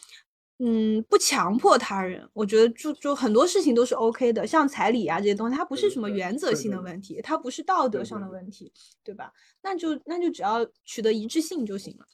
[0.63, 4.47] 嗯不强迫他人，我觉得就就很多事情都是 OK 的。
[4.47, 8.71] 像彩礼啊这些东西，它不是什么原则性的问题，它不是道德上的问题，
[9.03, 9.33] 对吧？
[9.63, 12.07] 那就那就只要取得一致性就行了。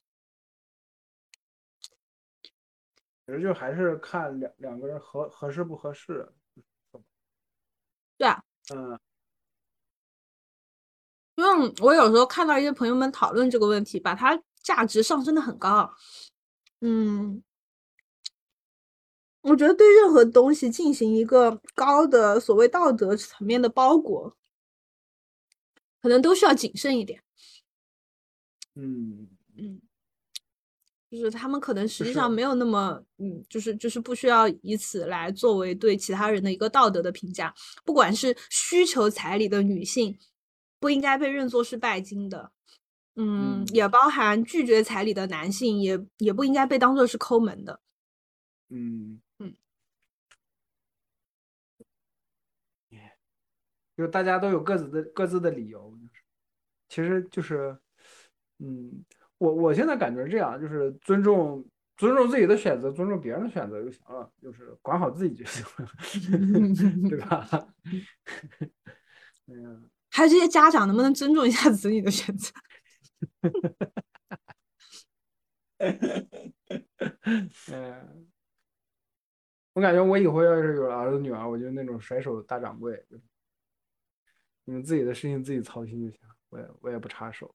[3.27, 6.33] 其实就还是看两两个人合合适不合适。
[8.17, 8.41] 对啊，
[8.73, 8.99] 嗯，
[11.35, 15.93] 因为我有时候看到一些朋友们讨论这个问题，把它价值上升的很高。
[16.81, 17.43] 嗯，
[19.49, 24.37] 我觉得对任何东西进行一个高的所谓道德层面的包裹，
[26.03, 27.23] 可能都需要谨慎一点。
[28.75, 29.81] 嗯，嗯，
[31.09, 37.55] 就是他们可能实际上没有那么，嗯，就是就是不需要以此来作为对其他人的一个道德的评价。
[37.85, 40.19] 不管是需求彩礼的女性，
[40.81, 42.51] 不应该被认作是拜金的，
[43.15, 47.81] 嗯，嗯也包含拒绝彩礼的男性也也不应该被当做是抠门的。
[48.69, 49.21] 嗯
[53.97, 56.23] 就是大家都有各自的各自的理由，就是
[56.89, 57.77] 其实就是，
[58.59, 59.05] 嗯，
[59.39, 61.67] 我我现在感觉这样，就是尊重
[61.97, 65.89] 尊重自己的选择，尊重别人的选择就行了，就是管好自己就行了，
[67.09, 67.69] 对吧？
[69.49, 72.51] 嗯，还有这些家长能不能尊重一下子女的选择？
[77.73, 78.27] 嗯，
[79.75, 83.23] 我感觉我以后要是有了儿子女儿，我就那种甩手大掌柜，就是
[84.67, 86.21] 你们自己的事情自己操心就行，
[86.51, 87.55] 我也我也不插手。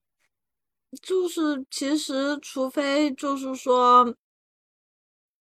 [1.01, 4.15] 就是其实，除非就是说，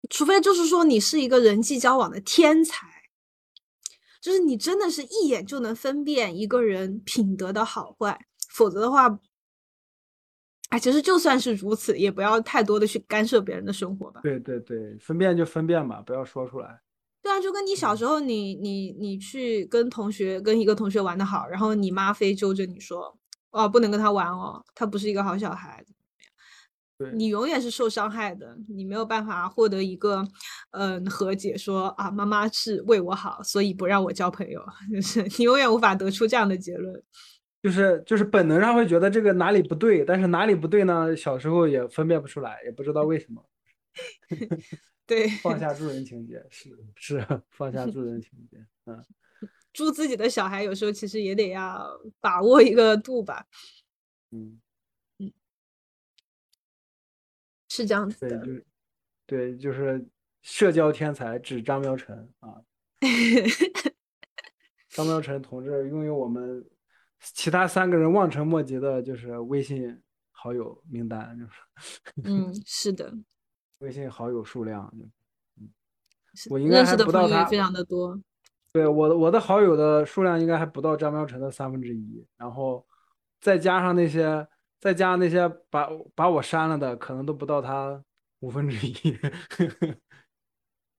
[0.09, 2.87] 除非就是说你是一个人际交往的天才，
[4.21, 9.19] 就是你真的是一眼就能分辨一个人品德的好坏，否则的话，
[10.71, 14.21] 哎，其实就算是如此，也不要太多的去干涉别人的生活吧。
[14.23, 16.81] 对对对，分辨就分辨吧，不要说出来。
[17.23, 23.19] 对啊，就跟你小时候你，你你去跟同学跟一个同学玩的好，然后你妈非揪着你说，
[23.51, 25.85] 哦，不能跟他玩哦，他不是一个好小孩，
[27.15, 30.27] 你永远是受伤害的，你没有办法获得一个
[30.73, 37.03] 嗯和解说，啊，妈妈是为我好，所以不让我交朋友， 就是你永远无法得出这样的结论。
[37.63, 41.15] 就是就是本能上会觉得这个哪里不对，但是哪里不对呢？
[41.15, 43.45] 小时候也分辨不出来，也不知道为什么。
[45.11, 45.74] 对，放下。
[45.74, 49.05] 助人情节，是是放下助人情节，嗯，
[49.74, 51.85] 助自己的小孩有时候其实也得要
[52.20, 53.45] 把握一个度吧，
[54.31, 54.61] 嗯。
[55.19, 55.32] 嗯，
[57.69, 58.39] 是这样子对，的。
[58.39, 58.66] 就是
[59.27, 60.07] 对，就是
[60.43, 62.62] 社交天才指张苗晨啊，
[64.91, 66.65] 张苗晨同志拥有我们
[67.20, 70.01] 其他三个人望尘莫及的，就是微信
[70.31, 71.53] 好友名单，就是
[72.23, 73.12] 嗯，是的，
[73.81, 75.66] 微信好友数量，就
[76.35, 78.19] 是我应该还不到他朋友也非常的多。
[78.73, 82.86] 对我的我的好友的数量应该还不到张妙晨的三分之一，然后
[83.40, 84.47] 再加上那些
[84.78, 88.01] 再加上那些把把我删了的，可能都不到他
[88.40, 89.19] 五分之一。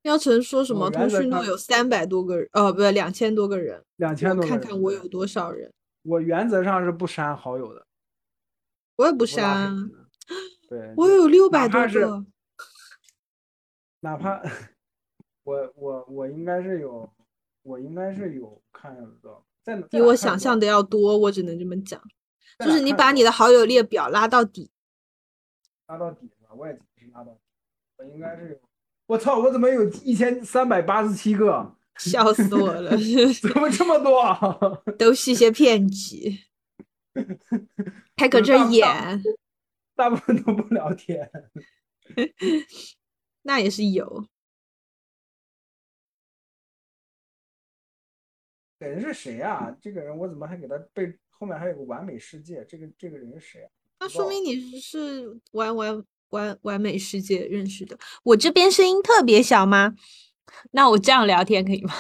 [0.04, 0.90] 喵晨说什么？
[0.90, 3.86] 通讯录有三百多个人，呃，不对，两千多个人。
[3.98, 5.72] 两千多个人看看我有多少人，
[6.02, 7.86] 我原则上是不删好友的，
[8.96, 9.90] 我也不删
[10.68, 12.26] 对，我有六百多个。
[14.02, 14.42] 哪怕
[15.44, 17.10] 我我我应该是有，
[17.64, 22.02] 我应该是有看得到，在哪比我想象的要多，我只能这么讲。
[22.60, 24.70] 就是你把你的好友列表拉到底，
[25.88, 26.54] 拉到底是吧？
[26.56, 27.40] 我也是拉到底，
[27.98, 28.60] 我应该是有。
[29.08, 29.40] 我操！
[29.40, 31.76] 我怎么有一千三百八十七个？
[32.00, 32.92] 笑死我了，
[33.42, 34.58] 怎么这么多啊？
[34.98, 36.40] 都是一些骗局，
[38.16, 39.22] 还搁这演，
[39.96, 41.30] 大部分都不聊天。
[43.44, 44.26] 那也是有。
[48.80, 49.76] 这人是谁啊？
[49.82, 52.66] 这个人我怎么还给他背后面还有个完美世界？
[52.66, 53.70] 这个这个人是谁啊？
[54.00, 57.98] 那说明你是是完完完完美世界认识的。
[58.24, 59.96] 我这边声音特别小吗？
[60.72, 61.94] 那我这样聊天可以吗？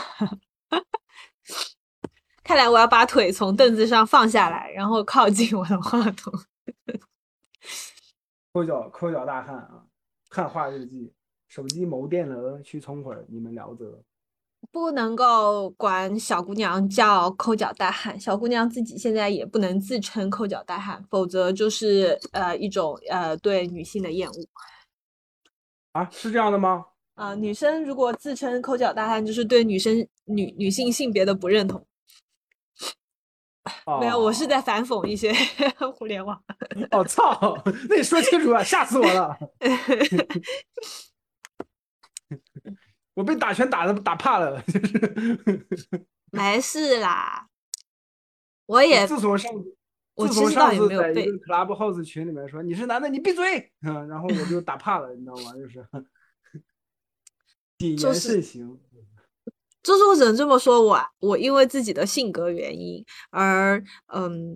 [2.43, 6.34] 看来我要把腿从凳子上放下来，然后靠近我的话筒。
[8.51, 9.85] 抠脚抠脚大汉啊！
[10.30, 11.13] 看画日记，
[11.51, 14.01] 手机没电了，去充会儿，你们聊着。
[14.71, 24.45] 不能够管小姑娘叫抠脚大汉，小姑娘自己现在也不能自称抠脚大汉，否则就是呃一种呃对女性的厌恶。
[25.91, 26.85] 啊，是这样的吗？
[27.15, 31.85] 啊、女生如果自称抠脚大汉，就是对女生女女性性别的不认同。
[33.99, 35.33] 没有，我是哦在反讽一些
[35.97, 36.41] 互联网。
[36.91, 37.61] 哦操！
[37.89, 39.37] 那你说清楚啊，吓死我了！
[43.13, 46.07] 我被打拳打的打怕了， 就是。
[46.31, 47.47] 没事啦，
[48.65, 49.51] 我也自从上，
[50.15, 55.51] 我自从上次在一没有被个 Clubhouse 群里面说你是男的，你闭嘴，嗯，然后我就打怕了，你知道吗？
[55.53, 55.85] 就是
[57.79, 58.79] 谨言就是慎行。
[59.83, 63.83] 就是我只能这么说，我我因为自己的性格原因而
[64.13, 64.55] 嗯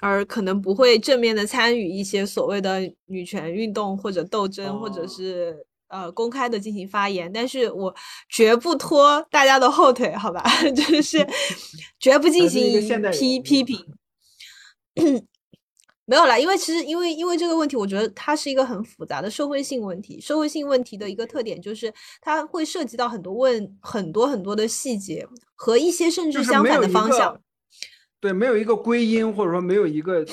[0.00, 7.94] 而可能不会正面的参与一些所谓的女权运动或者斗争，或者哦是呃公开的进行发言，但是我
[8.28, 10.42] 绝不拖大家的后腿，好吧？
[10.74, 11.24] 就是
[12.00, 13.78] 绝不进行批批评。
[16.06, 20.20] 没有啦，因为其实因为因为这个问题，我觉得它是一个很复杂的社会性问题。
[20.20, 21.90] 社会性问题的一个特点就是
[22.20, 27.40] 它会涉及到很多问很多很多的细节和一些甚至相反的方向。
[28.20, 30.26] 对，没有一个归因，或者说没有一个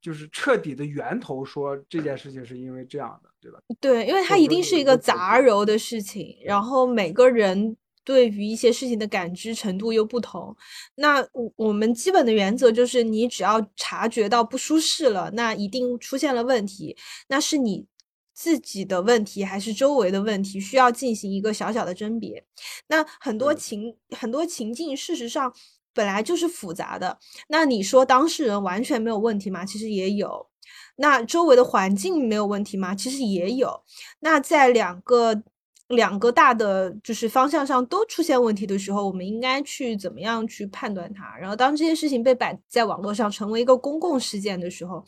[0.00, 3.58] 就是彻底的源头说这件事情是因为这样的，对吧？
[3.80, 10.56] 对，因为它一定是一个杂糅的事情，然后每个人对于一些事情的感知程度又不同。
[10.94, 16.96] 那我我们基本的原则就是，你只要察觉到不舒适了，那一定出现了问题，
[17.28, 17.86] 那是你
[18.32, 22.44] 自己的问题还是周围的问题，需要进行一个小小的甄别。
[22.86, 25.52] 那很多对情很多情境，事实上
[25.98, 27.18] 本来就是复杂的。
[27.48, 29.64] 那你说当事人完全没有问题吗？
[29.64, 30.46] 其实也有。
[30.94, 32.94] 那周围的环境没有问题吗？
[32.94, 33.82] 其实也有。
[34.20, 35.42] 那在两个
[35.88, 41.36] 两个大的就是方向上都出现问题的时候，我们应该去怎么样去判断它？
[41.36, 45.04] 然后当这些事情被摆在网络上成为一个公共事件的时候，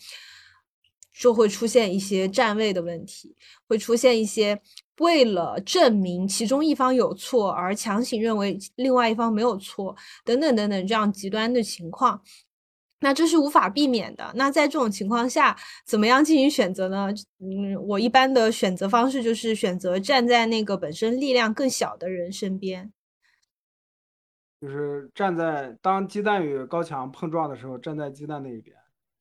[1.13, 3.37] 就会出现一些站位的问题，
[3.69, 4.61] 会出现一些
[5.01, 12.23] 为了证明其中一方有错而强行认为另外一方没有错，等等等等这样极端的情况。
[13.03, 14.31] 那这是无法避免的。
[14.35, 15.57] 那在这种情况下，
[15.87, 17.09] 怎么样进行选择呢？
[17.39, 22.93] 嗯，我一般的选择方式就是选择站在那个本身力量更小的人身边。
[24.61, 28.77] 就是站在当鸡蛋与高墙碰撞的时候，站在鸡蛋那一边。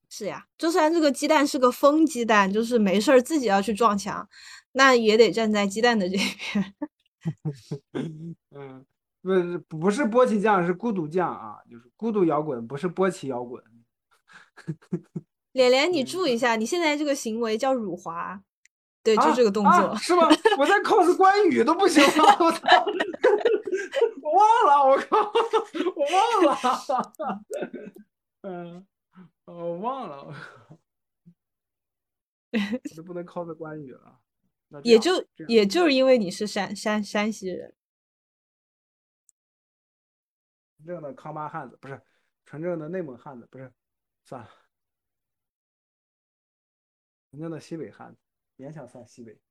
[0.09, 4.27] 是呀，就算这个鸡蛋是个疯鸡蛋，就是没事儿自己要去撞墙，
[4.73, 6.73] 那也得站在鸡蛋的这边。
[8.55, 8.85] 嗯，
[9.21, 13.63] 不是不是波奇酱，是孤独酱啊，就是孤独摇滚，不是波奇摇滚。
[15.53, 18.41] 脸脸，你嗯注意一下，你现在这个行为叫辱华，
[19.03, 19.95] 对，就啊这个动啊作。
[19.97, 20.27] 是吗？
[20.57, 22.35] 我在 cos 关羽都不行吗？
[22.39, 22.85] 我操！
[24.21, 25.31] 我忘了，我靠，
[25.95, 26.57] 我忘了。
[28.41, 28.85] 嗯，
[29.51, 30.79] 我忘了， 我靠，
[32.91, 34.21] 我都不能 cos 关羽了。
[34.67, 35.11] 那也就
[35.47, 37.75] 也就是因为你是山山山西人，
[40.77, 41.99] 纯正的康巴汉子，不是
[42.45, 43.73] 纯正的内蒙汉子，不是，
[44.25, 44.49] 算了，
[47.31, 48.19] 纯正的西北汉子，
[48.57, 49.41] 勉强算西北，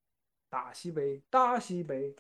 [0.49, 2.15] 大西北，大西北。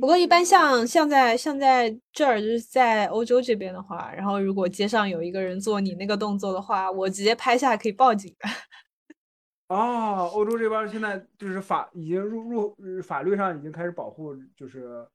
[0.00, 8.48] 不过一般像像在像在这儿，就是在欧洲这边的话，然后如果街上有一个人做你那个动作的话，我直接拍下可以报警的。
[9.74, 15.06] 哦，欧洲这边现在就是法已经入入呃法律上已经开始保护，就是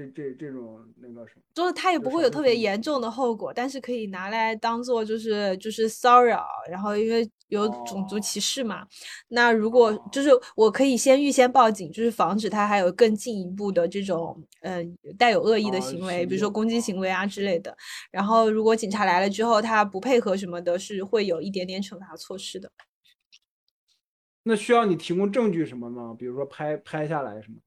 [0.00, 1.42] 这这这种那个什么。
[1.54, 8.86] 就是他也不会有特别严重的后果，但是可以拿来当做就是就是骚扰，然后因为有种族哦歧视嘛。
[9.28, 14.82] 那如果就是我可以先预先报警，就是防止他还有更进一步的这种呃
[15.18, 17.76] 带有恶意的哦行为，行比如说攻击行为啊之类的。
[18.10, 22.70] 然后如果警察来了之后，他不配合什么的，是会有一点点惩罚措施的。
[24.42, 26.16] 那需要你提供证据什么吗？
[26.18, 27.58] 比如说拍拍下来什么？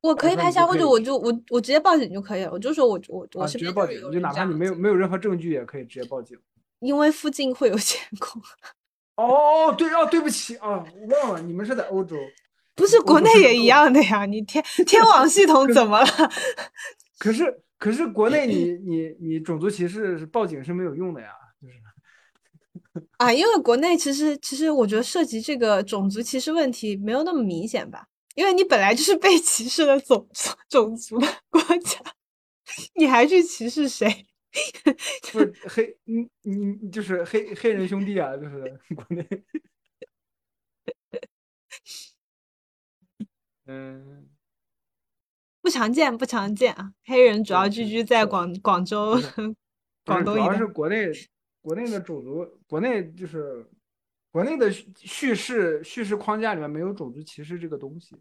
[0.00, 2.50] 我可以拍下，或者我就我我直接报警就可以了。
[2.52, 6.38] 我就说我我我啊，直接报警，边就哪怕你没有没有任何证据，也可以直接报警。
[6.80, 8.40] 因为附近会有监控。
[9.16, 12.16] 哦哦，对哦，对不起啊，我忘了，你们是在欧洲。
[12.74, 16.06] 不是国内也一样的呀，你天天网系统怎么了？
[17.18, 21.28] 可是可是国内你 你你种族歧视报警是没有用的呀，
[21.60, 21.74] 就是
[23.18, 32.00] 啊，因为国内其实其实我觉得涉及这个种族歧视问题没有那么明显吧，因为你本来就是被歧视的种族种族的国家，
[32.94, 34.26] 你还去歧视谁？
[35.32, 39.26] 不是 黑你你你就是黑黑人兄弟啊，就是 国内。
[43.66, 44.28] 嗯，
[45.62, 46.92] 不常见，不常见啊！
[47.04, 49.16] 黑人主要聚居在广广州
[50.04, 50.66] 广东主要是。
[50.66, 51.12] 国内
[51.60, 53.64] 国内的种族，国内就是
[54.30, 58.16] 国内的叙叙事叙事框架里面没有种族歧视这个东西，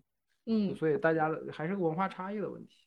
[0.45, 2.77] 嗯，所以大家还是个文化差异的问题。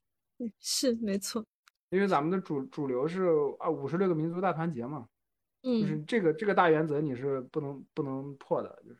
[0.58, 1.44] 是没错。
[1.90, 3.26] 因为咱们的主主流是
[3.58, 5.06] 啊五十六个民族大团结嘛，
[5.62, 8.98] 嗯就是嗯，这个这个大原则你是不能不能破的，就是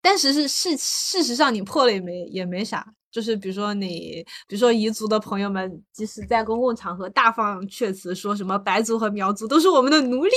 [0.00, 10.30] 但是是事事实上你破了也没也没啥，就是比如说你，比如说彝族的朋友们，即使在公共场合大放阙词，说什么白族和苗族都是我们的奴隶，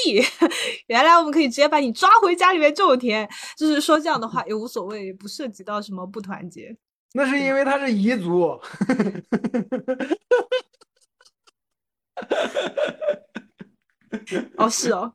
[0.88, 6.76] 原来我们可以直接把你抓回家里面种田，就是说这样的话也无所谓，不涉及到什么不团结。
[7.14, 8.60] 那是因为他是彝族。
[14.58, 15.14] 哦，是哦。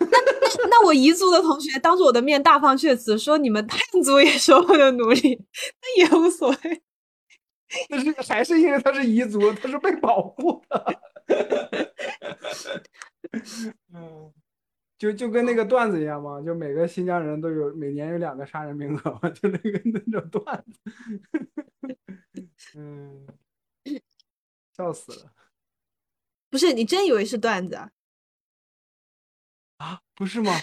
[0.00, 5.40] 那那那我彝族的同学当着我的面大放厥词，说你们汉族也是我的奴隶，
[5.80, 6.82] 那也无所谓。
[7.90, 11.00] 那是还是因为他是彝族，他是被保护的。
[13.92, 14.32] 嗯，
[14.96, 20.80] 就就跟那个段子一样嘛，就每个新疆人都有每年有两个杀人名额嘛，就那个那种段子。
[22.74, 23.26] 嗯，
[24.74, 25.32] 笑死了
[26.50, 27.90] 不是你真以为是段子啊？
[30.18, 30.20] 啊！
[30.20, 30.52] 不是吗？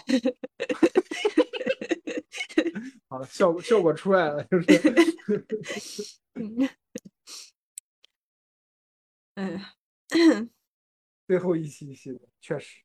[3.07, 4.65] 好，效果效果出来了，就是
[9.35, 9.61] 嗯，嗯，
[11.27, 12.81] 最后一期一期的，确实，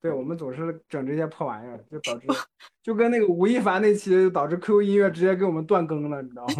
[0.00, 2.26] 对我们总是整这些破玩意儿，就导致
[2.82, 6.54] 就跟那个吴亦凡那期导致 QQ 音乐直接给我们断更了，你知道吗？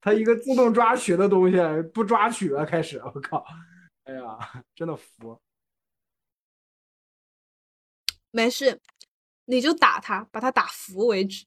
[0.00, 1.56] 他一个自动抓取的东西
[1.92, 3.42] 不抓取了，开始，我靠，
[4.04, 4.38] 哎呀，
[4.74, 5.40] 真的服。
[8.38, 8.80] 没事，
[9.46, 11.44] 你就打他，把他打服为止。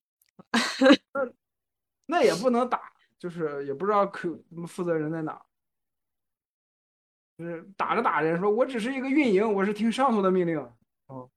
[2.05, 4.37] 那也不能打，就是也不知道可
[4.67, 5.41] 负责人在哪儿。
[7.37, 10.59] 就是打着打着说，我只是一个运营，我是听上头的命令。
[11.05, 11.29] 哦，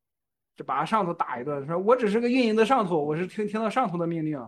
[0.56, 4.44] 就把上头打一顿，说我只是个运营的上头，我是听听到上头的命令。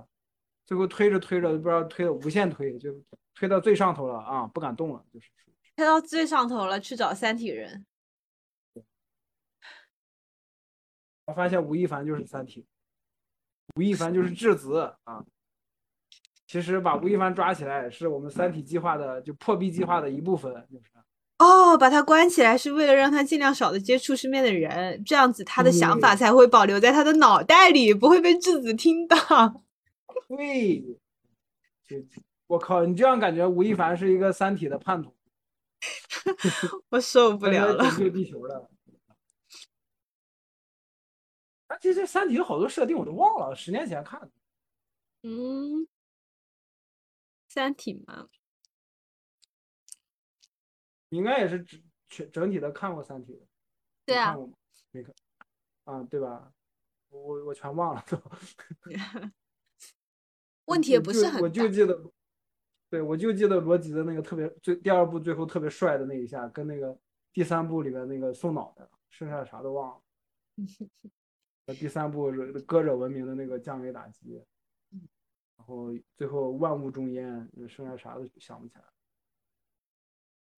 [0.66, 2.92] 最后推着推着，不知道推的无限推，就
[3.32, 5.30] 推到最上头了啊，不敢动了，就是。
[5.76, 7.86] 推到最上头了，去找三体人。
[11.26, 12.64] 我发现吴亦凡就是三体，
[13.74, 15.24] 吴亦凡就是质子啊。
[16.46, 20.84] 其实把吴亦凡抓起来是我们三体计划的就破壁计划的一部分，就是。
[21.38, 29.16] 哦，把他关起来是为了让他尽量少的接触身边的人，这样子他的想法才会保留在他的脑袋里，不会被质子听到。
[30.28, 30.80] 对，
[31.84, 31.96] 就
[32.46, 35.14] 我靠，你这样感觉吴亦凡是一个三体的叛徒，
[36.88, 37.90] 我受不了了。
[37.98, 38.70] 救地球的。
[41.76, 44.30] 啊，其实三体有好多设定我都忘了，十年前看的。
[45.22, 45.86] 嗯，
[47.48, 48.28] 三体嘛。
[51.10, 53.46] 应该也是整全整体的看过《三体》的，
[54.04, 54.54] 对啊，看过吗？
[54.90, 55.14] 没看，
[55.84, 56.52] 啊，对吧？
[57.10, 58.20] 我我全忘了都。
[60.66, 62.12] 问题也不是很我就记得，
[62.90, 66.98] 对我就记得罗辑的那个特别最第二部最后特别帅的那一下，跟那个
[67.32, 70.02] 第三部里面那个送脑袋，剩下的啥都忘了。
[71.74, 72.30] 第三部
[72.66, 74.40] 歌者文明的那个降维打击，
[75.56, 78.84] 然后最后万物中焉，剩下啥都想不起来。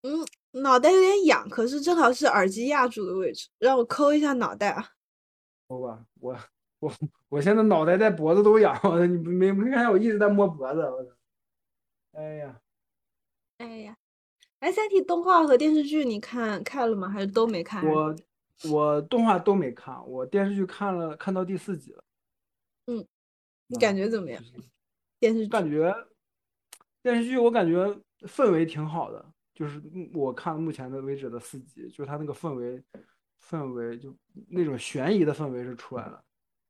[0.03, 0.25] 嗯，
[0.63, 4.91] 脑袋有点痒，可是正好是耳机压住的位置，让我抠一下脑袋啊。
[5.67, 6.39] 抠吧，我
[6.79, 6.93] 我
[7.29, 8.75] 我现在脑袋在脖子都痒，
[9.11, 10.81] 你没没看见我一直在摸脖子？
[10.83, 11.11] 我操！
[12.13, 12.61] 哎呀，
[13.59, 13.97] 哎呀，
[14.61, 17.09] 哎，三体动画和电视剧你看看了吗？
[17.09, 17.85] 还是都没看？
[17.85, 18.15] 我
[18.71, 22.05] 我动画都没看，我电视剧看了，看到第四集了。
[22.87, 23.07] 嗯，
[23.67, 24.43] 你感觉怎么样？
[25.21, 25.95] 电视剧感觉
[27.03, 27.85] 电视剧我感觉
[28.21, 29.25] 氛围挺好的。
[29.55, 29.83] 就是
[30.15, 32.81] 我看目前的为止的四集，就是它那个氛围，
[33.43, 34.17] 氛围就
[34.49, 36.23] 那种悬疑的氛围是出来了，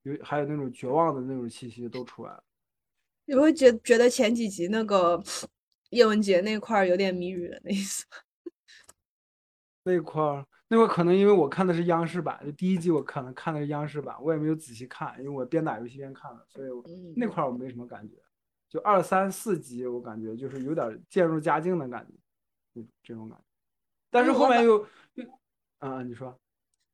[0.05, 2.43] 有还有那种绝望的那种气息都出来了。
[3.27, 5.23] 你会觉觉得前几集那个
[5.91, 8.07] 叶文洁那块儿有点谜语的意思？
[9.89, 16.69] 那块儿那块儿可能因为我看的是央视版，就第一集我可能看的是央视版，我也没有仔细看，因为我边打游戏边看的，所以
[17.17, 18.15] 那块儿我没什么感觉。
[18.69, 22.13] 就二三四集我感觉就是有点渐入佳境的感觉。
[23.03, 23.45] 这种感觉，
[24.09, 25.25] 但是后面又又，
[25.79, 26.39] 啊，你说，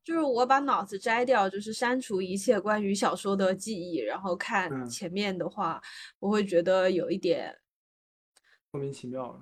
[0.02, 5.82] 就是我把脑子摘掉，就是删除一切关于小说的记忆，然后看前面的话，
[6.20, 7.54] 我会觉得有一点
[8.70, 9.38] 莫名其妙。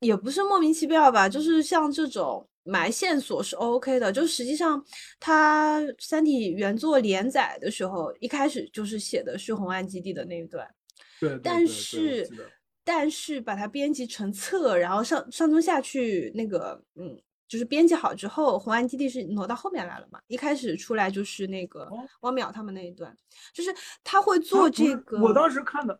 [0.00, 4.12] 也不是莫名其妙吧，就是像这种埋线索是 OK 的。
[4.12, 4.84] 就实际上，
[5.18, 10.68] 他《三体》原作连载的时候，一开始就是写的是红岸基地的那一段，
[11.20, 12.28] 对，但是。
[12.84, 17.16] 但是把它编辑成册，然后上上中下去那个，嗯，
[17.46, 20.18] 就是编辑好之后，红岸基地是挪到后面来了嘛？
[20.26, 21.88] 一开始出来就是那个
[22.22, 23.16] 汪淼他们那一段，
[23.54, 23.72] 就是
[24.02, 25.20] 他会做这个。
[25.20, 25.96] 我当时看的，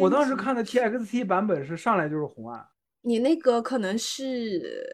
[0.00, 2.66] 我当时看的 TXT 版本是上来就是红岸。
[3.02, 4.92] 你那个可能是，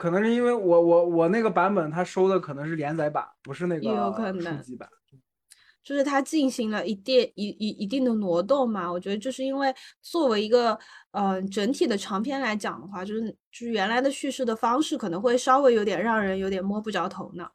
[0.00, 3.82] 可能是因为我我我那个版本他收的可能是连载版，不是那个
[4.32, 4.88] 书籍版。
[5.82, 10.78] 就是它进行了一定一一一定的挪动嘛，我觉得就是因为作为一个
[11.12, 17.50] 嗯整体的长篇来讲的话，就是就是原来的叙事的方式可能会稍微有点让人有点摸不着头脑，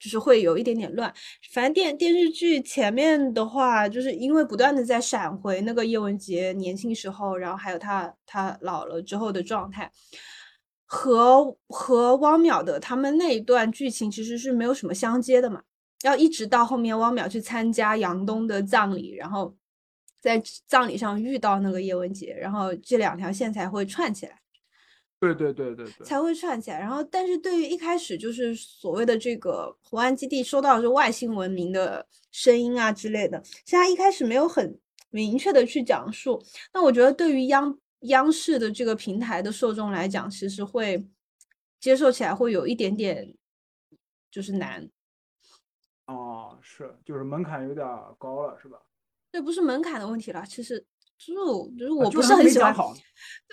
[0.00, 1.12] 就是会有一点点乱。
[1.52, 9.90] 反正电电视剧前面的话，就是因为不断的在闪回那个叶文洁年轻时候，然后还有他他老了之后的状态，
[10.94, 15.60] 和和汪淼的他们那一段剧情其实是没有什么相接的嘛。
[16.04, 19.52] 要一直到后面，汪淼去参加杨东的葬礼，然后
[20.20, 24.38] 在葬礼上遇到那个叶文洁，然后这两条线才会串起来。
[25.18, 26.78] 对对对对对，才会串起来。
[26.78, 34.78] 然后，但是对于一开始就是所谓的这个红岸基地收到的是外星文明的声音啊之类的，现在一开始没有很
[35.10, 36.40] 明确的去讲述。
[36.74, 41.06] 那我觉得对于央央视的这个平台的受众来讲，其实会
[41.78, 43.34] 接受起来会有一点点
[44.30, 44.88] 就是难。
[46.06, 48.78] 哦，是，就是门槛有点儿高了，是吧？
[49.32, 50.84] 这不是门槛的问题了，其实
[51.18, 52.74] 就就是我不是很喜欢，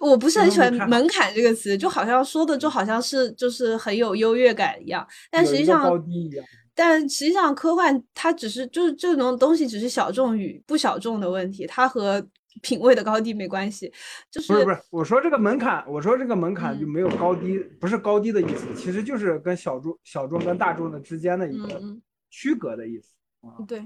[0.01, 6.45] 我不是很喜欢门槛这个词，就好像说的就好像是就是很有优越感一样，但实际上高低一样。
[6.73, 12.25] 但实际上，科幻它只是就是这种东西只是小众与不小众的问题，它和
[12.61, 13.91] 品味的高低没关系。
[14.29, 21.81] 就是不是不是，我说这个门槛，我说这个门槛就嗯没有高低，不是高低的意思，其实就是跟小众、小众跟大众的之间的一个
[22.29, 23.13] 区隔的意思。
[23.41, 23.83] 啊，对，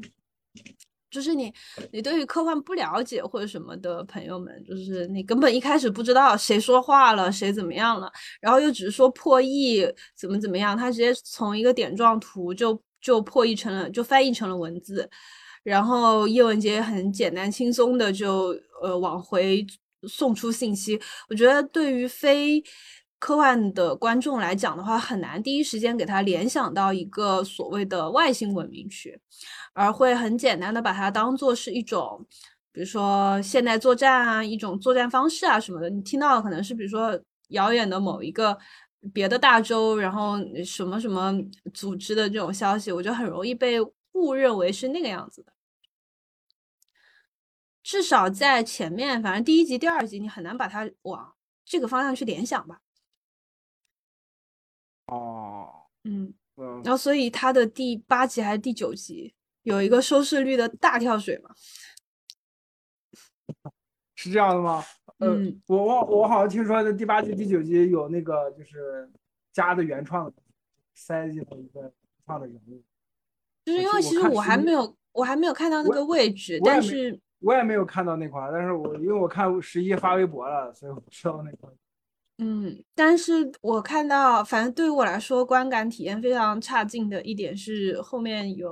[1.09, 1.53] 就是你
[1.91, 8.11] 你对于科幻不了解或者什么的朋友们，就是你根本一开始不知道谁说话了，谁怎么样了，
[8.41, 9.87] 然后又只是说破译
[10.17, 15.09] 怎么怎么样，他直接从一个点状图就就破译成了，就翻译成了文字。
[15.65, 19.65] 然后叶文洁很简单轻松的就呃往回
[20.07, 20.99] 送出信息。
[21.27, 22.63] 我觉得对于非
[23.17, 29.19] 科幻的观众来讲的话，很难第一时间给他联想到一个所谓的外星文明去，
[29.73, 32.25] 而会很简单的把它当做是一种。
[32.71, 37.17] 比如说现代作战啊，一种作战方式啊什么的，你听到的可能是比如说
[37.49, 38.55] 遥远的某一个
[39.13, 41.33] 别的大洲，然后什么什么
[41.73, 43.77] 组织的这种消息，我就很容易被
[44.11, 45.54] 误认为是那个样子的。
[47.85, 52.81] 至少在前面，反正第一集、第二集，你很难把它往这个方向去联想吧。
[55.05, 61.51] 哦，嗯，嗯，然后所以它的第八集还是第九集有一个收视率的大跳水嘛。
[64.15, 64.83] 是这样的吗？
[65.19, 69.07] 呃，嗯我我我好像听说的第八集、第九集有那个就是
[69.53, 70.33] 加的原创的，
[70.95, 71.93] 塞进了一个原
[72.25, 72.83] 创的人物。
[73.63, 81.73] 就是因为其实我还没有，我还没有看到那个位置，但是我也没有看到那块儿，但是我因为我看十一发微博了，所以我知道那块儿。
[82.39, 88.71] 嗯，但是我看到，反正对于我来说，观感体验非常差劲的一点是后面有，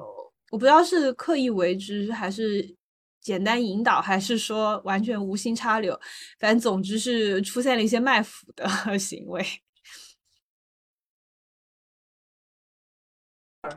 [0.50, 2.76] 我不知道是刻意为之，还是
[3.22, 5.98] 简单引导，还是说完全无心插柳，
[6.40, 8.68] 反正总之是出现了一些卖腐的
[8.98, 9.46] 行为。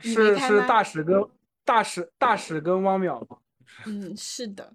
[0.00, 1.22] 是是大使跟
[1.64, 3.36] 大使大使跟汪淼吗？
[3.84, 4.72] 嗯，是的，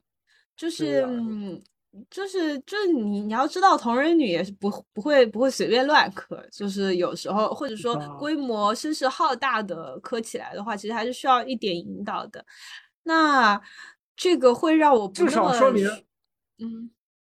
[0.62, 1.60] 就是嗯，
[2.08, 12.46] 就是就是你你要知道，同人女也是不不会不会随便乱磕，就是有时候或者说啊规模声势浩大的磕起来的话，其实还是需要一点引导的。
[13.02, 13.60] 那
[14.16, 15.88] 这个会让我不至那么少说明
[16.60, 16.92] 嗯，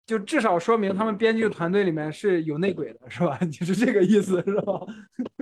[0.07, 3.36] 就至少说明他们编剧团队里面是有内鬼的，是吧？
[3.51, 4.73] 就是这个意思，是吧？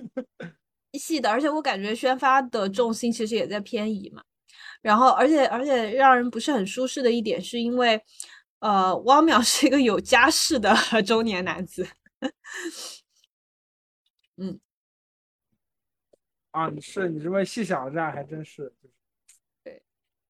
[0.98, 4.22] 细的，而且我感觉宣发的重心其实也在偏移嘛。
[4.84, 7.98] 然后，而且而且让人不是很舒适的一点，是因为，
[8.58, 10.74] 呃，汪淼是一个有家室的
[11.06, 11.88] 中年男子。
[14.36, 14.60] 嗯
[16.52, 18.72] 啊，你是你这么细想，一下还真是。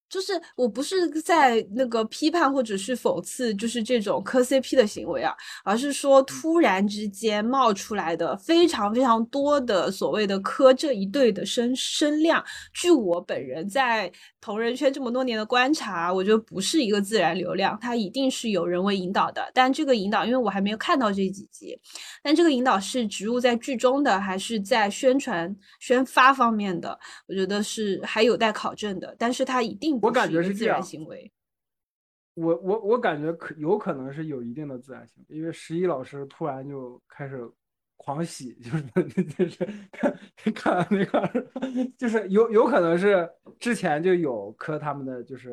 [0.09, 5.33] 就是我不是在那个批判或者是讽刺，就是这种磕 CP 的行为啊，
[5.63, 19.49] 而是说突然之间冒出来的非常非常多的所谓的磕这一对的声声量，据我本人在同人圈这么多年的观察，我觉得不是一个自然流量，它一定是有人为引导的。
[19.53, 21.77] 但这个引导，因为我还没有看到这几集，
[22.21, 26.97] 但这个引导是植入在剧中的，还是在宣传宣发方面的？
[27.27, 29.15] 我觉得是还有待考证的。
[29.17, 31.31] 但是它一定不我感觉是自然行为。
[32.35, 37.49] 我我我感觉可有可能是有一定的自然性，因为十一老师突然就开始
[37.95, 40.19] 狂喜， 就是 就是 看
[40.53, 41.31] 看完那块儿，
[41.97, 45.49] 就是有有可能是之前就有磕他们的，就是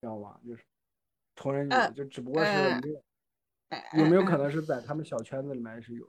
[0.00, 0.38] 知道吗？
[0.46, 0.64] 就是
[1.34, 3.04] 同人女，呃就只不过是呃没有
[3.68, 6.06] 哎有没有哎可能是在他们小圈子里面是有，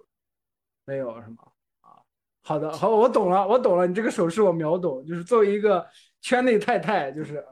[0.85, 1.37] 没有是吗？
[1.81, 1.99] 啊，
[2.41, 5.85] 好的，好，我懂了，我懂了，你这个手势我秒懂，就是作为一个
[6.25, 7.45] 圈内太太，就是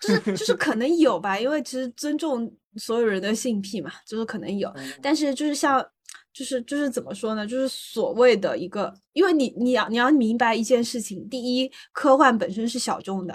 [0.00, 4.68] 就是就是可能有吧，因为其实尊重所有人的性癖嘛，就是可能有。
[4.76, 5.84] 嗯但是就是像，
[6.32, 7.44] 就是就是怎么说呢？
[7.44, 13.34] 就是所谓的一个，因为你你要你要明白一件事情：第一，科幻本身是小众的；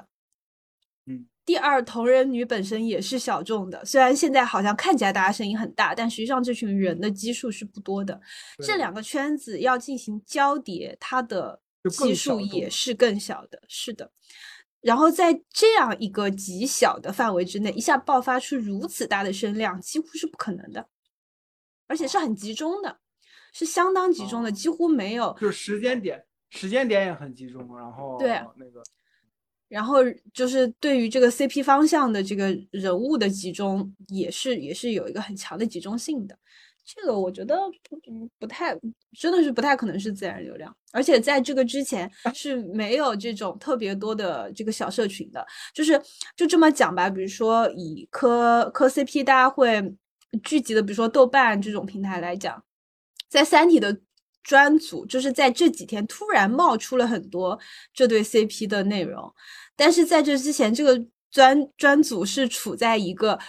[1.06, 3.84] 嗯，第二，同人女本身也是小众的。
[3.84, 8.18] 虽然现在好像看起来大家声音很大，但实际上这群人的基数是不多的。
[8.66, 13.62] 这两个圈子要进行交叠，它的基数也是更小的。
[13.68, 14.10] 是的。
[14.82, 20.88] 然后在这样一个极小的范围之内，一下爆发出如此大的声量，几乎是不可能的，
[21.88, 23.00] 而且是很集中的，
[23.54, 25.36] 是相当集中的，哦几乎没有。
[25.40, 28.82] 就是时间点，时间点也很集中，然后对那个
[29.68, 30.00] 然后
[30.34, 36.38] 就是对于这个 CP 方向的这个人物的集中，也是也是有一个很强的集中性的。
[36.84, 37.56] 这个我觉得
[37.88, 38.78] 不不不太，
[39.18, 46.02] 真的是不太可能是自然流量，而且在这个之前 是没有这种特别多的这个小社群的，就是
[46.36, 49.82] 就这么讲吧，比如说以磕磕 CP 大家会
[50.44, 52.62] 聚集的，比如说豆瓣这种平台来讲，
[53.30, 54.02] 在《三体》的
[54.44, 57.58] 专组，就是在这几天突然冒出了很多
[57.94, 59.34] 这对 CP 的内容，
[59.78, 63.40] 但是在这之前，这个专专组是处在一个。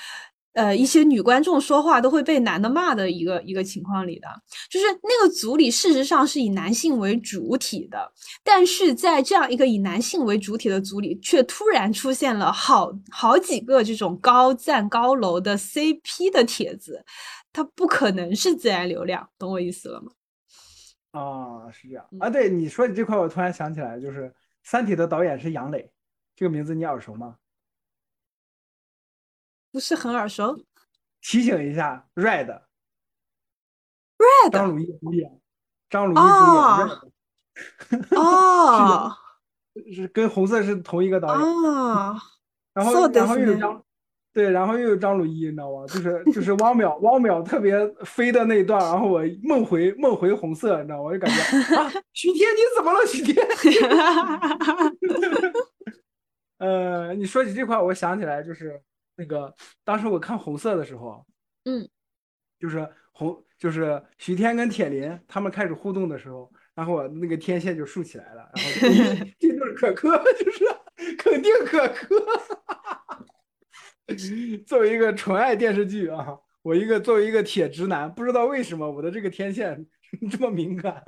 [0.54, 4.28] 呃，一些女观众说话都会被男的骂的一个一个情况里的，
[4.70, 8.12] 就是那个组里事实上是以男性为主体的，
[8.44, 17.02] 但是在这样一个以男性为主体的组里，却突然出现了好好几个这种高赞高楼的 CP 的帖子，
[17.52, 20.12] 它不可能是自然流量，懂我意思了吗？
[21.12, 22.28] 啊，是这样啊。
[22.28, 24.24] 对你说你这块，我突然想起来，就是
[24.62, 25.90] 《三体》的导演是杨磊，
[26.36, 27.36] 这个名字你耳熟吗？
[29.72, 30.62] 不是很耳熟，
[31.22, 32.60] 提醒一下，Red，Red，
[34.52, 35.40] 张鲁一主演，
[35.88, 36.28] 张鲁一主演，
[38.20, 39.10] 哦，
[39.94, 42.14] 是跟红色是同一个导演哦，
[42.74, 43.82] 然后然后又有张，
[44.34, 45.86] 对，然后又有张鲁一，你知道吗？
[45.86, 47.74] 就是就是汪淼汪淼特别
[48.04, 51.04] 飞的那一段，然后我梦回梦回红色，你知道吗？
[51.04, 51.40] 我就感觉
[51.76, 53.46] 啊，徐天你怎么了，徐天？
[56.58, 58.78] 呃，你说起这块，我想起来就是。
[59.16, 61.24] 那个当时我看红色的时候，
[61.64, 61.88] 嗯，
[62.58, 70.64] 就是红，就是徐天跟铁林他们开始互动的时候，然后我那个天线就竖起来了，然后 这对可磕， 就是
[71.16, 72.16] 肯定可磕。
[74.66, 79.86] 作为一个纯爱电视剧啊，我一个作为一个铁直男，不知道为什么我的这个天线
[80.30, 81.02] 这么敏感。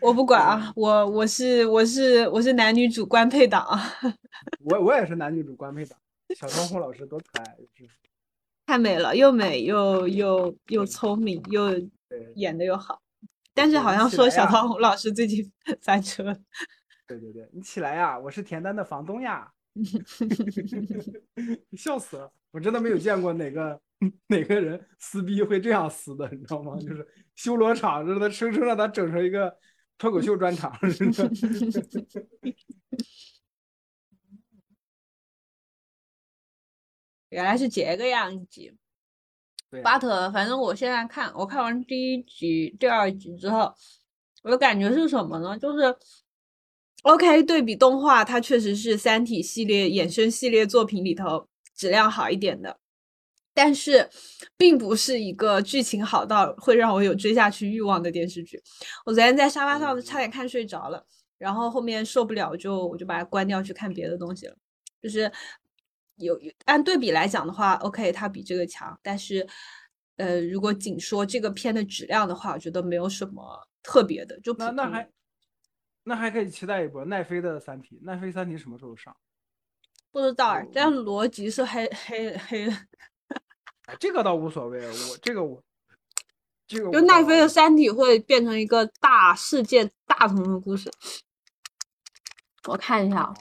[0.00, 3.66] 我不管啊，我我是我是我是男女主官配党，
[4.60, 5.98] 我我也是男女主官配党。
[6.36, 7.56] 小窗户老师多可爱，
[8.66, 11.70] 太美了，又美又又又聪明，又
[12.34, 13.00] 演的又好。
[13.54, 15.50] 但是好像说小窗户老师最近
[15.82, 16.24] 翻车。
[17.06, 18.18] 对对对，你起来呀！
[18.18, 19.50] 我是田丹的房东呀！
[21.76, 22.30] 笑死了！
[22.50, 23.80] 我真的没有见过哪个
[24.26, 26.76] 哪个人撕逼会这样撕的，你知道吗？
[26.78, 29.56] 就是修罗场，让他生生让他整成一个
[29.96, 30.70] 脱口秀专场
[37.30, 38.74] 原来是这个样子
[39.70, 43.70] ，but 反正我现在看，我看完第一集、第二集之后，
[44.42, 45.58] 我的感觉是什么呢？
[45.58, 45.94] 就是
[47.02, 51.46] ，OK，对比动画，它确实是《三体》系列衍生系列作品里头
[51.76, 52.80] 质量好一点的，
[53.52, 54.08] 但是，
[54.56, 58.62] 并不是一个剧情好到会让我有追下去欲望的电视剧。
[59.04, 61.04] 我昨天在沙发上差点看睡着了，
[61.36, 64.56] 然后后面受不了，就我就把它关掉去看别的东西了，
[65.02, 65.30] 就是。
[66.18, 68.98] 有按对比来讲的话，OK，它比这个强。
[69.02, 69.46] 但是，
[70.16, 74.38] 呃，如果仅说这个片的质量的话，我觉得没有什么特别的。
[74.40, 75.10] 就那那还
[76.04, 77.96] 那还可以期待一波奈飞的《三体》。
[78.04, 79.16] 奈飞《三体》什么时候上？
[80.10, 82.72] 不知道哎，但逻辑是黑黑黑的。
[84.00, 85.62] 这个倒无所谓，我这个我
[86.66, 90.90] 这个就奈飞的《三体》会变成一个大世界大同的故事。
[92.66, 93.32] 我看一下。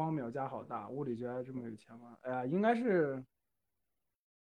[0.00, 2.16] 汪淼家好大，物理学还这么有钱吗？
[2.22, 3.22] 哎呀，应该是，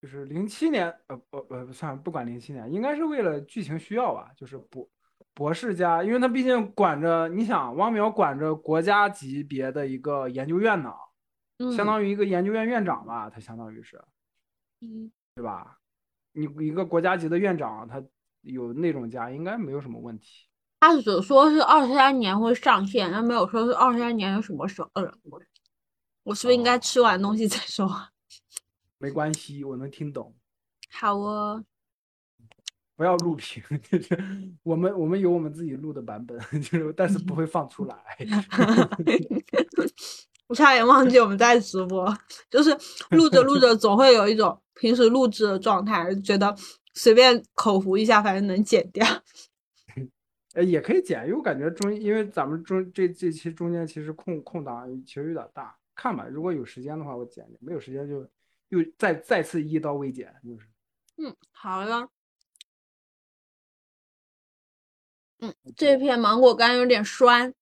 [0.03, 4.31] 就是零七年，呃，不，呃，算了，不管零七年，应该是为了剧情需要吧。
[4.37, 4.87] 就是博
[5.33, 10.93] 博士家，因为他毕竟管着，你想，汪淼管着国家级别的一个研究院呢，
[11.75, 13.97] 相当于一个研究院院长吧，他相当于是，
[14.83, 15.79] 嗯，对吧？
[16.33, 18.05] 你一个国家级的院长，他
[18.43, 20.46] 有那种家，应该没有什么问题。
[20.79, 24.91] 他只说是二三年会上线，他没有说是二三年有什么时候。
[26.23, 27.89] 我是不是应该吃完东西再说？
[28.99, 30.35] 没关系，我能听懂。
[30.91, 31.65] 好哦。
[32.97, 34.19] 不要录屏， 就是
[34.63, 37.97] 我们我们有我们自己录的版本， 就是但是不会放出来。
[40.47, 42.17] 我差点忘记我们在直播，
[42.49, 42.71] 就是
[43.11, 46.57] 录着录着总会有一种平时录制的状态，觉得
[46.95, 49.07] 随便口胡一下，反正能剪掉。
[50.57, 58.27] 呃，也可以剪，因为我感觉中，因为咱们中这这期中间其实空空档其实有点大，看吧，如果有时间的话我剪，没有时间就
[58.71, 60.67] 又再再次一刀未剪，就是。
[61.19, 62.09] 嗯，好了。
[65.41, 67.53] 嗯，这片芒果干有点酸。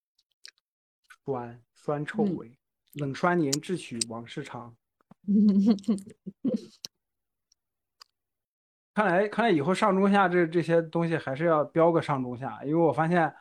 [1.24, 2.56] 酸酸臭味，
[2.92, 4.76] 冷酸年智取王世长。
[8.94, 13.34] 看来，看来以后上中下这这些东西还是要标个上中下，因为我发现，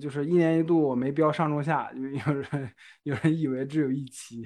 [0.00, 4.42] 就是一年一度我没标上中下，就有人有人以为只有一期，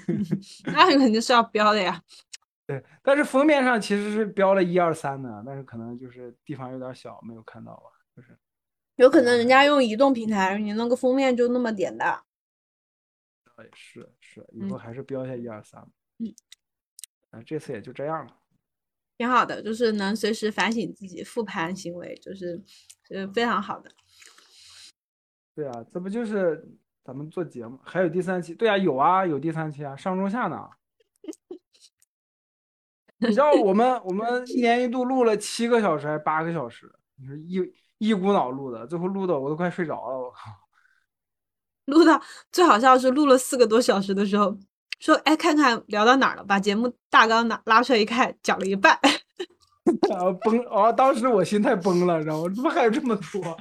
[0.70, 2.02] 那肯定是要标的呀。
[2.64, 8.38] 对，但是封面上其实是标了一二三的，但是可能就是地方有点小，没有看到吧，就是
[8.96, 12.22] 有可能人家用移动平台，你弄个封面就那么点大。
[13.56, 15.88] 倒也是是，以后嗯还是标一下一二三吧。
[16.18, 16.32] 嗯，
[17.30, 18.36] 啊，这次也就这样了。
[19.22, 22.60] 挺好的，就是能随时反省自己、复盘行为，就是
[23.06, 23.88] 是非常好的。
[25.54, 26.68] 对啊，这不就是
[27.04, 28.52] 咱们做节目还有第三期？
[28.52, 30.68] 对啊，有啊，有第三期啊，上中下呢。
[33.18, 36.92] 你知道我们我们一年一度录了七个小时还是八个小时？
[37.14, 40.50] 你说一一股脑录的，最后录的我都快睡着了，我靠！
[41.84, 42.20] 录到
[42.50, 44.58] 最好笑是录了四个多小时的时候，
[45.00, 48.98] 说哎看看聊到哪儿了，把节目大纲拿拉出来一看，讲了一半。
[50.08, 53.56] 然后崩哦，当时我心态崩了，然后怎么还有这么多？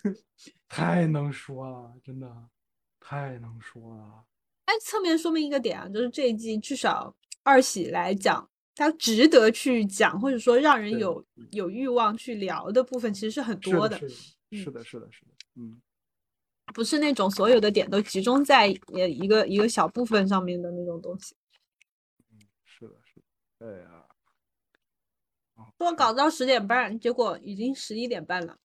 [0.68, 2.26] 太能说了，真的
[2.98, 4.24] 太能说了。
[4.64, 14.14] 哎，侧面说明一个点啊，就是这一季至少二喜来讲，它值得去讲，或者说让人有有欲望去聊的部分，其实是很多，的，是的，
[14.56, 15.80] 是的，是的，是的，嗯，
[16.74, 21.34] 不是那种所有的点都集中在呃一个一个小部分上面的那种东西。
[22.64, 23.26] 是的，是的，
[23.58, 24.06] 对呀。
[25.54, 28.58] 哦说搞到十点半，结果已经十一点半了。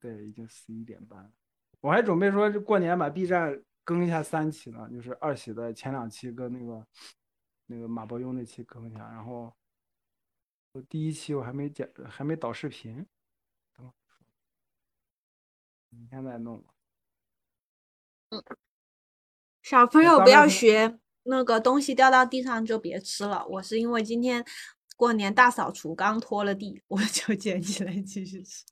[0.00, 1.30] 对，已经十一点半了。
[1.80, 6.86] 我还准备说，这过年把 B 站更一下三期呢，就是二喜的前两期跟那个
[7.66, 9.54] 那个马伯庸那期更一下，然后
[10.72, 13.06] 我第一期我还没剪，还没导视频，
[13.74, 14.26] 等会儿说，
[15.90, 16.74] 明天再弄吧。
[19.62, 23.46] 小朋友不要学那个东西掉到地上就别吃了。
[23.46, 24.44] 我是因为今天
[24.96, 28.64] 过年大扫除刚拖了地，我 就捡起来继续吃。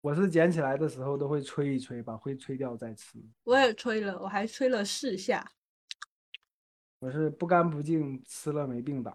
[0.00, 3.18] 我是捡起来的时候都会吹一吹，把灰吹掉再吃。
[3.44, 5.52] 我也吹了，我还吹了四下。
[7.00, 9.14] 我是不干不净，吃了没病倒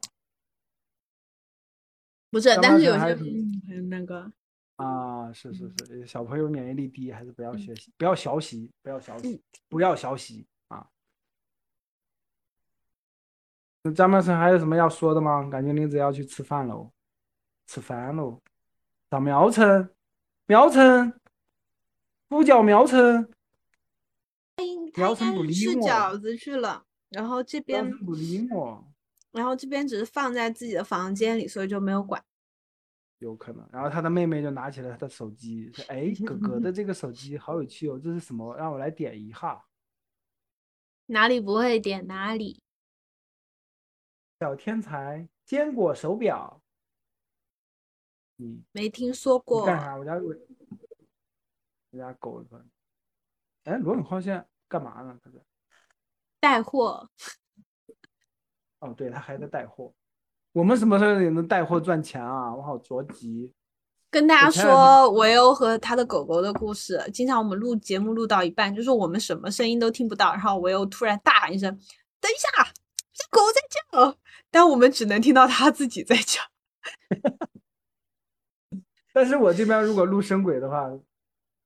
[2.29, 4.31] 不是，但是有些嗯很那个，
[4.77, 5.31] 啊！
[5.31, 10.87] 是是嗯是，小朋友免疫力低，还是不要学习，不要学习，不要学嗯习，不要学习啊！
[13.83, 15.47] 那张曼成还有什么要说的吗？
[15.49, 16.91] 感觉林子要去吃饭喽，
[17.67, 18.41] 吃饭喽。
[19.09, 19.89] 找苗城，
[20.45, 21.13] 苗城，
[22.27, 23.31] 不叫苗城，
[24.95, 28.83] 苗城吃饺子去了，然后这苗边城不理我，
[29.31, 32.21] 然后这边只是放在自己的房间里，所以就没有管。
[33.19, 33.67] 有可能。
[33.71, 38.55] 然后他的妹妹就拿起了他的手机，说：“哎，哥哥的这个手机好有趣哦，这是什么？
[38.55, 39.65] 让我来点一下。”
[41.07, 42.61] 哪里不会点哪里。
[44.39, 46.61] 小天才坚果手表。
[48.37, 49.95] 嗯，没听说过，干啥？
[49.95, 50.35] 我家我
[51.91, 52.61] 我家狗说，
[53.63, 55.17] 哎，罗永浩现在干嘛呢？
[55.23, 55.39] 他在
[56.41, 57.09] 带货。
[58.79, 59.93] 哦，对，他还在带货。
[60.55, 62.55] 我们什么时候也能带货赚钱啊？
[62.55, 63.51] 我好着急。
[64.09, 66.97] 跟大家说维欧和他的狗狗的故事。
[67.13, 71.69] 经常我们录节目录到一半，就是我们什么声音都听不到，然后维欧突然大喊一声
[72.21, 72.47] ：“等一下，
[73.11, 74.15] 这狗在叫！”
[74.49, 76.41] 但我们只能听到他自己在叫。
[79.11, 80.89] 但是我这边如果录声轨的话，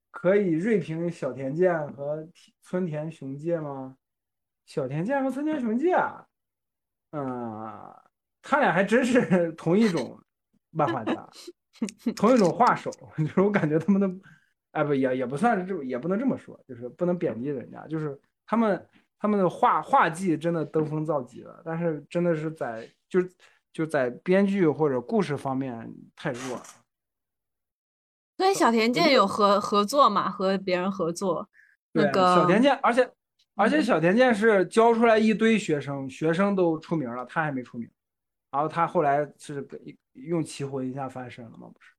[0.10, 2.28] 可以锐评小田健和
[2.64, 3.98] 村田雄介吗？
[4.66, 6.26] 小田健和村田雄介啊，
[7.12, 7.94] 嗯，
[8.50, 10.20] 他俩还真是 同一种
[10.72, 11.30] 漫画家，
[12.16, 14.10] 同一种画手， 就是我感觉他们的，
[14.72, 18.88] 哎不也也不算是这么，也不能这么说，就是不能贬低人家，就是他们
[19.20, 23.20] 他们的画画技真的登峰造极了，但是真的是在就
[23.72, 26.64] 就在编剧或者故事方面太弱了。
[28.38, 31.48] 所以小田健有合合作嘛，和别人合作。
[31.92, 33.12] 那，个小田健，而且
[33.54, 37.88] 而且嗯小田健是教出来一堆学生，学生都出名了，他还没出名。
[38.52, 41.70] 然后他后来是给用棋魂一下翻身了吗？
[41.70, 41.94] 不是，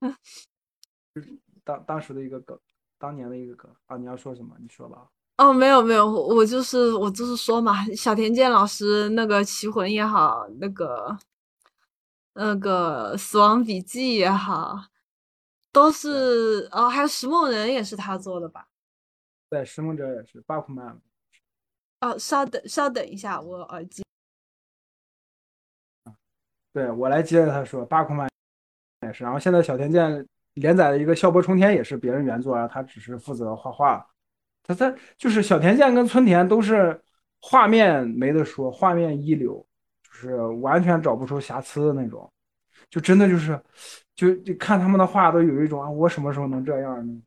[0.00, 0.16] 嗯
[1.14, 2.58] 就是当当时的一个梗，
[2.98, 3.96] 当年的一个梗啊！
[3.96, 4.56] 你要说什么？
[4.60, 5.08] 你说吧。
[5.36, 11.16] 哦，没有没有，我我就是我就是说嘛，小田健老师那个《棋魂》也好，那个
[12.32, 14.86] 那个《死亡笔记》也好，
[15.70, 18.68] 都是哦，还有《石梦人》也是他做的吧？
[19.48, 21.00] 对，石梦哲也是，巴库曼。
[22.00, 24.02] 哦，稍等稍等一下，我耳机。
[26.78, 28.30] 对我来接着他说，巴库曼
[29.02, 29.24] 也是。
[29.24, 30.24] 然后现在小田健
[30.54, 34.06] 连载的一个《笑波冲天》也是别人原作，然后他只是负责画画。
[34.62, 37.00] 他他就是小田健跟村田都是
[37.40, 39.66] 画面没得说，画面一流，
[40.04, 42.30] 就是完全找不出瑕疵的那种，
[42.90, 43.60] 就真的就是
[44.14, 47.20] 就就看他们的画都有一种啊，我什么时候能这样呢？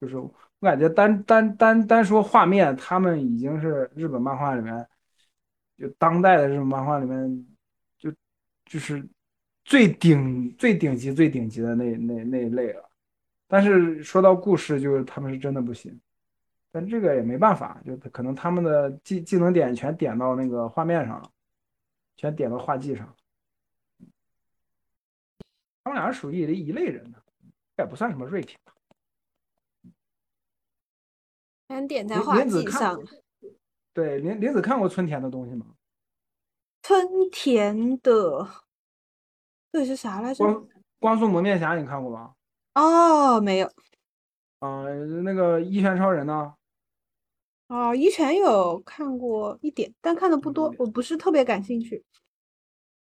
[0.00, 0.30] 就是我
[0.60, 4.86] 感觉单单单单说画面，他们已经是日本漫画里面
[5.78, 7.46] 就当代的这种漫画里面，
[8.66, 9.02] 就是
[9.64, 12.90] 最顶最顶级最顶级的那那那一类了。
[13.48, 15.98] 但是说到故事，就是他们是真的不行。
[16.70, 21.30] 但这个也没办法，就可能他们的技技能点全点到那个画面上了，
[22.16, 23.16] 全点到画技上。
[25.84, 27.22] 他们俩是属于一类人的，
[27.78, 28.74] 也不算什么锐评吧。
[31.68, 33.00] 全点在画技上。
[33.94, 35.75] 对，林林子看过村田的东西吗？
[36.86, 38.48] 春田的，
[39.72, 40.44] 这是啥来着？
[40.44, 40.68] 光
[41.00, 42.34] 光速蒙面侠你看过吗？
[42.74, 43.66] 哦，没有。
[44.60, 44.84] 啊、
[45.24, 46.54] 那个一拳超人呢？
[47.66, 52.04] 哦，一拳有看过一点，但看的不多，我不是特别感兴趣。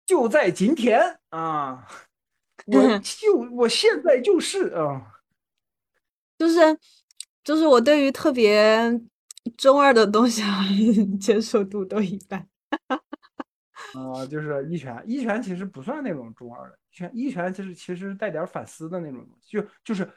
[0.07, 1.87] 就在今天啊！
[2.65, 5.21] 我就我现在就是啊，
[6.39, 6.61] 就是
[7.45, 8.99] 就是我对于特别
[9.59, 10.65] 中二的东西啊，
[11.21, 12.49] 接受度都一般。
[13.95, 20.09] 啊，就是一拳，一拳其实不算那种中二的，一拳一拳其实其实带点反思的那种东西，就就是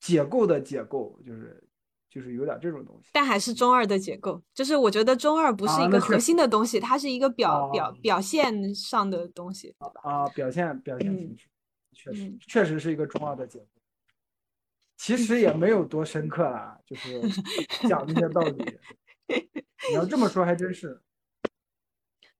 [0.00, 1.62] 解构的解构，就是
[2.08, 3.10] 就是有点这种东西。
[3.12, 10.00] 但还是中二的解构，就是我觉得中二不是一个核心的东西，它是一个表表哦表现上的东西，对吧？
[10.02, 11.48] 啊，表现表现嗯形式，
[11.92, 13.66] 确实嗯确实是一个中二的解构。
[14.96, 17.20] 其实也没有多深刻啦，就是
[17.88, 18.78] 讲那些道理。
[19.90, 21.00] 你要这么说还真是。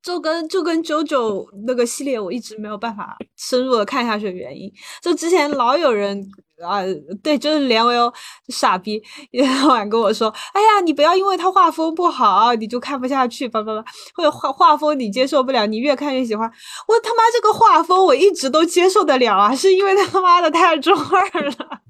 [0.02, 6.28] 就跟就跟 JoJo 那个系列，我一直没有办法深入的看下去的原因，就之前老有人
[6.64, 6.80] 啊、
[7.24, 8.12] 对，就是连我有
[8.48, 9.02] 傻逼
[9.32, 13.84] 一天到晚跟我说，哎呀，你不要因为他画风不好，你就看不下去，叭叭叭，
[14.14, 16.48] 或者画画风你接受不了，你越看越喜欢。
[16.86, 21.80] 我他妈这个画风我一直都接受得了啊，是因为他妈的太中二了。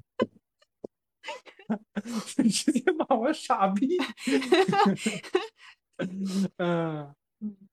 [2.49, 3.97] 直接骂我傻逼。
[6.57, 7.13] 嗯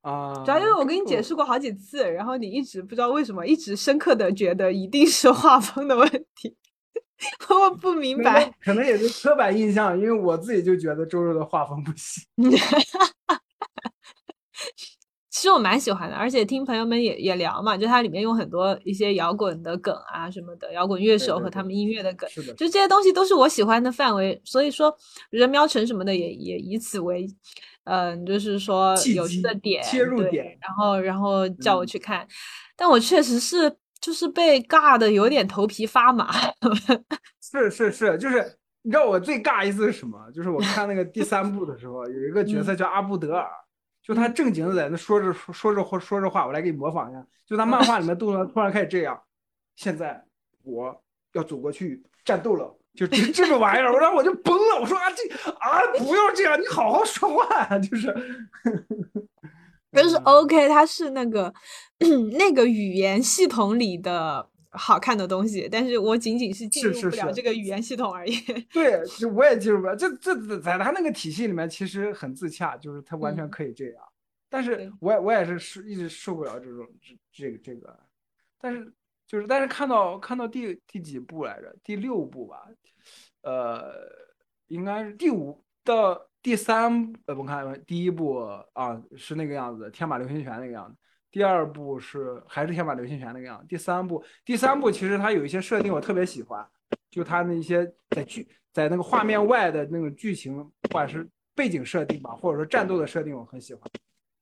[0.02, 6.56] 啊，主要因为我跟你解释过好几次，然后你一直不知道为什么，一直深刻的觉得一定是画风的问题，
[7.50, 8.50] 我不明白。
[8.62, 12.24] 可能也是刻板印象，因为我自己就觉得周周的画风不行。
[15.30, 24.94] 其实我蛮喜欢的，而且听朋友们也也聊嘛，就它里面有很多一些摇滚的梗啊什么的，摇滚乐手和他们音乐的梗，是的，就这些东西都是我喜欢的范围，所以说
[25.30, 27.26] 人喵城什么的也也以此为，
[27.84, 31.86] 嗯、就是说有趣的点，切入点然后然后叫我嗯。
[31.86, 32.26] 去看，
[32.76, 36.30] 但我确实是就是被尬的有点头皮发麻，
[37.42, 40.30] 是是是，就是你知道我最尬一次是什么？
[40.32, 43.48] 就是我看那个第三部的时候，有一个角色叫阿布德尔，
[44.02, 48.16] 就他正经的在那说着说说着话说着话，我来给你模仿一下，就他漫画里面。
[48.16, 49.20] 动作突然开始这样，
[49.76, 50.24] 现在
[50.62, 51.02] 我
[51.32, 52.79] 要走过去战斗了。
[52.94, 54.80] 就这这个玩意儿，然后我就崩了。
[54.80, 57.78] 我说啊，这啊不要这样，你好好说话。
[57.78, 58.12] 就是，
[59.92, 61.52] 就是嗯 OK，它是那个
[62.36, 68.36] 那个语言系统里的好看的东西，但是我仅仅是进是入不了这个语言系统而已。
[68.72, 69.94] 对，就我也进入不了。
[69.94, 74.02] 这这在他那个体系里面，其实很自洽，就是他完全嗯可以这样。
[74.48, 77.96] 但是我也我也是受一直受不了这种这这个这个，
[78.60, 78.92] 但是
[79.30, 81.72] 就是但是看到看到第第几部来着？
[81.84, 82.66] 第六部吧，
[83.42, 83.94] 呃，
[84.66, 88.38] 应该是第五到第三呃，我看第一部
[88.72, 90.96] 啊是那个样子，天马流星拳那个样子。
[91.30, 93.66] 第二部是还是天马流星拳那个样子。
[93.68, 96.68] 第三部第三部其实它有一些设定我特别喜欢，
[97.08, 101.24] 就它那些在剧在那个画面外的那种剧情，不管是
[101.54, 103.88] 背景设定吧，或者说战斗的设定，我很喜欢。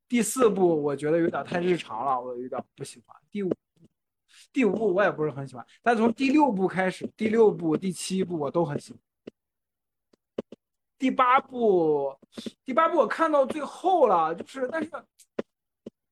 [0.08, 3.14] 第四部我觉得有点太日常了，我有点不喜欢。
[3.30, 3.52] 第五
[4.52, 9.00] 第五部我也不是很喜欢，但从第六部开始，第六部、第七部我都很喜欢。
[10.98, 12.18] 第八部，
[12.64, 14.90] 第八部我看到最后了，就是但是，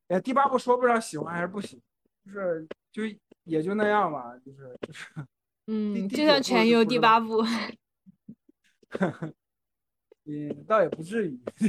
[0.08, 3.02] 哎，第八部说不上喜欢还是不喜欢，就是就
[3.44, 5.06] 也就那样吧，就是就是。
[5.66, 7.42] 嗯，就像全游第八部，
[10.24, 11.40] 嗯，倒也不至于。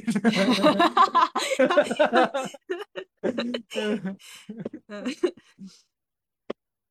[4.87, 5.03] 嗯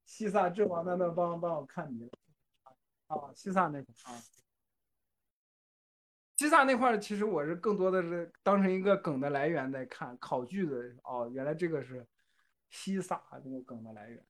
[0.06, 2.08] 西萨之王的那帮帮我看你
[3.08, 4.22] 啊，西萨那块啊，
[6.36, 12.06] 西萨那块其实我是更多的是当成一个梗的来源在看，考据的哦，原来这个是
[12.70, 14.24] 西萨这个梗的来源。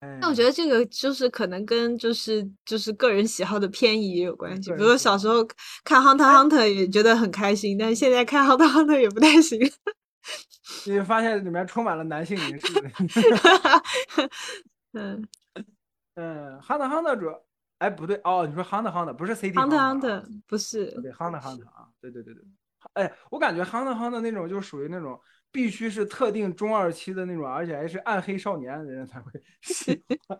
[0.00, 4.72] 哎那我觉得这个就是可能跟就是就是个人喜好的偏移也有关系。
[4.72, 5.44] 比如小时候
[5.84, 9.58] 看《Hunter 哎 Hunter》也觉得很开心，但是现在看《Hunter Hunter》也不太行。
[10.86, 12.66] 你发现里面充满了男性凝视。
[14.92, 15.26] 嗯
[16.16, 17.42] 嗯，哈娜哈娜主要
[17.78, 22.42] 哎，不对哦，你说 Hunter Hunter 不是 City Hunter Hunter，Hunter 不是，对 Hunter Hunter 啊，对对对对，
[22.94, 25.18] 哎，我感觉 Hunter Hunter 那种就属于那种
[25.50, 29.30] 必须是特定中二期的那种，而且还是暗黑少年的人才会
[29.62, 30.38] 喜欢。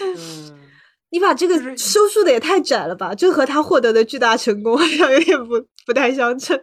[0.00, 0.68] 嗯，
[1.10, 3.14] 你把这个就是收束的也太窄了吧？
[3.14, 5.54] 这和他获得的巨大成功好像有点不
[5.86, 6.58] 不太相称。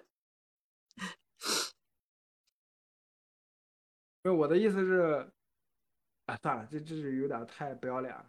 [4.29, 5.27] 我的意思是，
[6.25, 8.25] 啊，算了，这这是有点太不要脸了，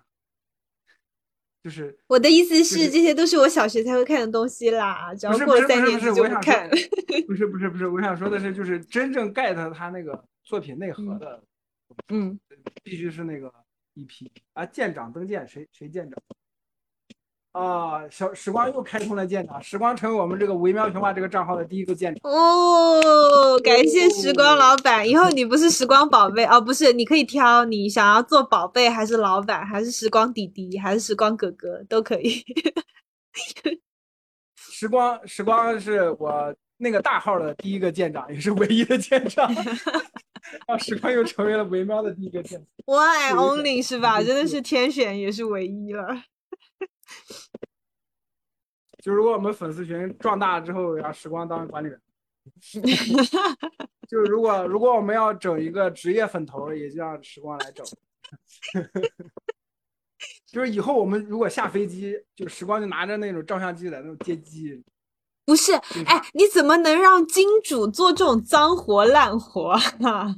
[1.62, 6.68] 就是我的意思就是是，这些都是我小学才会看的东西啦，只要是过三年级就想看。
[7.26, 11.44] 不是不是不是，我想说的是，就是真正 get 他那个作品内核嗯的，
[12.08, 12.40] 嗯，
[12.82, 13.52] 必须是那个
[13.94, 16.22] 一批啊，舰长登舰，谁谁舰长？
[17.52, 22.30] 啊，小时光又开通了舰长，时光成为我们这个微妙平话这个账号的第一个舰长。
[22.30, 25.08] 哦，感谢时光老板。
[25.08, 32.44] 以后你不是时光宝贝哦，不是，你可以挑你想要做宝贝，还是老板，还是时光弟弟，还是时光哥哥，都可以。
[34.56, 39.52] 时光时光是我那个大号的第一个舰长，也是唯一的舰长。
[40.68, 42.96] 啊，时光又成为了维喵的第一个舰长。
[42.96, 44.22] One only 是吧？
[44.22, 46.06] 真的是是天选，也是唯一了。
[49.02, 52.00] 就如果我们粉丝群壮大了之后，让时光当管理员。
[54.08, 57.84] 就如果如果我们要整一个职业粉头，也就让时光来整。
[60.46, 64.82] 就是以后我们如果下飞机，就时光就拿着那种照相机在那种接机。
[65.44, 65.72] 不是，
[66.06, 69.70] 哎，你怎么能让金主做这种脏活烂活
[70.04, 70.34] 啊？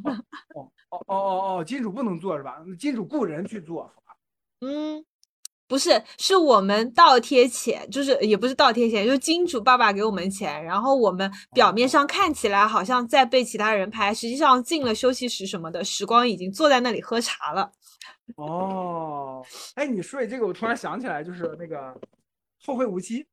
[0.54, 1.14] 哦哦哦
[1.58, 2.62] 哦，金主不能做是吧？
[2.78, 3.92] 金主雇人去做，
[4.60, 5.04] 嗯，
[5.70, 17.70] 不是，是我们倒贴钱，就是也不是倒贴钱，就是金主爸爸给我们钱，然后我们表面上看起来好像在被其他人拍，实际上进了休息室什么的，时光已经坐在那里喝茶了。
[18.34, 21.76] 哦，哎，你说起这个，我突然想起来，就是那个
[22.66, 23.20] 《后会无期》，《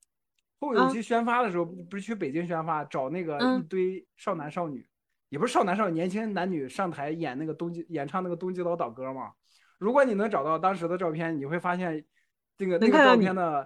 [0.59, 4.87] 后会无啊期》宣发的时候，不是去北京宣发，找那个一嗯堆少男少女，
[5.29, 9.31] 也不是少男少女，年轻男女上台演那个冬季演唱那个《冬季老岛歌》嘛。
[9.79, 12.03] 如果你能找到当时的照片，你会发现，
[12.57, 13.65] 这个那个照片呢，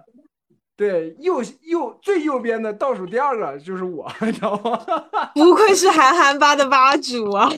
[0.76, 4.78] 对右右最右边的倒数第二个就是我， 你知道吗？
[5.34, 7.48] 不愧是韩寒吧的吧主啊！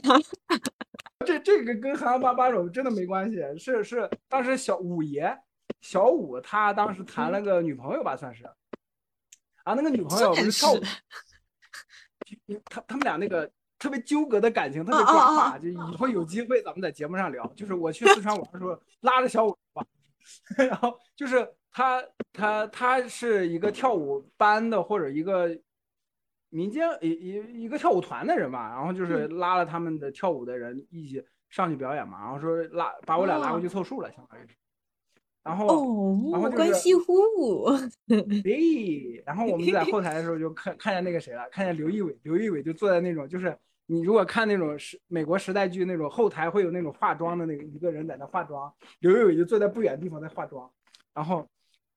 [1.26, 5.36] 这这个跟韩寒吧吧主真的没关系，是是当时小五爷
[5.80, 8.44] 小五他当时谈了个女朋友吧，算是
[9.64, 10.80] 啊，那个女朋友不是跳舞，
[12.66, 17.46] 他他们俩那个特别纠葛的感情特别抓马，就以后有机会咱们在节目上聊。
[17.56, 19.82] 就是我去四川玩的时候拉着小五吧，
[20.56, 22.02] 然后就是他
[22.32, 25.56] 他他是一个跳舞班的或者一个
[26.50, 34.46] 民间一一一个跳舞团的人吧，然后就是拉了他们的跳舞的人一起上去表演嘛，然后说拉把我俩拉过去凑数了，相当于。
[35.42, 37.66] 然后哦然后，就是关系户，
[38.42, 43.54] 对，然后我们在后台的时候就看看见那个谁了，看见刘仪伟，刘仪伟就坐在那种，就是
[43.86, 50.70] 你如果看那种时美国时代剧那种后台会有那种化妆的那个一个人在那化妆，刘仪伟就坐在不远的地方在化妆，
[51.12, 51.46] 然后，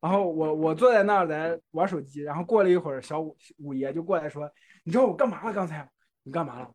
[0.01, 4.49] 然后我我坐在那儿在玩手机，然后过了一会儿，小五五爷就过来说，
[4.83, 5.89] 你知道我干嘛了刚才？
[6.23, 6.69] 你干嘛了？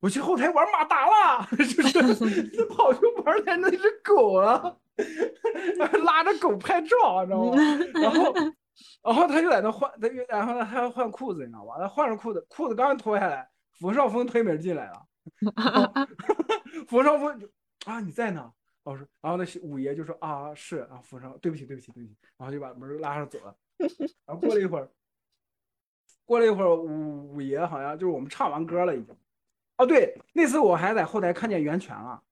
[0.00, 1.98] 我去后台玩马达了， 就是
[2.68, 4.78] 跑去玩台那只狗了，
[6.04, 7.56] 拉着狗拍照，你知道吗？
[7.94, 8.34] 然后，
[9.02, 11.76] 然后他就在那换，他就然后呢他要换裤子，你知道吧？
[11.78, 13.48] 他换上裤子，裤子刚脱下来，
[13.78, 15.06] 冯绍峰推门进来了，
[15.56, 15.92] 然后
[16.88, 17.48] 冯绍峰就
[17.84, 18.52] 啊你在呢？
[18.82, 23.56] 我说，然后那五爷就说啊是，然后冯绍对不起对不起对不起，然后就把门拉上走了。
[24.24, 24.88] 然后过了一会儿，
[26.24, 29.14] 过了一会儿五五爷好像就是我们唱完歌了已经。
[29.78, 32.22] 哦对，那次我还在后台看见袁泉了，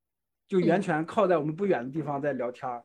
[0.47, 2.85] 就袁泉靠在我们不远的地方在聊天儿，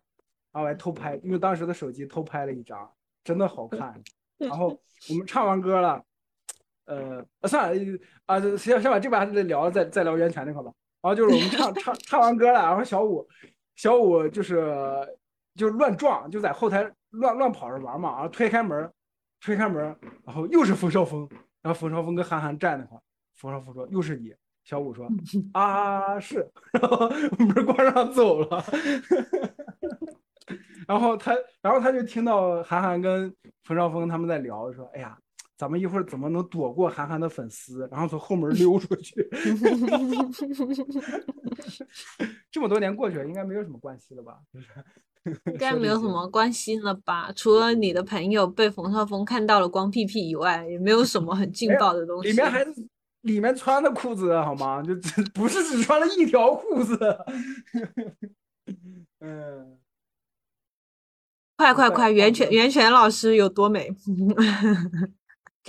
[0.52, 2.92] 然后我还偷拍，用当时的手机偷拍了一张，
[3.24, 4.02] 真的好看。
[4.38, 4.68] 然后
[5.10, 6.04] 我们唱完歌了，
[6.90, 10.72] 呃，啊算了啊，先先把这把还得聊了，再再聊袁泉那块吧。
[11.02, 13.26] 然后就是我们唱唱唱完歌了，然后小五
[13.76, 14.66] 小五就是
[15.56, 18.92] 就乱撞，就在后台乱乱跑着玩嘛，然后推开门，
[19.40, 19.96] 推开门，
[20.26, 21.30] 然后又是冯绍峰，
[21.62, 23.00] 然后冯绍峰跟韩寒站那块，
[23.36, 24.34] 冯绍峰说又是你，
[24.64, 25.08] 小五说
[25.54, 28.64] 啊是， 然后门关上走了。
[30.88, 33.32] 然后他，然后他就听到韩寒跟
[33.64, 35.16] 冯绍峰他们在聊，说：“哎呀，
[35.60, 39.28] 咱们一会儿怎么能躲过韩寒的粉丝，然后从后门溜出去？”
[42.50, 44.40] 这么多年过去了，应该没有什么关系了吧？
[44.54, 44.68] 就是
[45.52, 47.30] 应该没有什么关系了吧？
[47.36, 52.30] 除了你的朋友被冯绍峰看到了光屁屁以外，也没有什么很劲爆的东西。
[52.30, 52.74] 里面还是
[53.24, 54.82] 里面穿的裤子好吗？
[54.82, 56.98] 就只不是只穿了一条裤子。
[59.20, 59.78] 嗯，
[61.58, 63.94] 快快快，袁泉袁泉老师有多美？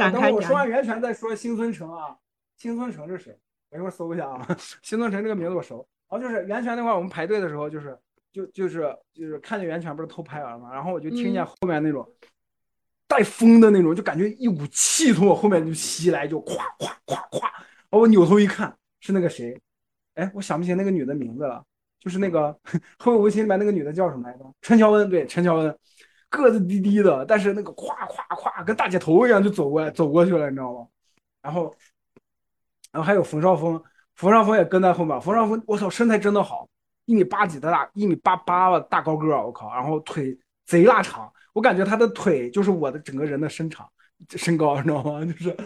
[0.01, 2.16] 展开等我说完源泉再说新村城啊，
[2.56, 3.36] 新村城是谁？
[3.70, 4.47] 我一会儿搜一下啊，
[4.82, 5.86] 新村城这个名字我熟。
[6.09, 7.97] 然后就是源泉那块儿，我们排队的时候，就是
[8.32, 12.09] 就就是就是看见源泉不是偷拍完了嘛，然后我就听见嗯后面那种
[13.06, 17.43] 带风的那种，就感觉一股气从我后面就袭来，就咵咵咵咵。
[17.43, 19.60] 然后我扭头一看，是那个谁？
[20.14, 21.64] 哎，我想不起那个女的名字了，
[21.98, 22.56] 就是那个
[22.98, 24.55] 《后会无期》里面那个女的叫什么来着？
[24.60, 25.78] 陈乔恩，对，陈乔恩，
[26.31, 30.86] 个子低低的，但是那个咵咵咵跟大姐头一样就走过来走过去了，你知道吗？
[31.43, 31.74] 然后，
[32.93, 33.82] 然后还有冯绍峰，
[34.15, 35.20] 冯绍峰也跟在后面。
[35.20, 36.69] 冯绍峰，我操，身材真的好，
[37.05, 43.89] 一米八几的大，一米八八吧大高个儿，我靠，然后腿贼拉长，我感觉他的腿就是我的整个人的身长
[44.31, 45.24] 身高，你知道吗？
[45.27, 45.57] 就是，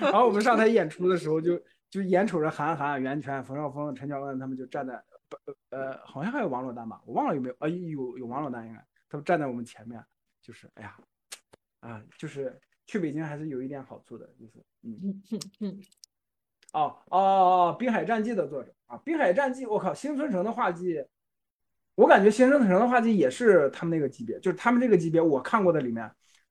[0.00, 1.60] 然后我们上台演出的时候就
[1.90, 4.94] 就眼瞅着韩寒、袁泉、冯绍峰、陈乔恩他们就站在
[5.70, 7.68] 呃，好像还有王珞丹吧，我忘了有没有啊？
[7.68, 10.02] 有有王珞丹应该，他们站在我们前面，
[10.40, 10.96] 就是哎呀，
[11.80, 14.98] 啊，就是去北京还是有一点好处的，就是嗯。
[15.02, 15.80] 嗯嗯
[16.72, 21.02] 哦哦哦，《滨海战记》的作者啊，《滨海战记》，我靠，新村城的画技，
[21.94, 26.10] 我感觉新村城的画技也是他们那个级别，就是他们这个级别我看过的里面，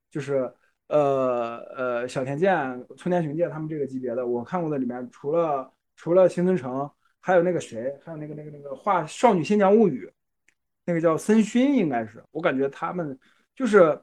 [0.09, 0.51] 就是
[0.87, 2.49] 呃呃小田健、
[2.97, 10.07] 村田雄介他们这个级别的，我看过的里面，除了除了新村城，还有那个谁，还有那个那个那个画《少女新娘物语》，
[10.85, 13.17] 那个叫森勋，应该是，我感觉他们
[13.55, 13.99] 就是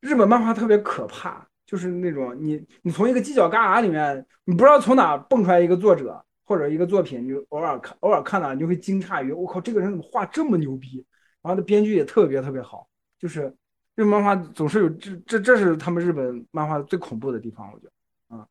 [0.00, 1.46] 日本漫画特别可怕。
[1.66, 11.04] 就是那种你你从一个犄角旮旯里面，你不知道从哪蹦出来一个作者或者一个作品，你偶尔看偶尔看到，你就会惊诧于我靠，这个人怎么画这么牛逼？
[11.42, 12.88] 然后他编剧也特别特别好，
[13.18, 13.52] 就是
[13.96, 18.46] 日本漫画总是有这这这是他们日本漫画最恐怖的地方，我觉得啊，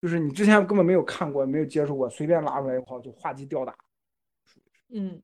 [0.00, 3.76] 就是你之前根本没有看过，没有接触过，随便拉出来一块就画技吊打，
[4.88, 5.20] 嗯，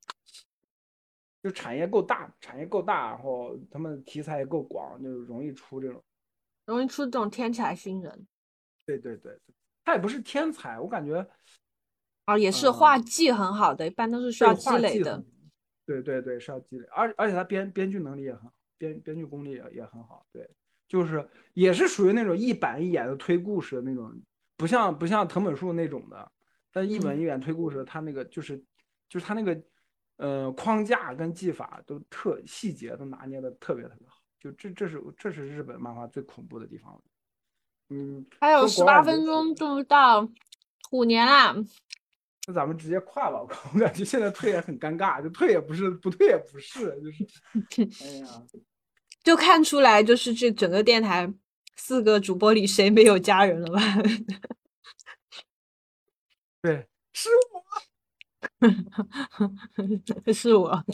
[1.42, 6.02] 就产业够大，产业够大，然后他们题材也够广，就容易出这种。
[6.64, 8.26] 容易出这种天才新人
[8.86, 9.36] 对对对，
[9.84, 11.26] 他也不是天才，我感觉
[12.24, 15.24] 啊，也是嗯画技很好的，一般都是需要积累的。
[15.84, 20.24] 对对对，是要积累，而而且他编编剧能力也很好，编编剧功力也也很好。
[20.32, 20.48] 对，
[20.86, 24.14] 就是也是属于那种一板一眼的推故事的那种，
[24.56, 26.30] 不像不像藤本树那种的，
[26.70, 28.56] 但一本嗯一眼推故事，他那个就是
[29.08, 29.60] 就是他那个
[30.16, 37.02] 呃框架跟技法都特细节都拿捏的特别特别好，就这这是这是日本漫画最恐怖的地方。
[37.88, 40.26] 嗯，还有说十八分钟就到
[40.88, 41.54] 虎年啦，
[42.46, 43.46] 那咱们直接跨吧，我
[43.78, 47.26] 感觉现在退也很尴尬，就退也不是，不退也不是，就是，
[48.04, 48.26] 哎呀，
[49.22, 51.30] 就看出来就是这整个电台
[51.76, 53.80] 四个主播里谁没有家人了吧？
[56.62, 57.28] 对，是
[60.32, 60.70] 是我，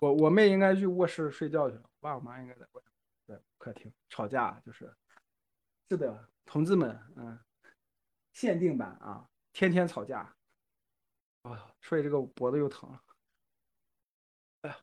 [0.00, 2.82] 我，我我妹应该去卧室睡觉去了，我爸我妈应该在外
[3.26, 4.94] 在客厅吵架，就是，
[5.90, 7.38] 是的，同志们，嗯，
[8.32, 10.34] 限定版啊，天天吵架，
[11.42, 13.00] 啊、说起这个脖子又疼了，
[14.62, 14.76] 哎呀，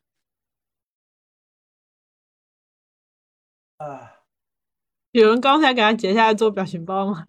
[3.78, 4.18] 啊。
[5.12, 7.26] 有人刚才给他截下来做表情包吗？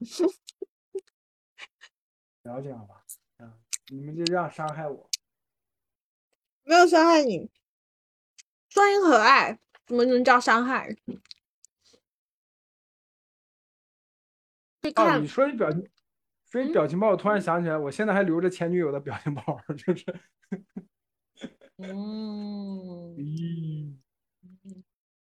[2.44, 3.02] 不要这样吧，
[3.38, 3.54] 啊，
[3.88, 5.10] 你们就这样伤害我。
[6.66, 7.50] 没有伤害你，
[8.68, 10.96] 声音可爱，怎么能叫伤害？
[14.82, 15.90] 你哦，你，说起表情，
[16.52, 20.06] 说你表情包，我突然想起来，我现在还留着前女友的表情包，就是，
[21.80, 23.96] 嗯，咦，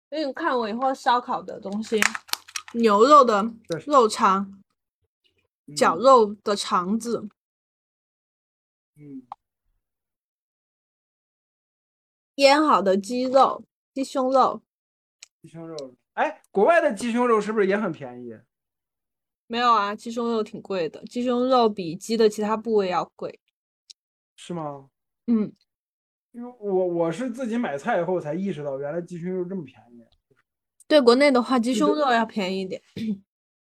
[0.09, 2.01] 所以你看我以后烧烤的东西，
[2.73, 3.45] 牛肉的
[3.87, 4.62] 肉肠，
[5.77, 7.29] 绞嗯肉的肠子，
[8.97, 9.23] 嗯，
[12.37, 14.63] 腌好的鸡肉、鸡胸肉，
[15.43, 18.35] 鸡胸肉，哎，国外的鸡胸肉是不是也很便宜？
[19.47, 23.39] 没有啊，鸡胸肉挺贵的，鸡胸肉比鸡的其他部位要贵。
[24.37, 24.89] 是吗？
[25.27, 25.53] 嗯，
[26.33, 30.03] 因为我我是自己买菜以后才意识到，原来鸡胸肉这么便宜。
[30.89, 32.83] 对，国内的话，鸡胸肉要便宜一点。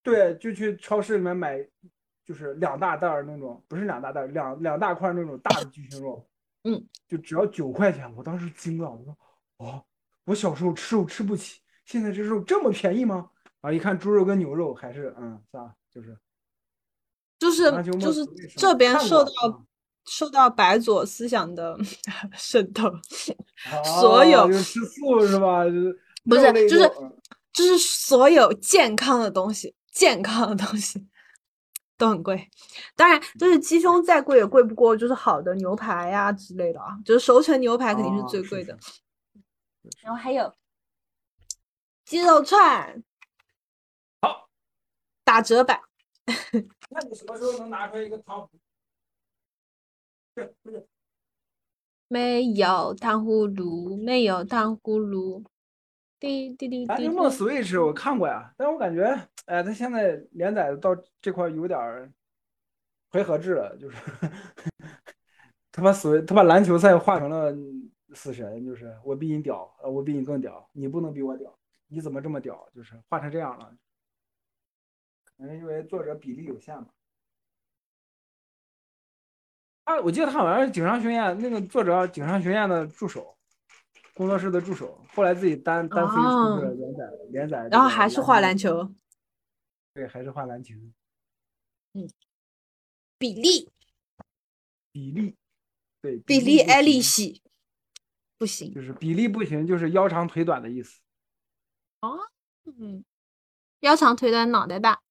[0.04, 1.58] 对，就去超市里面买，
[2.26, 6.28] 就是两大袋儿那种，不是两大袋儿，两两大块儿那种大的鸡胸肉，
[6.64, 9.18] 嗯，就只要九块钱，我当时惊了，我说，
[9.58, 9.84] 哦，
[10.26, 13.30] 我小时候吃肉吃不起，现在这肉这么便宜吗？
[13.62, 15.76] 啊，一看猪肉跟牛肉还是，嗯，是吧？
[15.92, 16.18] 就是，
[17.38, 18.26] 就是就就是
[18.58, 19.66] 这边受到嗯
[20.06, 21.78] 受到白左思想的
[22.34, 22.92] 渗透，
[24.00, 25.64] 所有吃素是吧？
[25.66, 26.92] 就是不是就是
[27.54, 31.08] 就是所有健康的东西，健康的东西
[31.98, 32.50] 都很贵。
[32.96, 38.78] 当然，就是鸡胸再贵也贵不过就是好的牛排呀、之类的啊，就是熟成牛排肯定是哦最贵的。
[38.82, 39.02] 是
[40.02, 40.54] 然后还有
[42.06, 43.04] 鸡肉串，
[44.22, 44.50] 好，
[45.24, 45.82] 打折版。
[46.90, 48.50] 那你什么时候能拿出来一个汤？
[52.08, 55.44] 没有糖葫芦，没有糖葫芦。
[56.22, 57.30] 滴滴滴滴蓝鲸梦。
[57.30, 59.04] Switch 我看过呀，但是我感觉，
[59.48, 62.10] 哎，它现在连载到这块儿有点儿
[63.10, 63.98] 回合制了，就是
[65.74, 67.52] 他把所他把篮球赛画成了
[68.14, 72.70] 死神，就是我比你屌，呃，我比你更屌，你不能比我屌，你怎么这么屌？
[72.76, 73.74] 就是画成这样了，
[75.38, 76.90] 可能因为作者比例有限嘛。
[79.84, 83.36] 他我记得他好像是井上雄彦那个作者，井上雄彦的助手，
[84.22, 88.94] 工作室的助手，后来自己单单飞出哦去了连载连载，然后还是画篮球，
[89.96, 90.76] 对，还是画篮球，
[91.94, 92.08] 嗯
[93.18, 93.68] 比利
[94.92, 95.36] 比例，
[96.02, 97.42] 对，比利不艾利行西，
[98.38, 98.72] 不行。
[98.72, 101.02] 就是比例不行，就是腰长腿短的意思。
[102.78, 103.04] 嗯，
[103.80, 105.02] 腰长腿短脑袋大。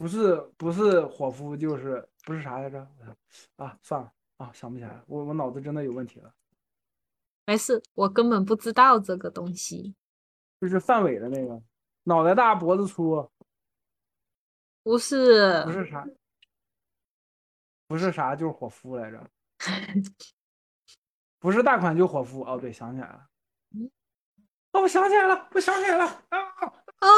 [0.00, 2.84] 不是不是伙夫，就是不是啥来着？
[3.54, 6.34] 啊，算了啊，想不起来了，我我脑子真的有问题了。
[7.46, 9.94] 没事，我根本不知道这个东西。
[10.60, 11.60] 就是范伟的那个，
[12.04, 13.30] 脑袋大脖子粗，
[14.82, 16.06] 不是，不是啥，
[17.88, 19.30] 不是啥，就是伙夫来着。
[21.40, 22.42] 不是大款就伙夫。
[22.42, 23.26] 哦，对，想起来了。
[24.72, 26.38] 哦，我想起来了，我想起来了啊！
[27.00, 27.08] 哦，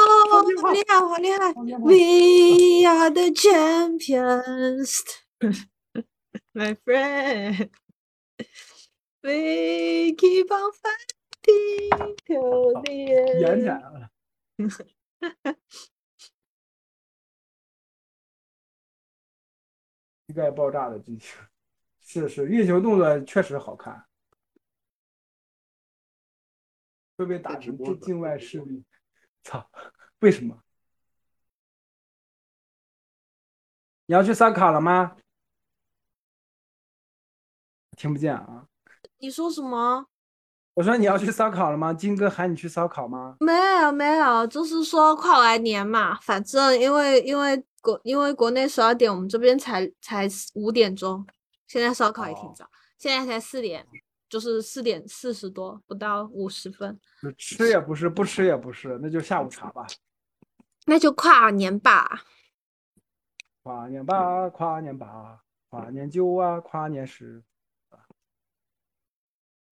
[0.59, 4.99] 好厉害，好厉害！We are the champions,
[6.53, 7.69] my friend.
[9.25, 13.73] We keep on fighting till the 演起 end.
[13.73, 14.11] 来了。
[20.27, 21.39] 膝盖爆炸的剧情，
[22.01, 24.07] 是是，运球动作确实好看，
[27.17, 28.85] 会被打成境外势力。
[29.41, 29.67] 操，
[30.19, 30.63] 为什么？
[34.05, 35.17] 你要去烧烤了吗？
[37.97, 38.69] 听不见啊！
[39.19, 40.05] 你说什么？
[40.75, 41.93] 我说你要去烧烤了吗？
[41.93, 43.37] 金哥喊你去烧烤吗？
[43.39, 51.25] 没有没有，就是说跨完年嘛，反正因为因为国因为国内十二点，我们这边才才五点钟，
[51.67, 53.87] 现在烧烤也挺哦早，现在才四点，
[54.27, 56.99] 就是四点四十多，不到五十分，
[57.37, 59.87] 吃也不是，不吃也不是，那就下午茶吧。
[60.87, 62.23] 那就跨年吧。
[63.63, 67.41] 跨年吧，跨年吧，跨年酒啊，跨年时。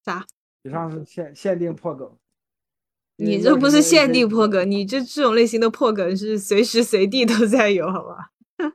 [0.03, 0.25] 啥？
[0.63, 2.17] 以上是限限定破梗。
[3.17, 8.31] 你这不是限定破梗，你这这种类型的破梗是随时随地都在有，好吧？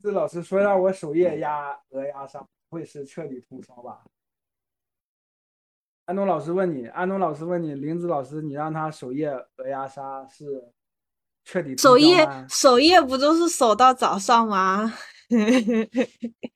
[0.00, 4.04] 这老师说让我首页压鹅鸭杀，不会是彻底通宵吧？
[6.04, 10.72] 安东老师问你，安东老师问你，林子老师，你让他首页鹅鸭杀是
[11.44, 14.94] 彻底首页首页不就是守到早上吗？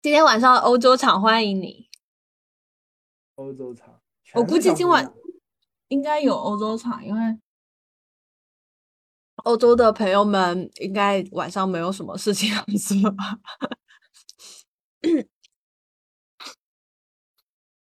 [0.00, 1.88] 今天晚上欧洲场欢迎你，
[3.36, 4.00] 欧洲场，
[4.34, 5.12] 我估计今晚
[5.88, 7.38] 应该有欧洲场，因为
[9.44, 13.14] 欧洲的朋友们应该晚上没有什么事情 要做。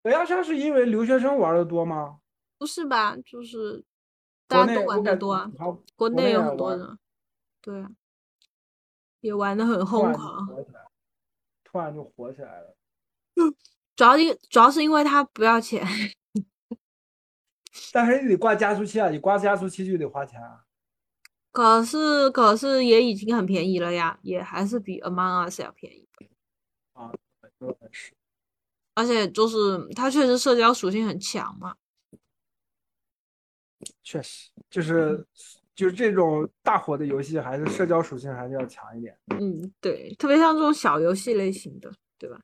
[0.04, 2.20] 鹅鸭山是因为留学生玩的多吗？
[2.58, 3.18] 不是吧？
[3.18, 3.84] 就是
[4.48, 7.00] 国大家都玩的多啊，好国国内有很多人，
[7.62, 7.92] 对啊，
[9.26, 10.48] 也玩的很疯狂。
[11.64, 12.78] 突然就火起来了。
[13.96, 15.86] 主要因主要是因为它不要钱，
[17.92, 20.66] 但是你得挂加速器啊，你挂加速器就得花钱啊。
[21.52, 26.08] 可是可是也已经很便宜了呀，也还是比 Among Us 要便宜。
[27.58, 28.14] 说的是，
[28.94, 31.76] 而且就是它确实社交属性很强嘛。
[34.04, 35.26] 确实就是
[35.76, 39.18] 就是这种大火的游戏，还是社交属性还是要强一点。
[39.38, 42.40] 嗯，对，特别像这种小游戏类型的，对吧？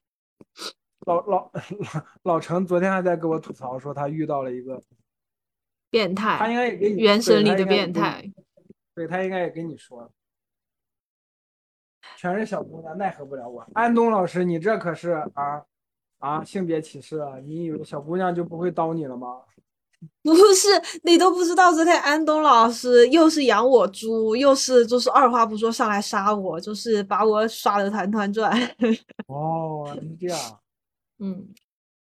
[1.06, 1.52] 老老
[2.24, 4.84] 老陈昨天还在跟我吐槽说他遇到了一个，
[5.90, 8.24] 变态他应，该也跟你原神里的变态。
[8.94, 10.12] 对他应该也跟你说了，
[12.18, 13.66] 全是小姑娘，奈何不了我。
[13.74, 15.64] 安东老师，你这可是啊
[16.20, 17.40] 啊性别歧视啊！
[17.40, 19.42] 你以为小姑娘就不会刀你了吗？
[20.24, 20.68] 不是
[21.04, 28.52] 你都不知道，昨天安东老师又是养我猪，又是就是二话不说上来杀我，就是把我耍的团团转。
[29.28, 30.60] 哦，是这样
[31.20, 31.54] 嗯，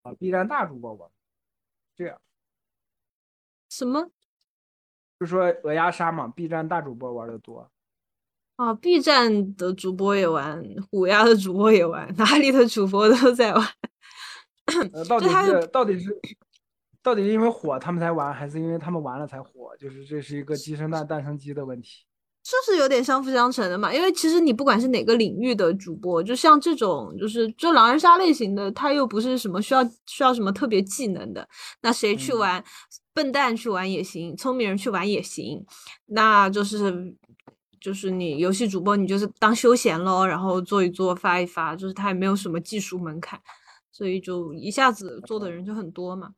[0.03, 1.05] 啊，，B 站大主播吧？
[1.95, 2.19] 这样，
[3.69, 4.09] 什么
[5.19, 7.69] 就说鹅鸭杀嘛，B 站大主播玩的多。
[8.55, 13.67] 啊？B 站的主播也玩，虎牙的主播也玩，哪里的主播都在玩。
[14.93, 16.19] 呃， 到底是到底是
[17.03, 19.75] 到底是因为火他们才玩，还是因为他们玩了才火？
[19.79, 22.05] 就是这是一个鸡生蛋，蛋生鸡的问题。
[22.43, 31.47] 就是有点相辅相成的嘛，因为其实你不管是哪个领域的主播，就像这种就是就狼人杀类型的，他又不是什么需要需要什么特别技能的，
[31.83, 32.63] 那谁去嗯玩，
[33.13, 35.63] 笨蛋去玩也行，聪明人去玩也行，
[36.07, 37.15] 那就是
[37.79, 43.39] 就是你游戏主播你就是当休闲咯，然后做一做发一发，就是他也没有什么技术门槛，
[43.91, 46.31] 所以就一下子做的人就很多嘛。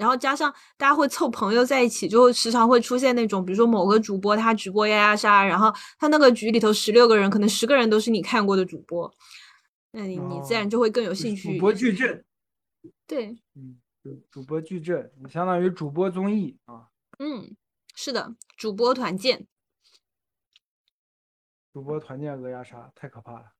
[0.00, 9.14] 然后加上大家会凑朋友在一起，就会时常会出现那种，比如说某个主播他直播压压杀，然后他那个局里头十六个人，可能十个人都是你看过的主播，
[9.90, 11.52] 那你你自然就会更有兴趣。
[11.52, 12.24] 主播矩阵，
[13.06, 16.88] 对，嗯，主主播矩阵，你相当于主播综艺啊，
[17.18, 17.54] 嗯，
[17.94, 19.46] 是的，主播团建，
[21.74, 23.52] 主播团建鹅鸭杀，太可怕了。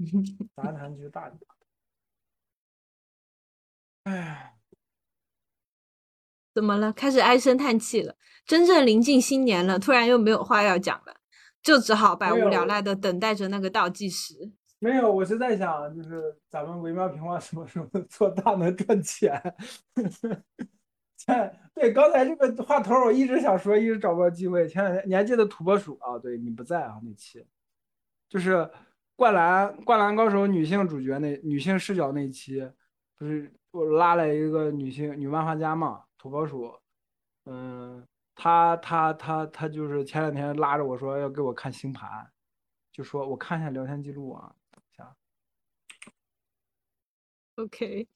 [0.56, 1.32] 杂谈局大。
[4.02, 4.53] 哎呀，
[6.54, 6.92] 怎么了？
[6.92, 8.14] 开始唉声叹气了。
[8.46, 11.14] 真正临近新年了，突然又没有话要讲了，
[11.62, 14.52] 就只好百无聊赖的等待着那个倒计时。
[14.78, 19.40] 没有，我是在想，就是咱们惟妙平话什么时候做大能赚钱？
[21.16, 24.68] 前对刚才这个话头我一直想说，一直找不到机会。
[24.68, 26.18] 前两天你还记得土拨鼠啊？
[26.18, 27.42] 对你不在啊那期，
[28.28, 28.68] 就是
[29.16, 32.68] 灌篮灌篮高手女性主角那女性视角那期，
[33.16, 36.80] 不是我拉了一个女性女漫画家嘛，土拨鼠，
[37.46, 42.32] 嗯，她她她她就是前两天拉着我说要给我看星盘，
[42.92, 45.16] 就说我看一下聊天记录啊，等一下。
[47.56, 48.06] OK，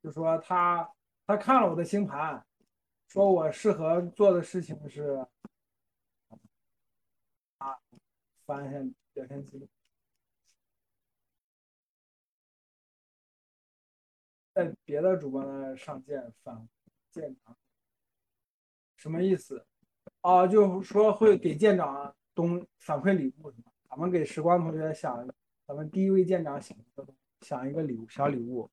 [0.00, 0.88] 就说他
[1.26, 2.46] 他看了我的星盘，
[3.08, 5.26] 说我适合做的事情是
[7.58, 7.76] 啊，
[8.46, 8.78] 翻一下
[9.14, 9.68] 聊天记录，
[14.54, 16.68] 在别的主播那上线反
[17.10, 17.56] 舰长，
[18.96, 19.64] 什么意思？
[20.22, 23.64] 啊，就说会给舰长东反馈礼物是吗？
[23.88, 25.26] 咱们给时光同学想，
[25.66, 28.70] 咱们第一位舰长想一个东想一个礼物小礼物。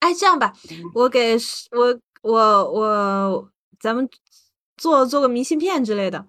[0.00, 0.52] 哎，这样吧，
[0.94, 1.36] 我给
[1.70, 4.08] 我我我，咱们
[4.76, 6.28] 做做个明信片之类的。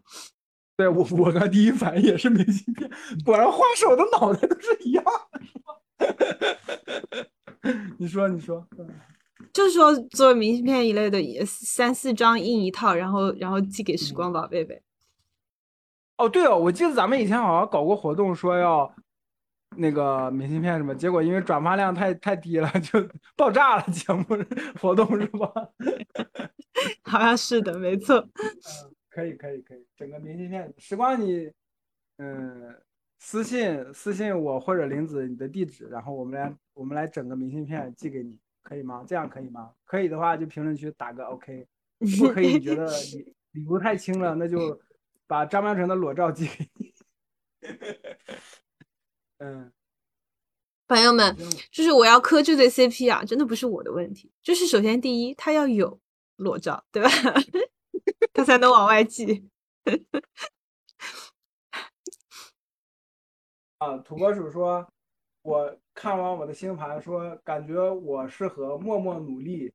[0.75, 2.89] 对我，我刚第一反应也是明信片，
[3.25, 5.75] 果然画手的脑袋都是一样的，是吧？
[7.97, 8.87] 你说，你说，嗯
[9.51, 14.81] 就是说做明信片一类的，三四张印一套，然后然后寄给时光宝贝呗。
[16.17, 18.91] 哦，对哦，我记得咱们以前好像搞过活动，说要
[19.75, 24.25] 那个明信片什么，结果因为转发量太太低了，就爆炸了节目
[24.81, 25.51] 活动是吧？
[27.03, 28.17] 好像是的，没错。
[28.17, 28.29] 嗯，
[29.09, 31.51] 可以，可以，可以，整个明信片，时光你，
[32.17, 32.75] 嗯，
[33.25, 39.05] 私信私信我或者林子你的地址，然后我们来我们来整个明信片寄给你，可以吗？
[39.07, 39.71] 这样可以吗？
[39.85, 41.65] 可以的话就评论区打个 OK，
[42.19, 44.77] 不可以你觉得礼 礼物太轻了，那就
[45.25, 46.93] 把张妙成的裸照寄给你。
[49.37, 49.71] 嗯，
[50.85, 55.97] 朋友们，嗯就是我要磕这对 CP 啊，真的不是我的问题，就是首先第一，他要有
[56.35, 57.09] 裸照，对吧？
[58.33, 59.49] 他才能往外寄。
[63.83, 64.87] 啊，土拨鼠说，
[65.41, 69.73] 我看完我的星盘说，感觉我适合默默努力，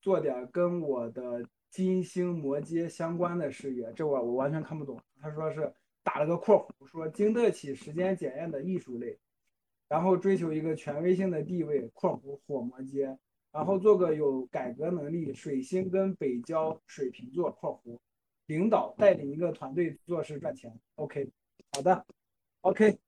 [0.00, 3.92] 做点跟我的金星摩羯相关的事业。
[3.94, 4.98] 这我我完全看不懂。
[5.20, 5.70] 他说是
[6.02, 9.18] 打了个括弧，说经得起时间检验的艺术类，
[9.86, 13.18] 然后追求一个权威性的地位（括弧火摩羯），
[13.52, 17.98] 然后做个有改革能力、水星跟北交水瓶座（括弧
[18.46, 20.74] 领导带领一个团队做事赚钱）。
[20.96, 21.30] OK，
[21.72, 22.06] 好的
[22.62, 22.98] ，OK。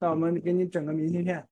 [0.00, 1.38] 那我们给你整个明信片。
[1.38, 1.44] 哦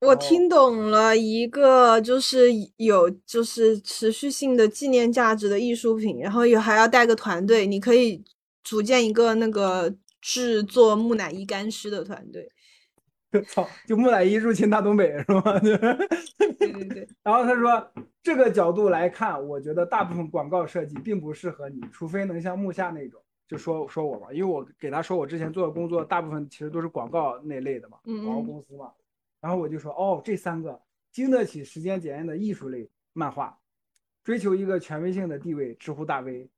[0.00, 8.22] 我听懂了一个就是有就是持续性的纪念价值的艺术品，然后也还要带个团队，你可以
[8.62, 12.46] 组建一个那个制作木乃伊干尸的团队。
[13.48, 15.42] 操，就木乃伊入侵大东北是吗？
[15.58, 17.90] 对对对，然后他说，
[18.22, 23.20] 这个角度来看，我觉得大部分广告设计并不适合你，除非能像木下那种，
[23.54, 28.92] 就说说我吧，因为我给他说我之前做的工作大部分其实都是广告那类的嘛，嗯广告嗯公司嘛。
[29.40, 30.80] 然后我就说，哦，这三个
[31.12, 33.58] 经得起时间检验的艺术类漫画，
[34.22, 36.48] 追求一个权威性的地位，知乎大 V，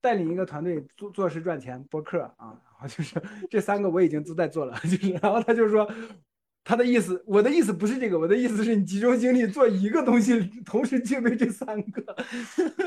[0.00, 5.90] 带领一个团队做做事赚钱，播客啊，然后就是这三个我已经都在做了，就是然后他就说，
[6.62, 12.16] 他的意思，我的意思不是这个，我的意思是你集中精力做一个东西，同时应对这三个。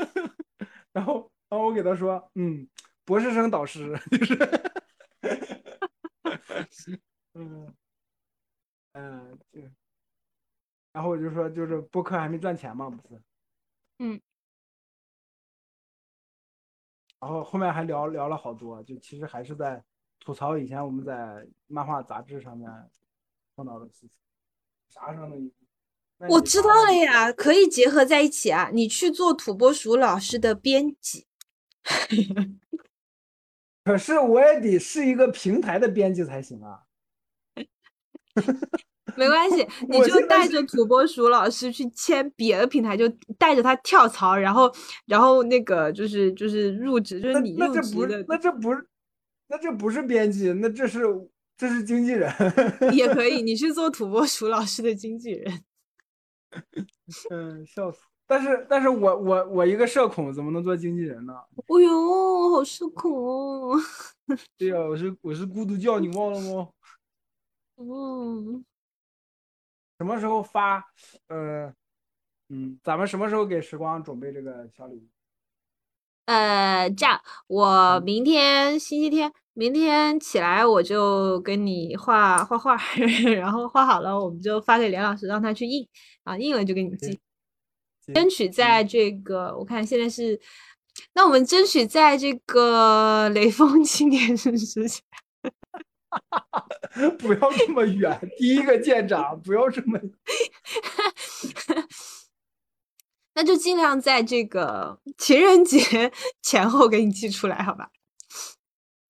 [0.92, 2.66] 然后，然后我给他说，嗯，
[3.10, 4.38] 博士生导师 就是，
[7.34, 7.74] 嗯，
[8.92, 9.60] 嗯，就，
[10.92, 13.20] 然后我就说，就是播客还没赚钱嘛，不是？
[13.98, 14.20] 嗯。
[17.18, 19.82] 然后后面还聊聊了好多，就其实还是在
[20.20, 22.70] 吐槽以前我们在漫画杂志上面
[23.56, 24.10] 碰到的事情，
[24.88, 25.50] 啥时候能？
[26.28, 28.70] 我知道了呀，可以结合在一起啊！
[28.72, 31.26] 你去做土拨鼠老师的编辑，
[33.84, 36.80] 可是我也得是一个平台的编辑才行啊。
[39.16, 44.72] 没关系， 你就带着土拨鼠老师去签别的平台，就带着他跳槽，然后，
[45.04, 48.86] 然后那个就是就是入职，就是你入职的，那这不是，
[49.48, 51.04] 那这不是编辑，那这是
[51.56, 52.32] 这是经纪人，
[52.94, 55.64] 也可以，你去做土拨鼠老师的经纪人。
[57.30, 58.00] 嗯，笑死！
[58.30, 61.34] 但是但是我我我一个社恐，怎么能做经纪人呢？
[61.66, 63.76] 哦呦，好社恐哦！
[64.56, 66.68] 对呀，我是我是孤独教，你忘了吗？
[67.76, 68.64] 嗯。
[69.98, 70.84] 什么时候发？
[71.26, 71.74] 呃，
[72.50, 75.08] 嗯，咱们什么时候给时光准备这个小礼物？
[76.26, 82.76] 呃，这样，我明天星期天，明天起来我就给你画画画，
[83.36, 85.84] 然后画好了我们就发给连老师，让他去印
[86.22, 87.18] 啊，印了就给你寄。
[88.14, 90.40] 争取在这个，我看现在是，
[91.14, 95.02] 那我们争取在这个雷锋纪念日之前。
[97.20, 99.96] 不要这么远，第一个舰长，不要这么，
[103.34, 106.10] 那就尽量在这个情人节
[106.42, 107.88] 前后给你寄出来，好吧？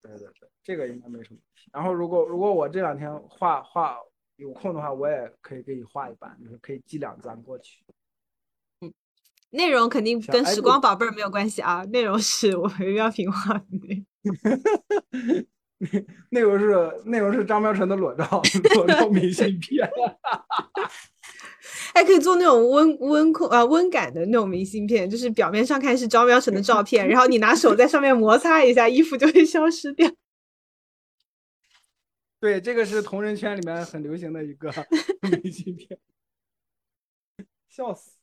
[0.02, 1.70] 对对对，这个应该没什么问题。
[1.72, 3.96] 然后，如果如果我这两天画画
[4.36, 7.82] 有空的话，我也可以给你画一版，就是可以寄两张过去。
[9.50, 14.06] 嗯，内容肯定跟时光宝贝儿没有关系啊，内容是我们要平画的。
[16.28, 18.42] 内容是内容是张妙成的裸照，
[18.74, 19.90] 裸照明信片，
[21.94, 30.06] 还可以做那种温温控啊温感的那种明信片，就是表面上看是张妙成的照片，然后你拿手在上面摩擦一下，衣服就会消失掉。
[32.38, 34.70] 对，这个是同人圈里面很流行的一个
[35.22, 35.98] 明信片，
[37.70, 38.19] 笑死！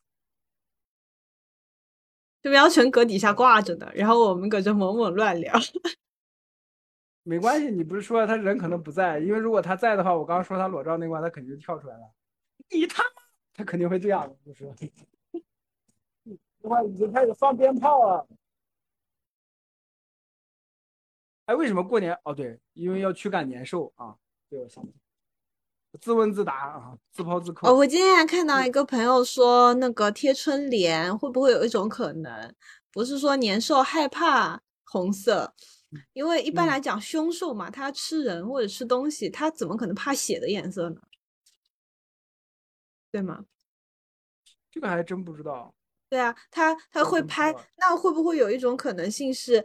[2.42, 5.52] 张苗成搁底下挂着的，然后我们搁这猛猛乱聊。
[7.24, 12.10] 没关系，你不是说他人可能不在，因为如果他在的话，我刚刚说他裸照那块，他肯定就跳出来了。
[12.70, 14.64] 你他妈，他肯定会这样，就是。
[16.60, 18.26] 的话已经开始放鞭炮了。
[21.46, 22.18] 哎，为什么过年？
[22.24, 24.16] 哦，对，因为要驱赶年兽啊。
[24.48, 24.92] 对，我想起
[26.00, 27.68] 自问自答啊，自抛自扣。
[27.68, 32.54] 哦，我今天还看到一个朋友说，那个贴春联会不会有一种可能，
[32.92, 35.54] 不是说年兽害怕红色？
[36.12, 41.00] 因为一般来讲，凶兽嘛，它吃人或者吃东西，它怎么可能怕血的颜色呢？
[43.10, 43.46] 对吗？
[44.70, 45.74] 这个还真不知道。
[46.10, 49.64] 对啊，它它会拍，那会不会有一种可能性是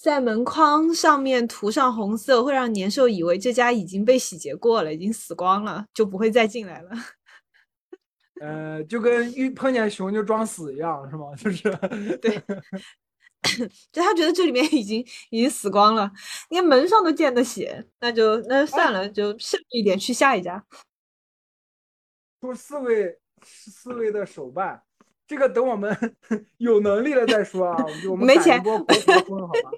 [0.00, 6.90] 在门框上面涂上红色，会让年兽以为这家已经被洗劫过了，已经死光了，就不会再进来了？
[8.40, 11.26] 呃，就跟遇碰见熊就装死一样，是吗？
[11.36, 12.42] 就是对。
[13.92, 16.10] 就他觉得这里面已经已经死光了，
[16.48, 20.64] 连门上都见的血，那就那算了，就慎一点去下一家。
[22.40, 24.82] 出四位四位的手办，
[25.30, 25.96] 这个等我们
[26.58, 27.76] 有能力了再说啊。
[28.08, 29.70] 我们没钱，国好吧？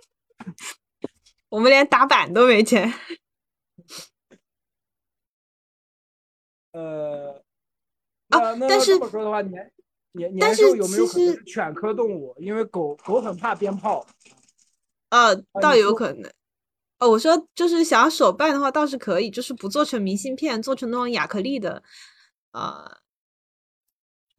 [1.50, 2.90] 我们连打板都没钱。
[6.72, 7.44] 呃，
[8.30, 9.70] 啊，但是这么说的话，年。
[10.12, 12.34] 年年兽有没有可能是犬科动物？
[12.38, 14.06] 因为狗狗很怕鞭炮。
[15.10, 16.32] 呃，倒有可能。
[16.98, 21.82] 哦，我说就是想要手办的话，倒是可以，就是不做成明信片，做成那种亚克力的，
[22.52, 23.01] 呃，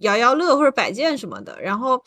[0.04, 1.60] 摇摇乐或者摆件什么的。
[1.62, 2.02] 然后，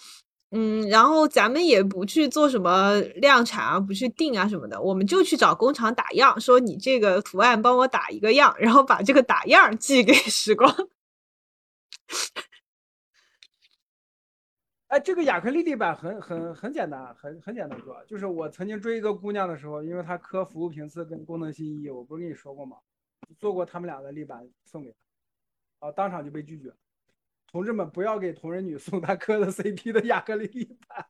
[0.52, 10.72] 嗯，然后咱们也不去做什么量产啊，不去定啊什么的，我们就去找工厂打样，说你这个图案帮我打一个样，然后把这个打样寄给时光。
[14.88, 18.00] 哎，这个亚克力地板很很很简单，很很简单做。
[18.06, 22.76] 就是我曾经追一个姑娘的时候，因为她磕服务频次跟功能性一，我不是跟你说过吗？
[23.40, 24.94] 做过他们俩的立板送给
[25.80, 26.72] 她，啊，当场就被拒绝。
[27.56, 31.08] 同志们，不要给同人女送她磕的 CP 的亚克力地板。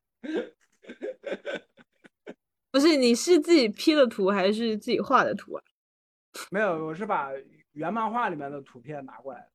[2.70, 5.65] 不是，你是自己 P 的图还是自己画的图啊？
[6.52, 7.31] 没有，我是把
[7.73, 9.49] 原漫画里面的图片拿过来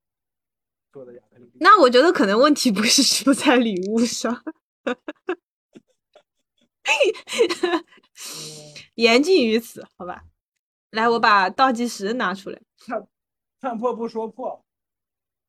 [0.91, 1.59] 做的亚克力壁。
[1.61, 4.43] 那我觉得可能问题不是出在礼物上，
[8.95, 10.25] 言尽于此，好吧？
[10.89, 12.61] 来，我把倒计时拿出来。
[12.85, 13.07] 看
[13.61, 14.65] 看破不说破，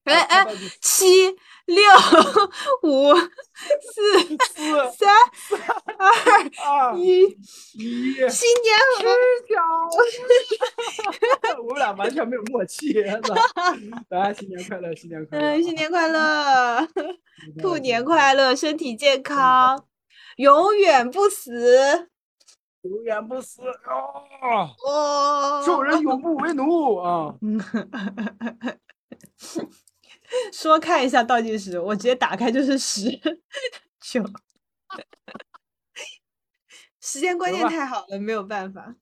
[0.04, 0.46] 哎哎
[0.80, 1.30] 七
[1.66, 1.84] 六
[2.82, 5.08] 五四四三
[5.96, 6.10] 二
[6.64, 7.22] 二一，
[7.74, 8.76] 一，新年
[9.56, 9.62] 好！
[11.62, 12.92] 我们俩完全没有默契。
[14.08, 15.44] 来，新年快乐，新年快乐！
[15.46, 16.88] 嗯，新年快乐，
[17.60, 19.84] 兔年快乐，乐，身体健康，
[20.36, 22.08] 永远不死
[22.82, 24.68] 永远不死哦！
[24.84, 25.62] 哦！
[25.64, 27.32] 众人永不为奴啊！
[30.52, 33.10] 说看一下倒计时，我直接打开就是十
[34.00, 34.24] 九，
[37.00, 38.94] 时间观念太好了，没有办法。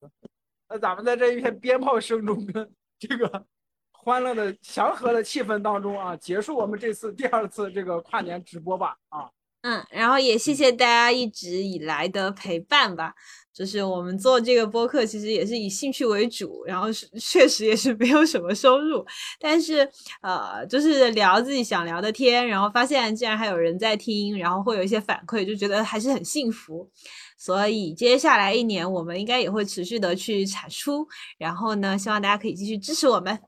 [0.68, 3.46] 那咱们在这一片鞭炮声中，跟这个
[3.92, 9.30] 欢乐的祥和的气氛当中啊，结束我们这次第二次这个跨年直播吧啊！
[9.64, 13.14] 嗯，然后也谢谢大家一直以来的陪伴吧。
[13.50, 19.06] 就是我们做这个播客，其实也是以兴趣为主，然后是确实也是没有什么收入，
[19.38, 19.88] 但是
[20.20, 26.90] 呃，就是聊自己想聊的天，然后发现竟然还有人在听，然后会有一些反馈，就觉得还是很幸福。
[27.38, 31.06] 所以接下来一年，我们应该也会持续的去产出，
[31.38, 33.40] 然后呢，希望大家可以继续支持我们。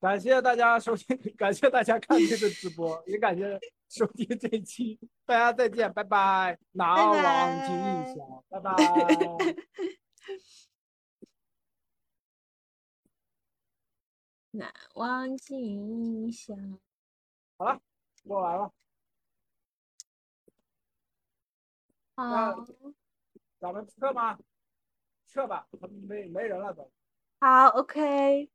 [0.00, 3.60] 感谢大家收听，感谢大家看这个直播，也感谢
[3.92, 7.76] 收听这一期，大家再见，拜拜，难忘今
[8.14, 8.74] 宵，拜拜。
[14.52, 16.54] 难忘今宵。
[17.58, 17.78] 好了，
[18.24, 18.72] 播完了，
[22.16, 22.64] 好，
[23.58, 24.38] 咱们撤吗？
[25.26, 25.68] 撤吧，
[26.08, 26.90] 没没人了都。
[27.40, 28.50] 好，OK，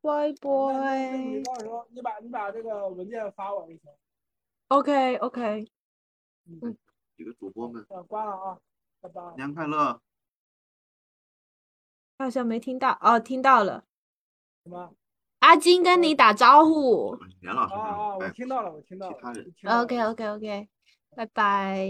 [0.00, 1.44] 拜拜那你。
[1.44, 3.88] 到时候你把你把这个文件发我就行。
[4.70, 5.68] OK，OK，
[6.46, 6.76] 嗯
[7.16, 8.58] 几个主播们，嗯，关了啊，
[9.00, 9.20] 拜拜。
[9.30, 10.00] 新年快乐！
[12.18, 13.84] 好像没听到，哦，听到了。
[14.62, 14.94] 什么？
[15.40, 17.18] 阿金跟你打招呼。
[17.40, 19.16] 严老师啊啊，我听到了，我听到了。
[19.16, 20.68] 其他人我听到了 OK，OK，OK，
[21.16, 21.88] 拜拜。